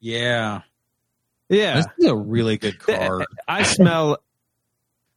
[0.00, 0.60] yeah,
[1.48, 1.76] Yeah.
[1.76, 3.24] this is a really good card.
[3.48, 4.18] I smell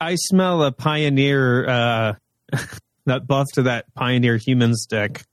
[0.01, 2.13] I smell a pioneer uh
[3.05, 5.23] that buff to that pioneer humans deck.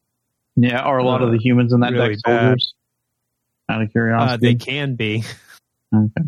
[0.57, 2.40] Yeah, are a lot of the humans in that really deck bad.
[2.47, 2.74] soldiers?
[3.69, 4.47] Out of Uh, curiosity.
[4.47, 5.23] they can be.
[5.94, 6.23] okay.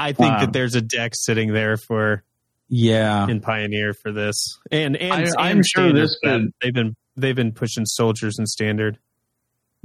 [0.00, 2.22] I think Um, that there's a deck sitting there for
[2.68, 6.94] yeah, in Pioneer for this, and and, I- and I'm sure this could- they've been
[7.16, 8.98] they've been pushing soldiers in standard.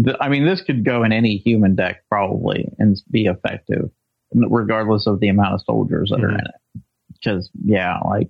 [0.04, 3.90] Th- I mean, this could go in any human deck probably and be effective,
[4.34, 6.40] regardless of the amount of soldiers that are Mhm.
[6.40, 6.82] in it.
[7.14, 8.30] Because yeah, like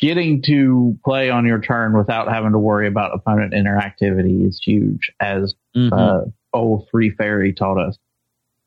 [0.00, 5.12] getting to play on your turn without having to worry about opponent interactivity is huge,
[5.20, 5.92] as Mhm.
[5.92, 7.96] uh, old Teferi taught us.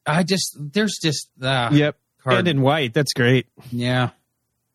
[0.06, 2.38] I just there's just uh, Yep, card.
[2.40, 2.94] and in white.
[2.94, 3.48] That's great.
[3.72, 4.10] Yeah.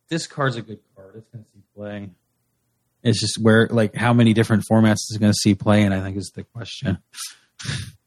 [0.08, 1.12] This card's a good card.
[1.16, 2.10] It's going to see play.
[3.02, 5.92] It's just where, like, how many different formats is it going to see play, and
[5.92, 6.98] I think is the question.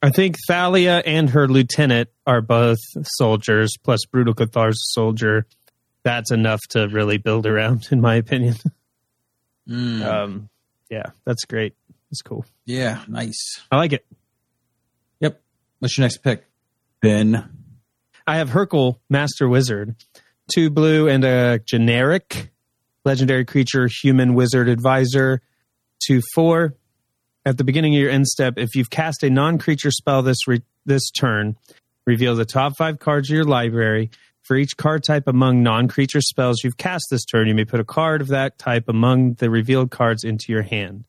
[0.01, 5.45] I think Thalia and her lieutenant are both soldiers, plus Brutal Cathar's soldier.
[6.03, 8.55] That's enough to really build around, in my opinion.
[9.67, 10.01] Mm.
[10.05, 10.49] Um,
[10.89, 11.75] yeah, that's great.
[12.09, 12.45] That's cool.
[12.65, 13.61] yeah, nice.
[13.69, 14.05] I like it.
[15.19, 15.41] Yep.
[15.79, 16.45] What's your next pick?
[17.01, 17.49] Ben.
[18.29, 19.95] I have Hurkyl, Master Wizard,
[20.53, 22.51] two blue and a generic
[23.05, 25.41] legendary creature, human wizard advisor,
[26.05, 26.75] two four.
[27.45, 30.61] At the beginning of your end step, if you've cast a non-creature spell this re-
[30.85, 31.55] this turn,
[32.05, 34.09] reveal the top five cards of your library.
[34.43, 37.85] For each card type among non-creature spells you've cast this turn, you may put a
[37.85, 41.05] card of that type among the revealed cards into your hand.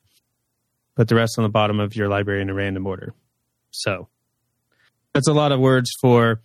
[0.95, 3.13] Put the rest on the bottom of your library in a random order.
[3.71, 4.07] So
[5.13, 6.41] that's a lot of words for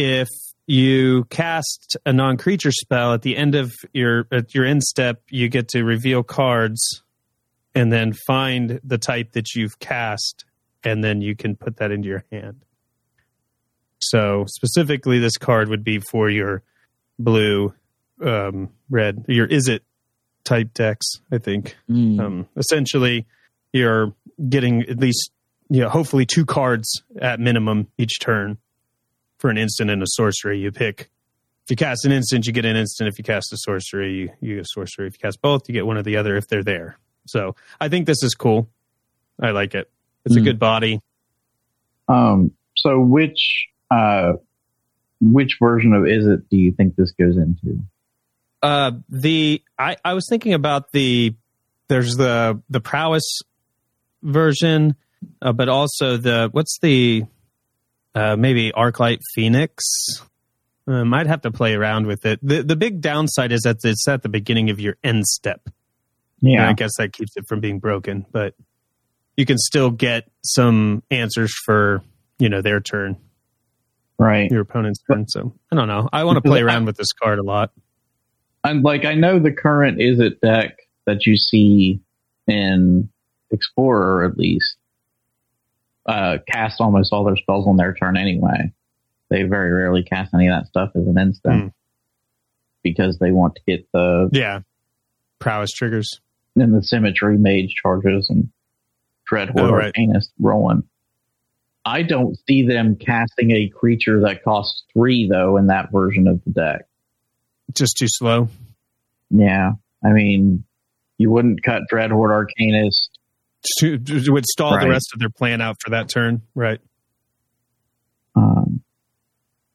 [0.00, 0.28] if
[0.66, 5.48] you cast a non-creature spell at the end of your at your end step, you
[5.48, 7.02] get to reveal cards
[7.74, 10.44] and then find the type that you've cast,
[10.82, 12.62] and then you can put that into your hand.
[14.00, 16.62] So specifically, this card would be for your
[17.18, 17.74] blue,
[18.24, 19.80] um, red, your Izzet
[20.44, 21.06] type decks.
[21.30, 22.18] I think Mm.
[22.20, 23.26] um, essentially
[23.72, 24.14] you're
[24.48, 25.30] getting at least
[25.68, 28.56] you know hopefully two cards at minimum each turn
[29.40, 31.10] for an instant and a sorcery you pick
[31.64, 33.08] if you cast an instant you get an instant.
[33.08, 35.06] If you cast a sorcery you, you get a sorcery.
[35.06, 36.98] If you cast both you get one or the other if they're there.
[37.26, 38.68] So i think this is cool.
[39.40, 39.90] I like it.
[40.24, 40.44] It's a Mm.
[40.44, 41.00] good body.
[42.08, 44.34] Um, so which uh,
[45.20, 47.80] which version of Izzet do you think this goes into?
[48.62, 51.34] uh the i i was thinking about the
[51.88, 53.40] there's the the prowess
[54.22, 54.94] version
[55.40, 57.24] uh, but also the what's the
[58.14, 59.84] uh maybe arclight phoenix
[60.88, 64.06] uh, might have to play around with it the the big downside is that it's
[64.08, 65.72] at the beginning of your end step And
[66.52, 68.54] Yeah, i guess that keeps it from being broken but
[69.36, 72.02] you can still get some answers for
[72.38, 73.16] you know their turn,
[74.18, 74.50] Right.
[74.50, 75.26] your opponent's turn.
[75.28, 76.08] So I don't know.
[76.12, 77.72] I want to play around with this card a lot.
[78.64, 80.76] And like I know the current Izzet deck
[81.06, 82.00] that you see
[82.46, 83.08] in
[83.50, 84.76] Explorer at least
[86.10, 88.72] uh, cast almost all their spells on their turn anyway.
[89.28, 91.68] They very rarely cast any of that stuff as an instant Hmm.
[92.82, 94.60] because they want to get the Yeah,
[95.38, 96.20] prowess triggers.
[96.56, 98.50] and the symmetry sage charges and
[99.26, 99.94] dread horde Oh, right.
[99.94, 100.82] arcanist rolling.
[101.84, 106.42] I don't see them casting a creature that costs three though in that version of
[106.44, 106.82] the deck.
[107.72, 108.48] Just too slow.
[109.30, 109.72] Yeah,
[110.04, 110.64] I mean,
[111.18, 113.08] you wouldn't cut dread horde arcanist
[113.80, 114.84] To, to- would stall Right.
[114.84, 116.42] the rest of their plan out for that turn.
[116.54, 116.80] Right.
[118.34, 118.82] Um,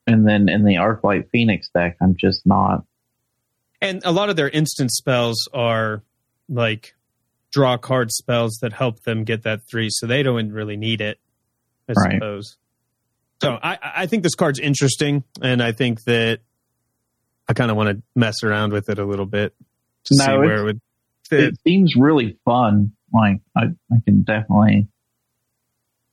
[0.07, 2.84] and then in the Arclight Phoenix deck, I'm just not.
[3.82, 6.03] And a lot of their instant spells are
[6.49, 6.95] like
[7.52, 11.20] draw card spells that help them get that three, so they don't really need it,
[11.88, 12.14] I Right.
[12.14, 12.57] suppose.
[13.41, 16.40] So I, I think this card's interesting, and I think that
[17.48, 19.53] I kind of want to mess around with it a little bit
[20.06, 20.82] to No, see where it would
[21.30, 21.44] fit.
[21.44, 22.94] It seems really fun.
[23.16, 24.88] Like I, I can definitely.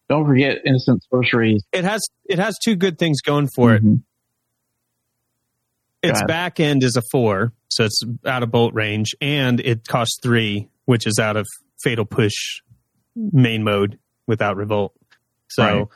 [0.09, 1.63] Don't forget instant sorceries.
[1.73, 3.85] It has it has two good things going for it.
[3.85, 4.03] Mhm.
[6.03, 6.29] Its ahead.
[6.29, 10.69] back end is a four, so it's out of bolt range, and it costs three,
[10.85, 11.47] which is out of
[11.83, 12.33] fatal push
[13.15, 14.95] main mode without revolt.
[15.49, 15.87] So Right.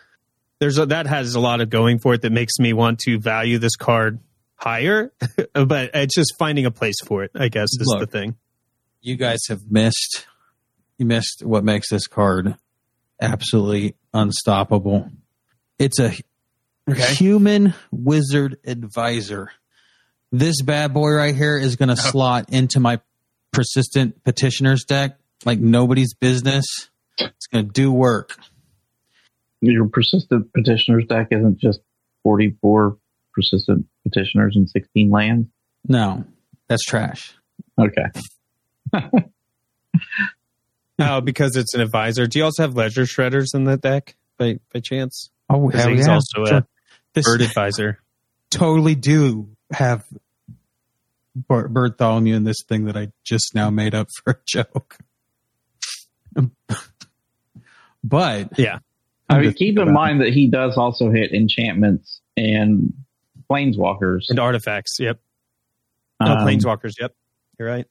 [0.61, 3.19] there's a, that has a lot of going for it that makes me want to
[3.19, 4.21] value this card
[4.55, 5.13] higher,
[5.55, 7.33] but it's just finding a place for it.
[7.35, 8.01] I guess is Look.
[8.01, 8.37] the thing.
[9.01, 10.27] You guys have missed.
[10.99, 12.57] You missed what makes this card
[13.21, 15.11] absolutely unstoppable.
[15.79, 16.13] It's a
[16.89, 19.51] human wizard advisor.
[20.33, 22.11] This bad boy right here is going to oh.
[22.11, 23.01] slot into my
[23.53, 26.65] persistent petitioners deck like nobody's business.
[27.19, 28.37] It's going to do work.
[29.61, 31.81] Your persistent petitioners deck isn't just
[32.23, 32.97] 44
[33.35, 35.49] persistent petitioners and 16 lands.
[35.89, 36.25] No,
[36.69, 37.35] that's trash.
[37.79, 38.05] Okay.
[40.99, 42.27] Oh, because it's an advisor.
[42.27, 45.31] Do you also have ledger shredders in that deck by by chance?
[45.51, 46.15] Oh, hell he's yeah.
[46.15, 46.67] also a Sure.
[47.15, 48.01] This bird advisor.
[48.51, 50.05] totally do have
[51.35, 54.97] Bar- Bartholomew in this thing that I just now made up for a joke.
[58.05, 58.79] but Yeah.
[59.29, 62.93] I mean, keep in about mind that he does also hit enchantments and
[63.51, 64.27] planeswalkers.
[64.29, 64.99] And artifacts.
[65.01, 65.19] Yep.
[66.21, 66.93] No, Um, planeswalkers.
[67.01, 67.13] Yep.
[67.59, 67.87] You're right.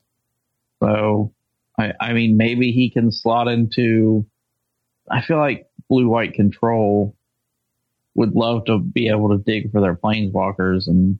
[0.82, 1.34] So,
[1.78, 4.26] I, I mean, maybe he can slot into.
[5.10, 7.16] I feel like blue white control
[8.16, 11.20] would love to be able to dig for their planeswalkers, and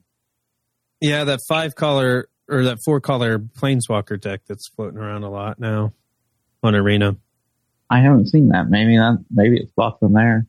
[1.00, 5.58] Yeah, that five color or that four color planeswalker deck that's floating around a lot
[5.58, 5.92] now
[6.62, 7.16] on Arena.
[7.90, 8.68] I haven't seen that.
[8.68, 10.46] Maybe that maybe it slots in there.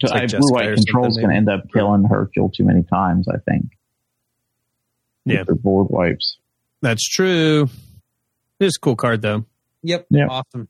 [0.00, 3.28] It's like I, Blue White control's going to end up killing Hurkyl too many times.
[3.28, 3.66] I think.
[5.24, 5.44] Yeah.
[5.44, 6.38] Board wipes.
[6.82, 7.68] That's true.
[8.60, 9.44] It's a cool card though.
[9.82, 10.06] Yep.
[10.10, 10.28] Yep.
[10.30, 10.68] Awesome.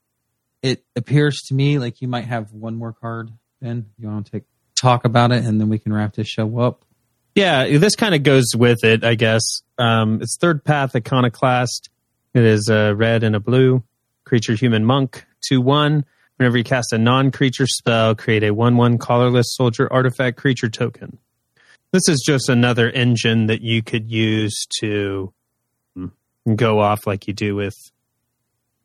[0.63, 3.31] It appears to me like you might have one more card.
[3.61, 4.45] Ben, you want to take
[4.75, 6.85] talk about it, and then we can wrap this show up.
[7.35, 9.43] Yeah, this kind of goes with it, I guess.
[9.77, 11.91] Um, it's third path iconoclast.
[12.33, 13.83] It is a red and a blue
[14.25, 16.05] creature human monk two one.
[16.37, 20.69] Whenever you cast a non creature spell, create a one one colorless soldier artifact creature
[20.69, 21.19] token.
[21.93, 25.33] This is just another engine that you could use to
[26.55, 27.75] go off like you do with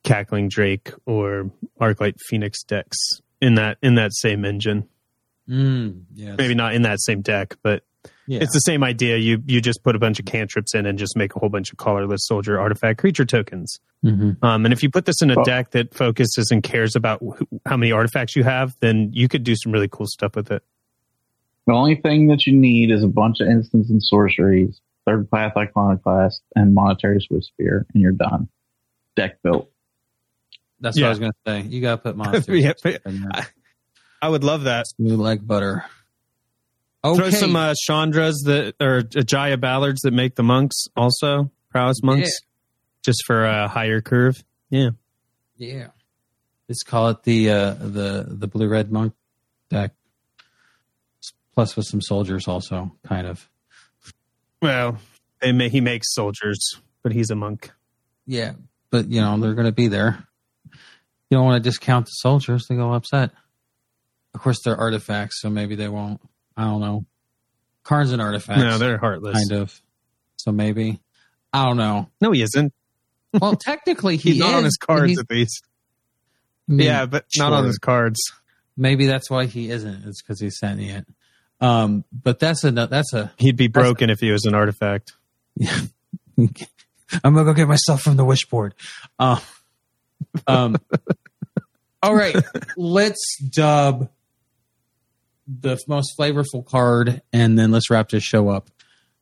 [0.06, 2.98] Crackling Drake or Arclight Phoenix decks
[3.42, 4.88] in that in that same engine.
[5.48, 6.36] Mm, yes.
[6.38, 7.84] Maybe not in that same deck, but
[8.28, 8.40] Yeah.
[8.42, 9.18] it's the same idea.
[9.18, 11.72] You you just put a bunch of cantrips in and just make a whole bunch
[11.72, 13.80] of colorless soldier artifact creature tokens.
[14.06, 14.38] Mhm.
[14.44, 15.44] Um, and if you put this in a Oh.
[15.44, 19.44] deck that focuses and cares about wh- how many artifacts you have, then you could
[19.44, 20.64] do some really cool stuff with it.
[21.68, 24.80] The only thing that you need is a bunch of instants and sorceries,
[25.10, 28.48] third path iconoclast, and monastery swiftspear, and you're done.
[29.16, 29.70] Deck built.
[30.80, 31.62] That's what I was going to say.
[31.68, 33.48] You got to put monsters Yeah, but- in there.
[34.22, 34.86] I would love that.
[34.88, 35.86] Smooth like butter.
[37.04, 37.18] Okay.
[37.18, 42.30] Throw some uh, Chandras that or Jaya Ballards that make the monks also prowess monks,
[43.02, 44.44] just for a higher curve.
[44.70, 44.90] Yeah,
[45.56, 45.88] yeah.
[46.68, 49.14] Let's call it the uh, the the blue red monk
[49.70, 49.94] deck.
[51.56, 53.49] Plus with some soldiers also, kind of.
[54.62, 54.98] Well,
[55.42, 56.60] they may, he makes soldiers,
[57.04, 57.72] but he's a monk.
[58.26, 58.54] Yeah,
[58.92, 60.26] but you know they're going to be there.
[60.66, 63.32] You don't want to discount the soldiers; they go upset.
[64.34, 66.22] Of course, they're artifacts, so maybe they won't.
[66.56, 67.06] I don't know.
[67.84, 69.38] Cards and artifacts, No, they're heartless.
[69.50, 69.82] kind of.
[70.38, 71.00] So maybe
[71.52, 72.10] I don't know.
[72.22, 72.74] No, he isn't.
[73.34, 75.64] Well, technically he He's is not on his cards at least.
[76.68, 78.20] I mean, yeah, but not on his cards.
[78.78, 80.06] Maybe that's why he isn't.
[80.06, 81.08] It's because he's sentient.
[81.62, 83.32] Um, but that's a that's a.
[83.38, 85.14] He'd be broken if he was an artifact.
[86.38, 86.54] I'm
[87.24, 88.72] gonna go get myself from the wishboard.
[89.18, 89.40] Uh,
[90.48, 90.78] um,
[92.04, 92.36] all right,
[92.78, 94.10] let's dub
[95.48, 98.70] the most flavorful card, and then let's wrap this show up.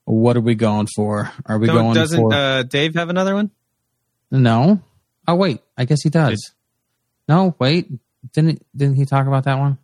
[0.05, 1.31] What are we going for?
[1.45, 2.33] Are we Don't- going doesn't for?
[2.33, 3.51] uh, Dave have another one?
[4.31, 4.81] no.
[5.29, 6.53] Oh wait, I guess he does.
[7.27, 7.89] No, wait.
[8.33, 9.77] Didn't didn't he talk about that one?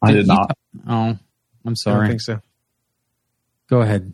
[0.00, 0.48] I did not.
[0.48, 0.54] ta-
[0.88, 1.18] oh,
[1.64, 2.06] I'm sorry.
[2.06, 2.36] I don't sorry.
[2.36, 2.48] think so.
[3.68, 4.12] Go ahead.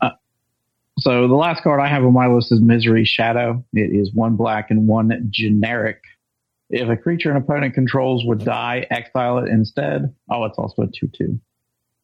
[0.99, 3.65] So the last card I have on my list is Misery Shadow.
[3.73, 6.03] It is one black and one generic.
[6.71, 10.15] If a creature an opponent controls would die, exile it instead.
[10.31, 11.39] Oh, it's also a 2-2.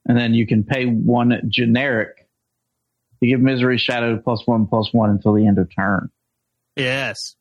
[0.06, 2.28] And then you can pay one generic
[3.20, 6.10] to give Misery Shadow plus one plus one until the end of turn.
[6.76, 7.36] Yes.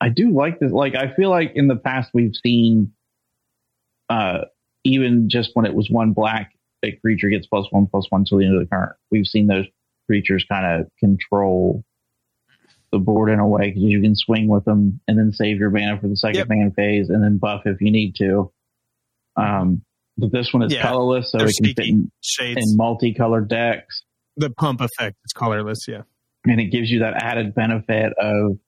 [0.00, 0.70] I do like this.
[0.70, 2.92] Like, I feel like in the past we've seen,
[4.08, 4.42] uh,
[4.84, 6.53] even just when it was one black,
[6.84, 8.90] a creature gets plus one plus one till the end of the turn.
[9.10, 9.66] We've seen those
[10.06, 11.84] creatures kind of control
[12.92, 15.70] the board in a way because you can swing with them and then save your
[15.70, 16.48] mana for the second Yep.
[16.48, 18.52] mana phase and then buff if you need to.
[19.36, 19.82] Um,
[20.16, 22.60] but this one is Yeah, colorless, so it can fit in, Shades.
[22.70, 24.02] in multicolored decks
[24.36, 25.86] the pump effect is colorless.
[25.88, 26.02] Yeah.
[26.46, 28.58] and it gives you that added benefit of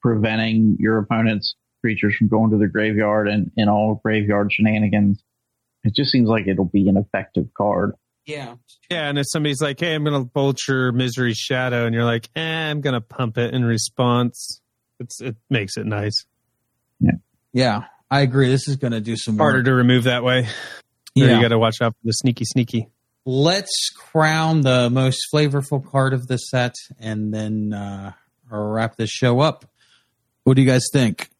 [0.00, 5.22] preventing your opponent's creatures from going to the graveyard and, in all graveyard shenanigans.
[5.84, 7.92] It just seems like it'll be an effective card.
[8.26, 8.54] Yeah.
[8.90, 12.04] Yeah, and if somebody's like, "Hey, I'm going to bolt your misery shadow," and you're
[12.04, 14.60] like, eh, "I'm going to pump it in response,"
[14.98, 16.24] it's it makes it nice.
[17.00, 17.12] Yeah,
[17.52, 18.48] Yeah, I agree.
[18.48, 19.66] This is going to do some Harder work.
[19.66, 20.48] to remove that way.
[21.14, 21.36] Yeah.
[21.36, 22.88] you got to watch out for the sneaky, sneaky.
[23.26, 28.12] Let's crown the most flavorful card of the set, and then uh,
[28.50, 29.64] wrap this show up.
[30.44, 31.30] What do you guys think?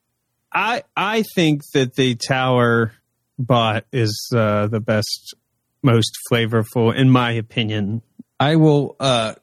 [0.52, 2.92] I I think that the tower
[3.39, 5.35] bot is uh, the best,
[5.82, 8.02] most flavorful, in my opinion.
[8.40, 8.97] I will.
[9.01, 9.35] Uh,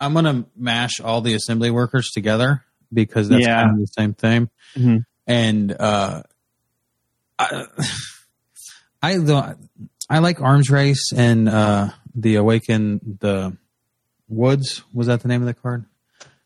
[0.00, 3.62] I'm going to mash all the assembly workers together because that's Yeah.
[3.62, 4.48] kind of the same thing.
[4.74, 5.04] Mhm.
[5.26, 6.22] And uh,
[7.38, 7.66] I,
[9.02, 9.56] I the
[10.08, 13.56] I like Arms Race and uh, the Awaken the
[14.28, 14.82] Woods.
[14.92, 15.84] Was that the name of the card?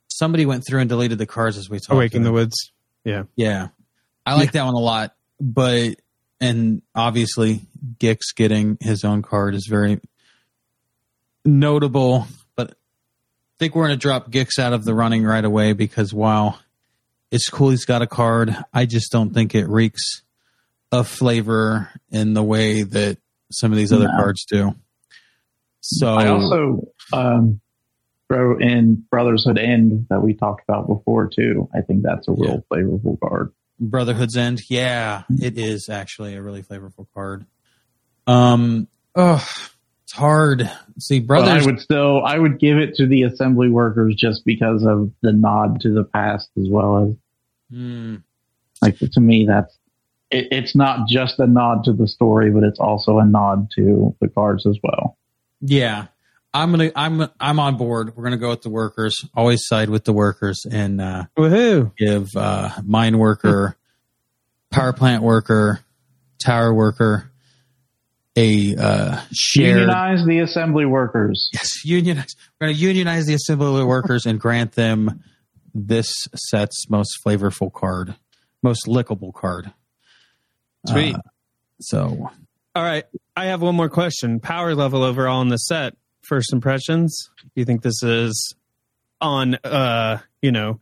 [0.08, 1.90] Somebody went through and deleted the cards as we talked.
[1.92, 2.32] Awaken the.
[2.32, 2.72] Woods.
[3.04, 3.24] Yeah.
[3.36, 3.68] Yeah,
[4.26, 5.14] I like that one a lot.
[5.40, 5.96] But
[6.40, 7.60] and obviously
[7.98, 10.00] Gix getting his own card is very
[11.44, 12.26] notable.
[12.56, 12.74] But I
[13.58, 16.58] think we're going to drop Gix out of the running right away because while
[17.30, 20.22] it's cool he's got a card, I just don't think it reeks
[20.92, 23.18] of flavor in the way that
[23.50, 24.16] some of these other No.
[24.16, 24.74] cards do.
[25.80, 27.60] So I also um,
[28.28, 31.68] throw in Brotherhood End that we talked about before too.
[31.74, 33.52] I think that's a real flavorful card.
[33.80, 34.62] Brotherhood's End.
[34.70, 37.44] Yeah, it is actually a really flavorful card.
[38.26, 39.46] Um, oh,
[40.04, 40.70] it's hard.
[40.98, 41.66] See, But I brothers.
[41.66, 45.80] would still I would give it to the assembly workers just because of the nod
[45.82, 47.16] to the past as well as
[47.70, 48.16] Hmm,
[48.82, 49.76] like to me that's
[50.30, 54.14] it, it's not just a nod to the story, but it's also a nod to
[54.20, 55.16] the cards as well.
[55.60, 56.06] yeah,
[56.54, 56.92] I'm gonna.
[56.94, 57.28] I'm.
[57.40, 58.16] I'm on board.
[58.16, 59.24] We're gonna go with the workers.
[59.34, 61.94] Always side with the workers and uh, Woohoo!
[61.96, 63.76] give uh, mine worker,
[64.70, 65.80] power plant worker,
[66.42, 67.30] tower worker
[68.36, 69.80] a uh, shared.
[69.80, 71.48] Unionize the assembly workers.
[71.52, 72.34] Yes, unionize.
[72.60, 75.22] We're going to unionize the assembly workers and grant them
[75.74, 78.14] this set's most flavorful card,
[78.62, 79.72] most lickable card.
[80.86, 81.14] Sweet.
[81.14, 81.18] Uh,
[81.80, 82.30] so,
[82.74, 83.04] All right.
[83.36, 84.40] I have one more question.
[84.40, 85.94] Power level overall in the set.
[86.26, 87.30] First impressions.
[87.42, 88.54] Do you think this is
[89.20, 90.80] on uh, you know,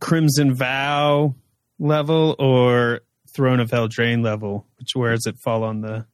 [0.00, 1.34] Crimson Vow
[1.78, 3.00] level or
[3.34, 4.66] Throne of Eldraine level?
[4.78, 6.06] Which where does it fall on the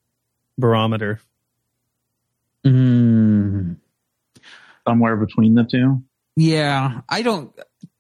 [0.59, 1.21] barometer?
[2.65, 3.77] mm,
[4.87, 6.03] Somewhere between the two.
[6.37, 7.53] yeah, I don't.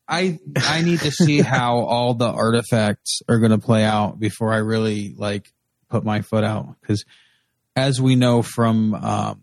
[0.08, 4.52] I I need to see how all the artifacts are going to play out before
[4.52, 5.52] I really like
[5.88, 7.04] put my foot out because,
[7.76, 9.42] as we know from um,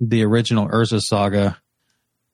[0.00, 1.60] the original Urza saga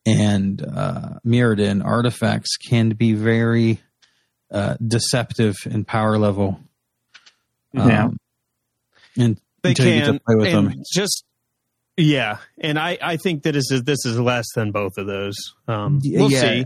[0.06, 3.80] and uh, Mirrodin, artifacts can be very
[4.50, 6.60] uh, deceptive in power level.
[7.72, 8.04] Yeah.
[8.04, 8.16] Um,
[9.18, 10.74] and They until you get can to play with them.
[10.94, 11.24] just
[11.96, 15.36] yeah, and I I think that is this is less than both of those.
[15.66, 16.40] Um, we'll yeah.
[16.40, 16.64] see.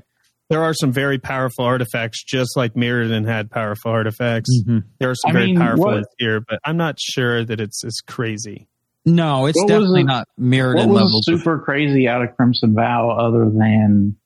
[0.49, 4.51] There are some very powerful artifacts, just like Mirrodin had powerful artifacts.
[4.67, 4.83] Mhm.
[4.99, 7.61] There are some I very mean, powerful what- ones here, but I'm not sure that
[7.61, 8.67] it's as crazy.
[9.15, 11.29] No, it's What definitely the- not mirrored What in was levels.
[11.29, 14.17] of- super crazy out of Crimson Vow other than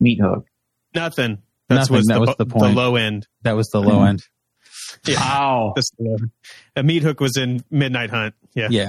[0.00, 0.46] Meat Hook?
[0.94, 1.38] Nothing.
[1.68, 1.96] That's Nothing.
[1.96, 2.64] was That the, was the point.
[2.74, 3.26] the low end.
[3.42, 4.22] That was the low end.
[5.18, 5.90] Oh, This-
[6.76, 8.34] a meat hook was in Midnight Hunt.
[8.54, 8.88] Yeah, Yeah.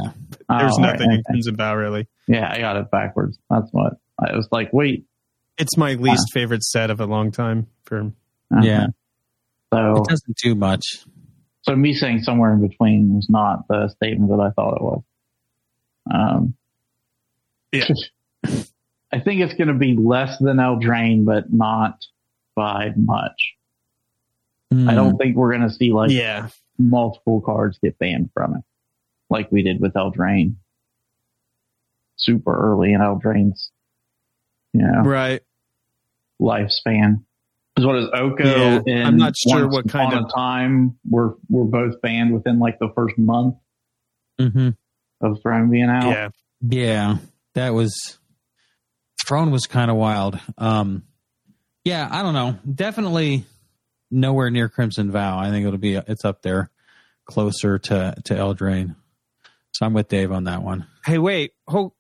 [0.50, 2.08] there's Oh, nothing right, in Crimson Vow really.
[2.28, 3.38] Yeah, I got it backwards.
[3.50, 4.70] That's what I was like.
[4.72, 5.06] Wait.
[5.58, 7.68] It's my least favorite set of a long time.
[7.86, 8.62] For uh-huh.
[8.64, 8.88] Yeah.
[9.74, 10.84] So, It doesn't do much.
[11.64, 15.02] so me saying somewhere in between was not the statement that I thought it was.
[16.12, 16.56] Um,
[17.72, 17.86] Yeah.
[19.12, 22.04] I think it's going to be less than Eldraine, but not
[22.56, 23.54] by much.
[24.72, 24.96] I Mm.
[24.96, 28.64] don't think we're going to see like yeah, multiple cards get banned from it,
[29.30, 30.56] like we did with Eldraine.
[32.18, 33.72] Super early in Eldraine's,
[34.74, 35.42] you know, right.
[36.42, 37.24] lifespan.
[37.76, 40.98] Because what is Oko Yeah, and I'm not sure what kind Upon of- a time
[41.10, 43.56] were were both banned within like the first month
[44.40, 44.76] Mhm.
[45.26, 46.10] Of Throne being out.
[46.10, 46.30] Yeah,
[46.62, 47.18] Yeah,
[47.56, 48.18] that was
[49.26, 50.40] Throne was kind of wild.
[50.58, 51.04] Um,
[51.84, 52.58] yeah, I don't know.
[52.74, 53.46] Definitely
[54.12, 55.38] nowhere near Crimson Vow.
[55.38, 56.70] I think it'll be it's up there,
[57.26, 58.96] closer to to Eldraine.
[59.74, 60.88] So I'm with Dave on that one.
[61.06, 61.92] Hey, wait, hold,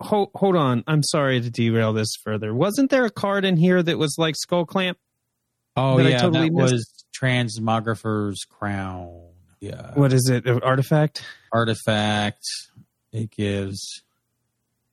[0.00, 0.84] hold, hold on.
[0.86, 2.54] I'm sorry to derail this further.
[2.54, 4.94] Wasn't there a card in here that was like Skullclamp?
[5.76, 6.72] Oh That I yeah, totally that missed.
[6.72, 9.29] was Transmogrant's Crown.
[9.60, 10.46] Yeah, What is it?
[10.62, 11.22] Artifact?
[11.52, 12.42] artifact.
[13.12, 14.02] It gives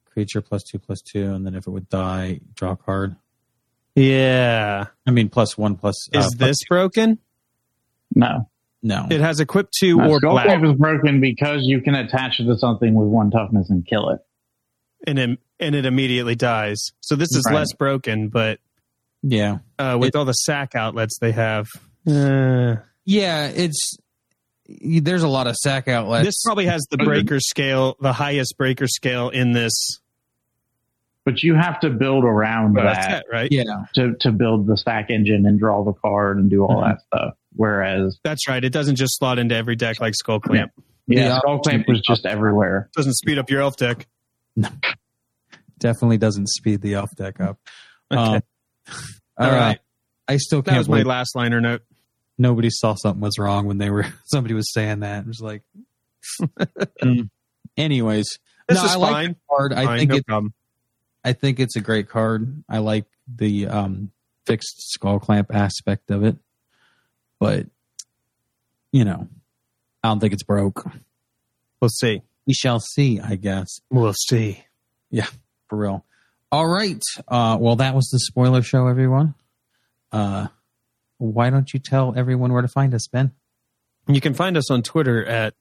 [0.06, 3.16] creature plus two plus two, and then if it would die, draw a card.
[3.96, 4.86] Yeah.
[5.06, 5.96] I mean, plus one plus.
[6.14, 6.66] uh, Is plus this two.
[6.70, 7.20] broken?
[8.16, 8.50] No,
[8.84, 9.08] No.
[9.10, 12.58] It has equipped two no or Skullclamp, is broken because you can attach it to
[12.58, 14.20] something with one toughness and kill it.
[15.06, 16.78] and it, and it immediately dies.
[17.02, 17.56] So this is Right.
[17.56, 18.60] less broken, but
[19.24, 19.60] Yeah.
[19.80, 21.68] uh, with It- all the sack outlets they have,
[22.08, 23.98] uh, Yeah, it's
[24.68, 26.26] there's a lot of sack outlets.
[26.26, 29.74] this probably has the breaker scale, the highest breaker scale in this
[31.26, 33.50] But you have to build around uh, that set, right?
[33.52, 33.64] yeah,
[33.96, 36.90] to to build the stack engine and draw the card and do all Mm-hmm.
[36.90, 37.34] that stuff.
[37.56, 38.64] Whereas, That's right.
[38.64, 40.72] It doesn't just slot into every deck like Skull Clamp.
[41.08, 41.40] yeah, Yeah.
[41.40, 42.90] Skullclamp was just everywhere.
[42.96, 44.06] doesn't speed up your elf deck.
[44.56, 44.70] No,
[45.80, 47.58] definitely doesn't speed the elf deck up.
[48.12, 48.22] Okay.
[48.36, 48.42] Um,
[49.40, 49.80] all right.
[50.28, 51.82] I still can't That was my last liner note.
[52.38, 55.22] Nobody saw something was wrong when they were somebody was saying that.
[55.22, 55.64] It was like,
[57.02, 57.30] Mm.
[57.78, 58.38] anyways,
[58.68, 59.36] This no, is I like fine.
[59.50, 59.74] card.
[59.74, 60.28] I Fine, think no it.
[60.28, 60.54] problem.
[61.24, 62.64] I think it's a great card.
[62.70, 64.12] I like the um,
[64.46, 66.38] fixed skull clamp aspect of it,
[67.40, 67.68] but
[68.92, 69.28] you know,
[70.04, 70.86] I don't think it's broke.
[71.82, 72.22] We'll see.
[72.46, 73.20] We shall see.
[73.20, 73.68] I guess.
[73.90, 74.64] We'll see.
[75.12, 75.28] Yeah,
[75.70, 76.06] for real.
[76.52, 77.02] All right.
[77.28, 79.36] Uh, well, that was the spoiler show, everyone.
[80.12, 80.48] Uh,
[81.18, 83.32] why don't you tell everyone where to find us, Ben?
[84.08, 85.54] You can find us on Twitter at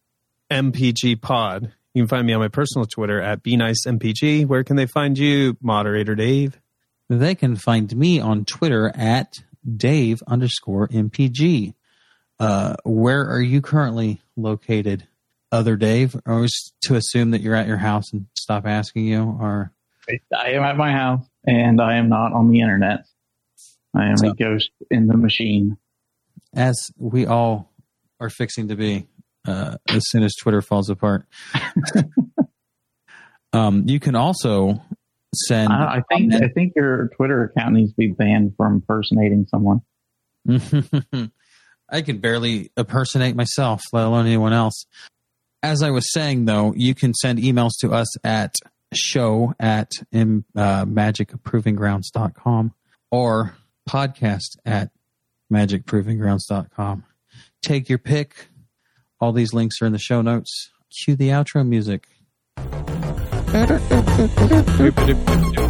[0.50, 1.72] MPG Pod.
[1.94, 4.46] You can find me on my personal Twitter at Be Nice MPG.
[4.46, 6.60] Where can they find you, moderator Dave?
[7.08, 9.42] They can find me on Twitter at
[9.76, 11.74] Dave underscore MPG.
[12.38, 15.08] Uh, where are you currently located,
[15.50, 16.16] other Dave?
[16.26, 19.72] Or is to assume that you're at your house and stop asking you, or
[20.08, 23.06] I am at my house and I am not on the internet.
[23.96, 25.76] I am So- a ghost in the machine.
[26.54, 27.72] as we all
[28.20, 29.06] are fixing to be
[29.46, 31.26] uh, as soon as Twitter falls apart.
[33.52, 34.82] um, you can also
[35.34, 35.72] send.
[35.72, 39.82] I, I think I think your Twitter account needs to be banned from impersonating someone.
[41.88, 44.86] I can barely impersonate myself, let alone anyone else.
[45.62, 48.54] As I was saying, though, you can send emails to us at
[48.94, 52.72] show at um, uh, magicprovinggrounds.com
[53.10, 53.54] or
[53.88, 54.90] podcast at
[55.52, 57.04] magicprovinggrounds.com.
[57.62, 58.48] Take your pick.
[59.20, 60.70] All these links are in the show notes.
[60.90, 62.06] Cue the outro music.